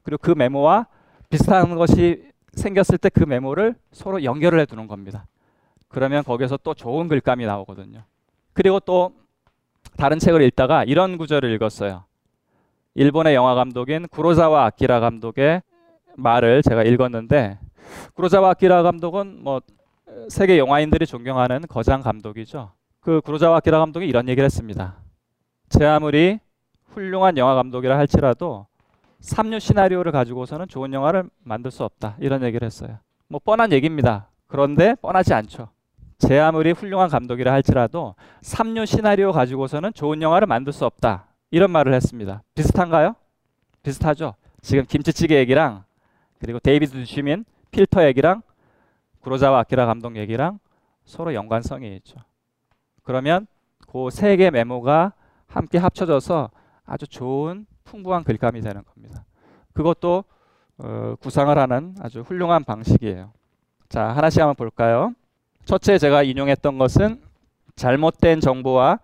그리고 0.03 0.19
그 0.21 0.31
메모와 0.31 0.87
비슷한 1.29 1.75
것이 1.75 2.32
생겼을 2.53 2.97
때 2.97 3.09
그 3.09 3.23
메모를 3.23 3.75
서로 3.91 4.23
연결을 4.23 4.59
해 4.59 4.65
두는 4.65 4.87
겁니다. 4.87 5.25
그러면 5.87 6.23
거기서 6.23 6.57
또 6.63 6.73
좋은 6.73 7.07
글감이 7.07 7.45
나오거든요. 7.45 8.03
그리고 8.53 8.79
또 8.79 9.13
다른 9.97 10.19
책을 10.19 10.41
읽다가 10.41 10.83
이런 10.83 11.17
구절을 11.17 11.51
읽었어요. 11.53 12.03
일본의 12.95 13.35
영화 13.35 13.55
감독인 13.55 14.07
구로사와 14.07 14.65
아키라 14.65 14.99
감독의 14.99 15.61
말을 16.15 16.61
제가 16.63 16.83
읽었는데 16.83 17.59
구로사와 18.13 18.51
아키라 18.51 18.83
감독은 18.83 19.43
뭐 19.43 19.61
세계 20.29 20.57
영화인들이 20.57 21.05
존경하는 21.05 21.61
거장 21.67 22.01
감독이죠. 22.01 22.71
그 22.99 23.21
구로사와 23.21 23.57
아키라 23.57 23.79
감독이 23.79 24.07
이런 24.07 24.29
얘기를 24.29 24.45
했습니다. 24.45 24.95
제 25.69 25.85
아무리 25.85 26.39
훌륭한 26.87 27.37
영화 27.37 27.55
감독이라 27.55 27.97
할지라도 27.97 28.67
삼류 29.23 29.59
시나리오를 29.59 30.11
가지고서는 30.11 30.67
좋은 30.67 30.91
영화를 30.91 31.23
만들 31.43 31.71
수 31.71 31.85
없다. 31.85 32.17
이런 32.19 32.43
얘기를 32.43 32.65
했어요. 32.65 32.99
뭐 33.29 33.39
뻔한 33.43 33.71
얘기입니다. 33.71 34.27
그런데 34.47 34.95
뻔하지 35.01 35.33
않죠. 35.33 35.69
제 36.17 36.39
아무리 36.39 36.71
훌륭한 36.71 37.09
감독이라 37.09 37.51
할지라도 37.51 38.15
삼류 38.41 38.85
시나리오 38.85 39.31
가지고서는 39.31 39.93
좋은 39.93 40.21
영화를 40.21 40.45
만들 40.45 40.73
수 40.73 40.85
없다. 40.85 41.27
이런 41.51 41.71
말을 41.71 41.93
했습니다. 41.93 42.43
비슷한가요? 42.53 43.15
비슷하죠. 43.81 44.35
지금 44.61 44.85
김치찌개 44.85 45.37
얘기랑 45.39 45.85
그리고 46.39 46.59
데이비드 46.59 47.05
슈민 47.05 47.45
필터 47.71 48.05
얘기랑 48.07 48.41
구로자와 49.21 49.59
아키라 49.59 49.85
감독 49.85 50.17
얘기랑 50.17 50.59
서로 51.05 51.33
연관성이 51.33 51.95
있죠. 51.97 52.17
그러면 53.03 53.47
그 53.87 54.07
세 54.09 54.35
개 54.35 54.49
메모가 54.51 55.13
함께 55.47 55.77
합쳐져서 55.77 56.49
아주 56.85 57.07
좋은 57.07 57.65
풍부한 57.83 58.23
글감이 58.23 58.61
되는 58.61 58.83
겁니다. 58.83 59.25
그것도 59.73 60.23
어, 60.79 61.15
구상을 61.19 61.55
하는 61.57 61.95
아주 61.99 62.21
훌륭한 62.21 62.63
방식이에요. 62.63 63.31
자, 63.89 64.07
하나씩 64.07 64.41
한번 64.41 64.55
볼까요? 64.55 65.13
첫째 65.65 65.97
제가 65.97 66.23
인용했던 66.23 66.77
것은 66.77 67.21
잘못된 67.75 68.39
정보와 68.39 68.99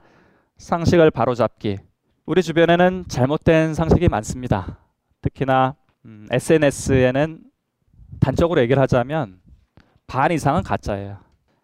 상식을 0.58 1.12
바로잡기. 1.12 1.78
우리 2.26 2.44
주변에는 2.44 3.06
잘못된 3.08 3.74
상식이 3.74 4.08
많습니다. 4.10 4.78
특히나 5.22 5.76
음, 6.06 6.28
SNS에는 6.32 7.44
단적으로 8.20 8.62
얘기를 8.62 8.82
하자면 8.82 9.40
반 10.08 10.32
이상은 10.32 10.64
가짜예요. 10.64 11.18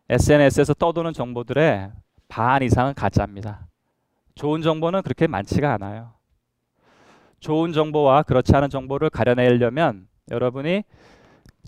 SNS에서 0.10 0.74
떠도는 0.74 1.14
정보들의 1.14 1.92
반 2.28 2.64
이상은 2.64 2.94
가짜입니다. 2.94 3.68
좋은 4.36 4.62
정보는 4.62 5.02
그렇게 5.04 5.28
많지가 5.28 5.74
않아요. 5.74 6.15
좋은 7.46 7.74
정보와 7.74 8.24
그렇지 8.24 8.56
않은 8.56 8.72
정보를 8.72 9.12
가려내려면 9.12 10.08
여러분이 10.32 10.84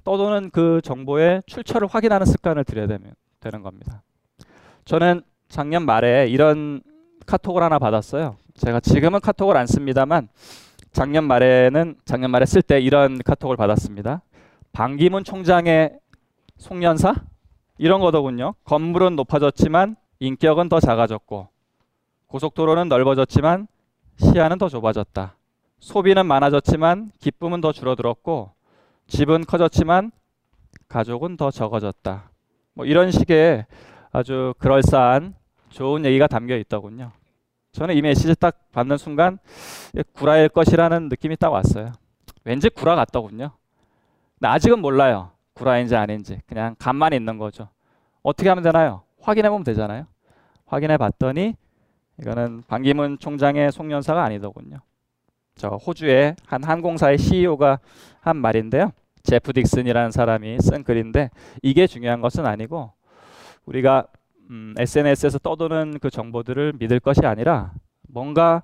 떠도는 0.04 0.50
그 0.50 0.82
정보의 0.84 1.44
출처를 1.46 1.88
확인하는 1.88 2.26
습관을 2.26 2.64
들여야 2.64 2.88
되면, 2.88 3.14
되는 3.40 3.62
겁니다. 3.62 4.02
저는 4.86 5.22
작년 5.50 5.86
말에 5.86 6.26
이런 6.30 6.82
카톡을 7.28 7.62
하나 7.62 7.78
받았어요. 7.78 8.38
제가 8.56 8.80
지금은 8.80 9.20
카톡을 9.20 9.56
안 9.56 9.68
씁니다만 9.68 10.30
작년 10.94 11.26
말에는 11.26 11.98
작년 12.06 12.32
말에 12.32 12.48
쓸 12.48 12.64
때 12.64 12.80
이런 12.80 13.20
카톡을 13.20 13.56
받았습니다. 13.56 14.24
반기문 14.72 15.24
총장의 15.24 16.00
송년사 16.58 17.14
이런 17.78 18.02
거더군요. 18.02 18.56
건물은 18.64 19.16
높아졌지만 19.16 19.96
인격은 20.22 20.70
더 20.70 20.80
작아졌고 20.80 21.50
고속도로는 22.26 22.90
넓어졌지만 22.90 23.68
시야는 24.18 24.58
더 24.58 24.70
좁아졌다. 24.70 25.37
소비는 25.80 26.26
많아졌지만 26.26 27.12
기쁨은 27.20 27.62
더 27.62 27.72
줄어들었고 27.72 28.52
집은 29.08 29.46
커졌지만 29.46 30.12
가족은 30.88 31.38
더 31.38 31.52
적어졌다. 31.52 32.30
뭐 32.74 32.86
이런 32.86 33.12
식의 33.12 33.66
아주 34.12 34.54
그럴싸한 34.60 35.36
좋은 35.70 36.06
얘기가 36.06 36.28
담겨 36.28 36.56
있더군요. 36.58 37.12
저는 37.72 37.96
이 37.96 38.02
메시지 38.02 38.36
딱 38.36 38.72
받는 38.72 38.98
순간 38.98 39.38
구라일 40.14 40.50
것이라는 40.50 41.10
느낌이 41.10 41.38
딱 41.38 41.50
왔어요. 41.50 41.92
왠지 42.44 42.70
구라 42.70 42.96
같더군요. 42.96 43.52
근데 44.36 44.48
아직은 44.48 44.80
몰라요. 44.80 45.32
구라인지 45.54 45.96
아닌지. 45.96 46.40
그냥 46.48 46.76
감만 46.80 47.14
있는 47.14 47.38
거죠. 47.38 47.70
어떻게 48.24 48.50
하면 48.50 48.64
되나요? 48.64 49.04
확인해 49.22 49.50
보면 49.50 49.64
되잖아요. 49.64 50.06
확인해 50.66 50.98
봤더니 50.98 51.56
이거는 52.20 52.64
반기문 52.68 53.20
총장의 53.20 53.72
송년사가 53.72 54.24
아니더군요. 54.24 54.78
저 55.58 55.70
호주의 55.70 56.36
한 56.46 56.64
항공사의 56.64 57.18
CEO가 57.18 57.80
한 58.22 58.38
말인데요. 58.38 58.92
제프 59.24 59.52
딕슨이라는 59.52 60.12
사람이 60.12 60.60
쓴 60.62 60.84
글인데 60.84 61.30
이게 61.62 61.86
중요한 61.86 62.22
것은 62.22 62.46
아니고 62.46 62.94
우리가 63.66 64.08
음, 64.50 64.74
SNS에서 64.78 65.40
떠도는 65.40 66.00
그 66.00 66.10
정보들을 66.10 66.74
믿을 66.80 67.00
것이 67.00 67.26
아니라 67.26 67.74
뭔가 68.08 68.64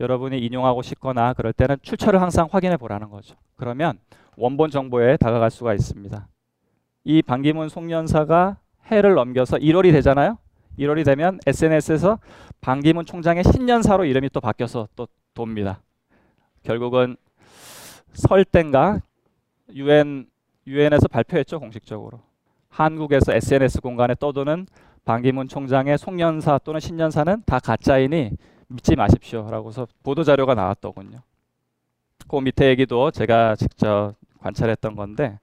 여러분이 0.00 0.38
인용하고 0.38 0.82
싶거나 0.82 1.32
그럴 1.34 1.52
때는 1.52 1.76
출처를 1.82 2.20
항상 2.20 2.48
확인해 2.50 2.76
보라는 2.76 3.08
거죠. 3.10 3.36
그러면 3.56 3.98
원본 4.36 4.70
정보에 4.70 5.16
다가갈 5.16 5.50
수가 5.50 5.74
있습니다. 5.74 6.26
이 7.04 7.22
반기문 7.22 7.68
송년사가 7.68 8.58
해를 8.90 9.14
넘겨서 9.14 9.58
1월이 9.58 9.92
되잖아요. 9.92 10.38
1월이 10.78 11.04
되면 11.04 11.38
SNS에서 11.46 12.18
반기문 12.60 13.04
총장의 13.04 13.44
신년사로 13.44 14.04
이름이 14.04 14.30
또 14.32 14.40
바뀌어서 14.40 14.88
또 14.96 15.06
돕니다. 15.34 15.80
결국은 16.62 17.16
설 18.12 18.44
땐가 18.44 19.00
유엔 19.74 20.26
유엔에서 20.66 21.08
발표했죠 21.08 21.58
공식적으로 21.58 22.20
한국에서 22.68 23.32
SNS 23.34 23.80
공간에 23.80 24.14
떠도는 24.14 24.66
반기문 25.04 25.48
총장의 25.48 25.98
송년사 25.98 26.58
또는 26.58 26.80
신년사는 26.80 27.42
다 27.46 27.58
가짜이니 27.58 28.30
믿지 28.68 28.94
마십시오라고서 28.94 29.88
보도 30.02 30.22
자료가 30.22 30.54
나왔더군요. 30.54 31.18
그 32.28 32.36
밑에 32.36 32.68
얘기도 32.68 33.10
제가 33.10 33.56
직접 33.56 34.14
관찰했던 34.38 34.94
건데 34.94 35.38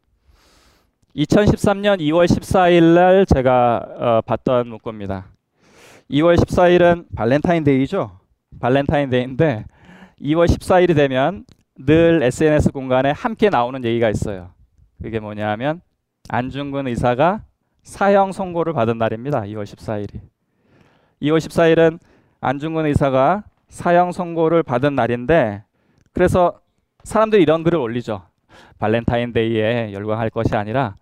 2013년 1.16 2.00
2월 2.00 2.26
14일 2.26 2.94
날 2.96 3.26
제가 3.26 3.88
어, 3.98 4.22
봤던 4.22 4.70
문구입니다. 4.70 5.28
2월 6.12 6.38
14일은 6.38 7.06
발렌타인데이죠. 7.16 8.20
발렌타인데이인데 8.62 9.66
2월 10.22 10.48
14일이 10.48 10.96
되면 10.96 11.46
늘 11.78 12.22
SNS 12.24 12.72
공간에 12.72 13.12
함께 13.12 13.50
나오는 13.50 13.84
얘기가 13.84 14.10
있어요. 14.10 14.52
그게 15.02 15.20
뭐냐면 15.20 15.82
안중근 16.30 16.88
의사가 16.88 17.44
사형 17.84 18.32
선고를 18.32 18.74
받은 18.74 18.98
날입니다. 18.98 19.42
2월 19.42 19.64
14일이. 19.64 20.20
2월 21.22 21.38
14일은 21.38 22.00
안중근 22.42 22.86
의사가 22.88 23.44
사형 23.70 24.12
선고를 24.12 24.64
받은 24.64 24.96
날인데 24.96 25.64
그래서 26.14 26.60
사람들이 27.04 27.44
이런 27.44 27.64
글을 27.64 27.80
올리죠. 27.80 28.24
발렌타인데이에 28.80 29.94
열광할 29.94 30.30
것이 30.30 30.56
아니라 30.56 30.96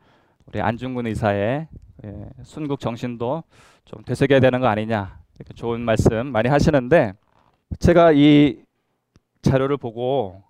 우리 0.45 0.61
안중근 0.61 1.07
의사의 1.07 1.67
예, 2.03 2.29
순국 2.43 2.79
정신도 2.79 3.43
좀 3.85 4.03
되새겨야 4.03 4.39
되는 4.39 4.59
거 4.59 4.67
아니냐 4.67 5.19
이렇게 5.39 5.53
좋은 5.53 5.81
말씀 5.81 6.27
많이 6.27 6.49
하시는데 6.49 7.13
제가 7.79 8.11
이 8.11 8.64
자료를 9.45 9.77
보고 9.77 10.43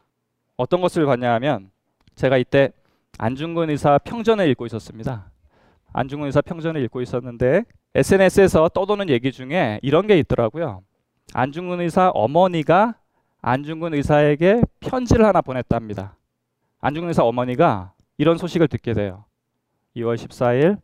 어떤 0.58 0.82
것을 0.82 1.06
봤냐 1.06 1.34
하면 1.36 1.70
제가 2.16 2.38
이때 2.38 2.72
안중근 3.18 3.70
의사 3.70 3.98
평전을 3.98 4.50
읽고 4.50 4.66
있었습니다. 4.66 5.32
안중근 5.94 6.28
의사 6.28 6.42
평전을 6.42 6.82
읽고 6.84 7.02
있었는데 7.02 7.64
SNS에서 7.94 8.70
떠도는 8.70 9.10
얘기 9.10 9.32
중에 9.32 9.80
이런 9.84 10.08
게 10.08 10.18
있더라고요. 10.20 10.84
안중근 11.34 11.82
의사 11.82 12.10
어머니가 12.10 12.96
안중근 13.42 13.94
의사에게 13.94 14.62
편지를 14.80 15.26
하나 15.26 15.42
보냈답니다. 15.42 16.18
안중근 16.82 17.10
의사 17.10 17.24
어머니가 17.24 17.94
이런 18.18 18.38
소식을 18.38 18.68
듣게 18.68 18.94
돼요. 18.94 19.26
2월 19.96 20.16
14일 20.16 20.80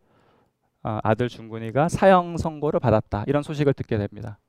어, 0.84 1.00
아들 1.04 1.30
중근이가 1.30 1.90
사형 1.90 2.38
선고를 2.38 2.80
받았다. 2.80 3.24
이런 3.28 3.44
소식을 3.44 3.74
듣게 3.74 3.98
됩니다. 3.98 4.40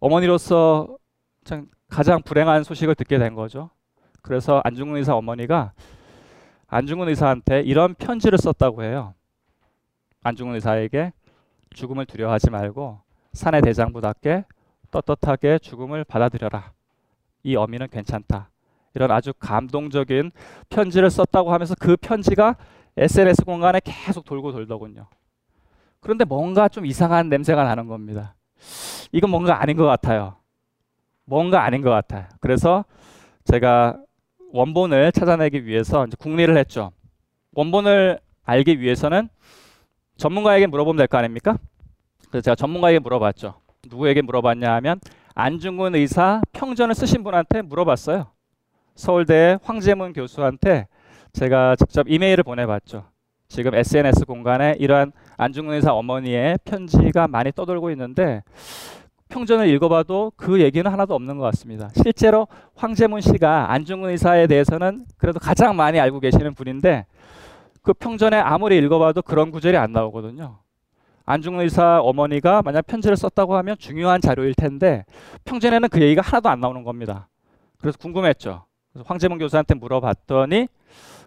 어머니로서 0.00 0.96
참 1.44 1.66
가장 1.88 2.22
불행한 2.22 2.64
소식을 2.64 2.94
듣게 2.94 3.18
된 3.18 3.34
거죠. 3.34 3.70
그래서 4.22 4.60
안중근 4.64 4.96
의사 4.96 5.14
어머니가 5.16 5.72
안중근 6.66 7.08
의사한테 7.08 7.62
이런 7.62 7.94
편지를 7.94 8.38
썼다고 8.38 8.82
해요. 8.82 9.14
안중근 10.22 10.54
의사에게 10.56 11.12
죽음을 11.70 12.06
두려워하지 12.06 12.50
말고 12.50 13.00
산의 13.32 13.62
대장부답게 13.62 14.44
떳떳하게 14.90 15.58
죽음을 15.58 16.04
받아들여라. 16.04 16.72
이 17.42 17.56
어미는 17.56 17.88
괜찮다. 17.88 18.50
이런 18.94 19.10
아주 19.10 19.32
감동적인 19.38 20.32
편지를 20.70 21.10
썼다고 21.10 21.52
하면서 21.52 21.74
그 21.78 21.96
편지가 21.96 22.56
SNS 22.96 23.44
공간에 23.44 23.80
계속 23.84 24.24
돌고 24.24 24.52
돌더군요. 24.52 25.06
그런데 26.00 26.24
뭔가 26.24 26.68
좀 26.68 26.84
이상한 26.84 27.28
냄새가 27.28 27.62
나는 27.64 27.86
겁니다. 27.86 28.34
이건 29.12 29.30
뭔가 29.30 29.62
아닌 29.62 29.76
것 29.76 29.84
같아요. 29.84 30.37
뭔가 31.28 31.62
아닌 31.64 31.82
것 31.82 31.90
같아요. 31.90 32.24
그래서 32.40 32.84
제가 33.44 33.98
원본을 34.50 35.12
찾아내기 35.12 35.66
위해서 35.66 36.06
이제 36.06 36.16
궁리를 36.18 36.56
했죠. 36.56 36.90
원본을 37.52 38.18
알기 38.44 38.80
위해서는 38.80 39.28
전문가에게 40.16 40.66
물어보면 40.66 40.96
될 40.96 41.06
거 41.06 41.18
아닙니까? 41.18 41.58
그래서 42.30 42.42
제가 42.42 42.54
전문가에게 42.54 42.98
물어봤죠. 42.98 43.54
누구에게 43.90 44.22
물어봤냐 44.22 44.72
하면 44.76 45.00
안중근 45.34 45.94
의사 45.94 46.40
평전을 46.52 46.94
쓰신 46.94 47.22
분한테 47.22 47.62
물어봤어요. 47.62 48.26
서울대 48.94 49.58
황재문 49.62 50.14
교수한테 50.14 50.88
제가 51.32 51.76
직접 51.76 52.08
이메일을 52.08 52.42
보내봤죠. 52.42 53.04
지금 53.48 53.74
SNS 53.74 54.24
공간에 54.24 54.74
이러한 54.78 55.12
안중근 55.36 55.74
의사 55.74 55.92
어머니의 55.92 56.58
편지가 56.64 57.28
많이 57.28 57.52
떠돌고 57.52 57.90
있는데 57.92 58.42
평전을 59.28 59.68
읽어봐도 59.68 60.32
그 60.36 60.60
얘기는 60.60 60.90
하나도 60.90 61.14
없는 61.14 61.38
것 61.38 61.44
같습니다. 61.44 61.90
실제로 61.94 62.48
황재문 62.74 63.20
씨가 63.20 63.72
안중근 63.72 64.10
의사에 64.10 64.46
대해서는 64.46 65.06
그래도 65.16 65.38
가장 65.38 65.76
많이 65.76 66.00
알고 66.00 66.20
계시는 66.20 66.54
분인데 66.54 67.06
그 67.82 67.92
평전에 67.92 68.36
아무리 68.38 68.78
읽어봐도 68.78 69.22
그런 69.22 69.50
구절이 69.50 69.76
안 69.76 69.92
나오거든요. 69.92 70.58
안중근 71.26 71.64
의사 71.64 72.00
어머니가 72.00 72.62
만약 72.62 72.86
편지를 72.86 73.16
썼다고 73.16 73.54
하면 73.56 73.76
중요한 73.78 74.20
자료일 74.20 74.54
텐데 74.54 75.04
평전에는 75.44 75.88
그 75.90 76.00
얘기가 76.00 76.22
하나도 76.22 76.48
안 76.48 76.60
나오는 76.60 76.82
겁니다. 76.84 77.28
그래서 77.78 77.98
궁금했죠. 77.98 78.64
그래서 78.92 79.04
황재문 79.06 79.38
교수한테 79.38 79.74
물어봤더니 79.74 80.68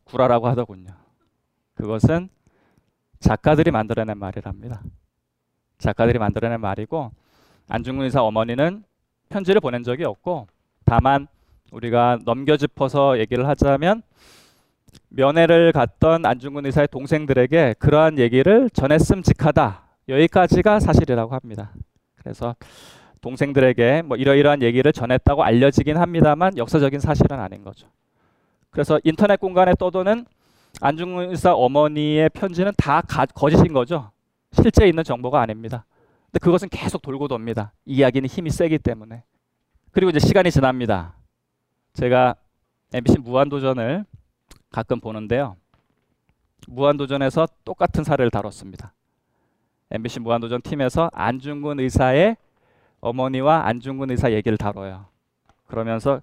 구라라고 0.03 0.47
하더군요. 0.47 0.89
그것은 1.75 2.29
작가들이 3.19 3.69
만들어낸 3.69 4.17
말이랍니다. 4.17 4.81
작가들이 5.77 6.17
만들어낸 6.19 6.59
말이고 6.59 7.11
안중근 7.71 8.03
의사 8.03 8.21
어머니는 8.21 8.83
편지를 9.29 9.61
보낸 9.61 9.81
적이 9.81 10.03
없고 10.03 10.47
다만 10.83 11.27
우리가 11.71 12.19
넘겨짚어서 12.25 13.17
얘기를 13.19 13.47
하자면 13.47 14.01
면회를 15.07 15.71
갔던 15.71 16.25
안중근 16.25 16.65
의사의 16.65 16.89
동생들에게 16.91 17.75
그러한 17.79 18.19
얘기를 18.19 18.69
전했음 18.71 19.23
직하다. 19.23 19.83
여기까지가 20.09 20.81
사실이라고 20.81 21.33
합니다. 21.33 21.71
그래서 22.15 22.57
동생들에게 23.21 24.01
뭐 24.01 24.17
이러이러한 24.17 24.63
얘기를 24.63 24.91
전했다고 24.91 25.41
알려지긴 25.41 25.95
합니다만 25.95 26.57
역사적인 26.57 26.99
사실은 26.99 27.39
아닌 27.39 27.63
거죠. 27.63 27.87
그래서 28.69 28.99
인터넷 29.05 29.39
공간에 29.39 29.75
떠도는 29.79 30.25
안중근 30.81 31.29
의사 31.29 31.53
어머니의 31.53 32.31
편지는 32.31 32.73
다 32.75 32.99
가, 32.99 33.25
거짓인 33.27 33.71
거죠. 33.71 34.11
실제 34.51 34.89
있는 34.89 35.05
정보가 35.05 35.39
아닙니다. 35.39 35.85
근데 36.31 36.39
그것은 36.39 36.69
계속 36.69 37.01
돌고 37.01 37.27
돕니다. 37.27 37.73
이야기는 37.85 38.27
힘이 38.29 38.51
세기 38.51 38.79
때문에. 38.79 39.23
그리고 39.91 40.11
이제 40.11 40.19
시간이 40.19 40.49
지납니다. 40.49 41.13
제가 41.93 42.35
MBC 42.93 43.19
무한도전을 43.19 44.05
가끔 44.69 45.01
보는데요. 45.01 45.57
무한도전에서 46.67 47.47
똑같은 47.65 48.05
사례를 48.05 48.31
다뤘습니다. 48.31 48.93
MBC 49.91 50.21
무한도전 50.21 50.61
팀에서 50.61 51.09
안중근 51.13 51.81
의사의 51.81 52.37
어머니와 53.01 53.65
안중근 53.67 54.11
의사 54.11 54.31
얘기를 54.31 54.57
다뤄요. 54.57 55.07
그러면서 55.67 56.21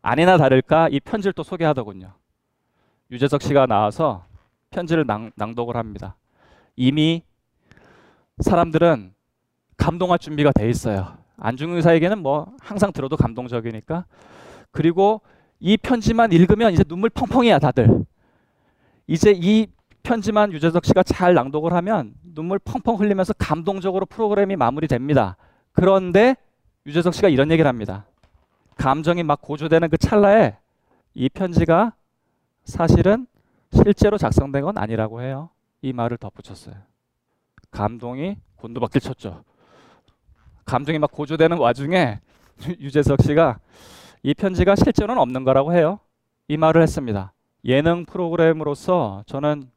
아니나 0.00 0.38
다를까 0.38 0.88
이 0.90 1.00
편지를 1.00 1.34
또 1.34 1.42
소개하더군요. 1.42 2.14
유재석 3.10 3.42
씨가 3.42 3.66
나와서 3.66 4.24
편지를 4.70 5.04
낭, 5.06 5.30
낭독을 5.34 5.76
합니다. 5.76 6.16
이미 6.76 7.22
사람들은 8.38 9.12
감동할 9.80 10.18
준비가 10.18 10.52
돼 10.52 10.68
있어요. 10.68 11.16
안중근 11.38 11.76
의사에게는 11.76 12.18
뭐 12.18 12.52
항상 12.60 12.92
들어도 12.92 13.16
감동적이니까. 13.16 14.04
그리고 14.70 15.22
이 15.58 15.76
편지만 15.78 16.32
읽으면 16.32 16.72
이제 16.74 16.84
눈물 16.84 17.08
펑펑이야 17.08 17.58
다들. 17.58 18.04
이제 19.06 19.32
이 19.34 19.66
편지만 20.02 20.52
유재석 20.52 20.84
씨가 20.84 21.02
잘 21.02 21.34
낭독을 21.34 21.72
하면 21.72 22.14
눈물 22.22 22.58
펑펑 22.58 23.00
흘리면서 23.00 23.32
감동적으로 23.32 24.04
프로그램이 24.04 24.54
마무리됩니다. 24.56 25.36
그런데 25.72 26.36
유재석 26.86 27.14
씨가 27.14 27.28
이런 27.28 27.50
얘기를 27.50 27.66
합니다. 27.66 28.04
감정이 28.76 29.22
막 29.22 29.40
고조되는 29.40 29.88
그 29.88 29.96
찰나에 29.96 30.56
이 31.14 31.28
편지가 31.30 31.94
사실은 32.64 33.26
실제로 33.72 34.18
작성된 34.18 34.62
건 34.62 34.78
아니라고 34.78 35.22
해요. 35.22 35.50
이 35.82 35.92
말을 35.92 36.18
덧붙였어요. 36.18 36.74
감동이 37.70 38.36
곤두박질 38.56 39.00
쳤죠. 39.00 39.42
감정이 40.70 41.00
막 41.00 41.10
고조되는 41.10 41.58
와중에 41.58 42.20
유재석 42.78 43.22
씨가 43.22 43.58
이 44.22 44.34
편지가 44.34 44.76
실제로는 44.76 45.20
없는 45.20 45.42
거라고 45.42 45.74
해요. 45.74 45.98
이 46.46 46.56
말을 46.56 46.80
했습니다. 46.80 47.32
예능 47.64 48.04
프로그램으로서 48.06 49.24
저는 49.26 49.68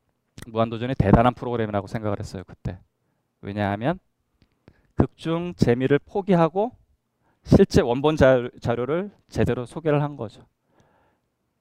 무한도전이 0.47 0.93
대단한 0.95 1.33
프로그램이라고 1.33 1.87
생각을 1.87 2.19
했어요. 2.19 2.43
그때. 2.45 2.77
왜냐하면 3.41 3.97
극중 4.95 5.55
재미를 5.55 5.97
포기하고 5.97 6.71
실제 7.43 7.81
원본 7.81 8.15
자료를 8.61 9.09
제대로 9.29 9.65
소개를 9.65 10.03
한 10.03 10.15
거죠. 10.15 10.45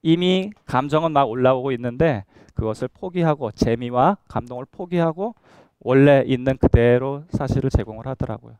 이미 0.03 0.51
감정은 0.65 1.11
막 1.11 1.27
올라오고 1.27 1.71
있는데 1.71 2.23
그것을 2.53 2.87
포기하고 2.87 3.51
재미와 3.51 4.17
감동을 4.27 4.65
포기하고 4.69 5.33
원래 5.79 6.23
있는 6.27 6.55
그대로 6.57 7.23
사실을 7.29 7.71
제공을 7.71 8.05
하더라고요. 8.05 8.57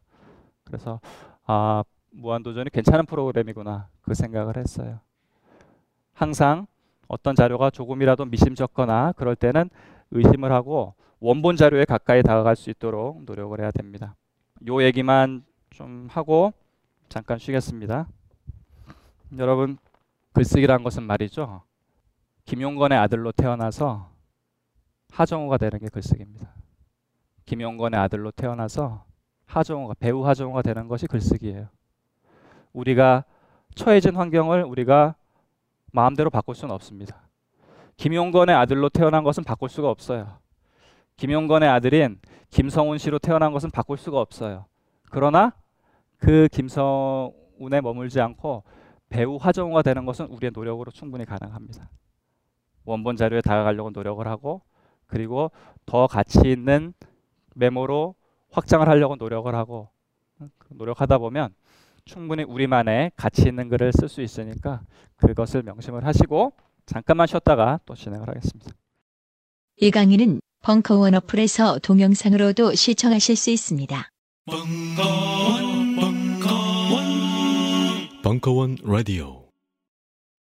그래서 0.73 0.99
아 1.45 1.83
무한도전이 2.09 2.71
괜찮은 2.71 3.05
프로그램이구나 3.05 3.89
그 4.01 4.15
생각을 4.15 4.57
했어요. 4.57 4.99
항상 6.13 6.65
어떤 7.07 7.35
자료가 7.35 7.69
조금이라도 7.69 8.25
미심쩍거나 8.25 9.13
그럴 9.15 9.35
때는 9.35 9.69
의심을 10.09 10.51
하고 10.51 10.95
원본 11.19 11.57
자료에 11.57 11.85
가까이 11.85 12.23
다가갈 12.23 12.55
수 12.55 12.71
있도록 12.71 13.23
노력을 13.23 13.59
해야 13.59 13.69
됩니다. 13.69 14.15
요 14.67 14.81
얘기만 14.81 15.45
좀 15.69 16.07
하고 16.09 16.53
잠깐 17.07 17.37
쉬겠습니다. 17.37 18.07
여러분 19.37 19.77
글쓰기란 20.33 20.81
것은 20.81 21.03
말이죠. 21.03 21.61
김용건의 22.45 22.97
아들로 22.97 23.31
태어나서 23.31 24.09
하정우가 25.11 25.57
되는 25.59 25.77
게 25.77 25.87
글쓰기입니다. 25.87 26.51
김용건의 27.45 27.99
아들로 27.99 28.31
태어나서 28.31 29.05
하정우가 29.57 29.95
배우 29.99 30.25
하정우가 30.25 30.61
되는 30.61 30.87
것이 30.87 31.07
글쓰기예요. 31.07 31.67
우리가 32.73 33.25
처해진 33.75 34.15
환경을 34.15 34.63
우리가 34.63 35.15
마음대로 35.91 36.29
바꿀 36.29 36.55
수는 36.55 36.73
없습니다. 36.73 37.21
김용건의 37.97 38.55
아들로 38.55 38.89
태어난 38.89 39.23
것은 39.23 39.43
바꿀 39.43 39.69
수가 39.69 39.89
없어요. 39.89 40.39
김용건의 41.17 41.69
아들인 41.69 42.19
김성훈 42.49 42.97
씨로 42.97 43.19
태어난 43.19 43.51
것은 43.53 43.71
바꿀 43.71 43.97
수가 43.97 44.19
없어요. 44.19 44.65
그러나 45.09 45.53
그 46.17 46.47
김성훈에 46.51 47.81
머물지 47.81 48.19
않고 48.19 48.63
배우 49.09 49.37
화정우가 49.37 49.83
되는 49.83 50.05
것은 50.05 50.25
우리의 50.27 50.51
노력으로 50.53 50.91
충분히 50.91 51.25
가능합니다. 51.25 51.89
원본 52.85 53.15
자료에 53.15 53.41
다가가려고 53.41 53.91
노력을 53.91 54.27
하고 54.27 54.61
그리고 55.05 55.51
더 55.85 56.07
가치 56.07 56.39
있는 56.49 56.93
메모로 57.55 58.15
확장을 58.53 58.87
하려고 58.87 59.15
노력을 59.15 59.53
하고 59.53 59.89
노력하다 60.69 61.17
보면 61.17 61.53
충분히 62.05 62.43
우리만의 62.43 63.11
가치 63.15 63.43
있는 63.43 63.67
글을 63.69 63.91
쓸 63.93 64.07
수 64.07 64.21
있으니까 64.21 64.81
그것을 65.17 65.63
명심을 65.63 66.05
하시고 66.05 66.53
잠깐만 66.85 67.27
쉬었다가 67.27 67.79
또 67.85 67.95
진행을 67.95 68.27
하겠습니다. 68.27 68.71
이 69.77 69.89
강의는 69.89 70.39
벙커원 70.61 71.15
어플에서 71.15 71.79
동영상으로도 71.79 72.75
시청하실 72.75 73.35
수 73.35 73.49
있습니다. 73.49 74.09
벙커원, 74.45 75.95
벙커원, 75.95 77.03
벙커원 78.21 78.77
라디오. 78.83 79.42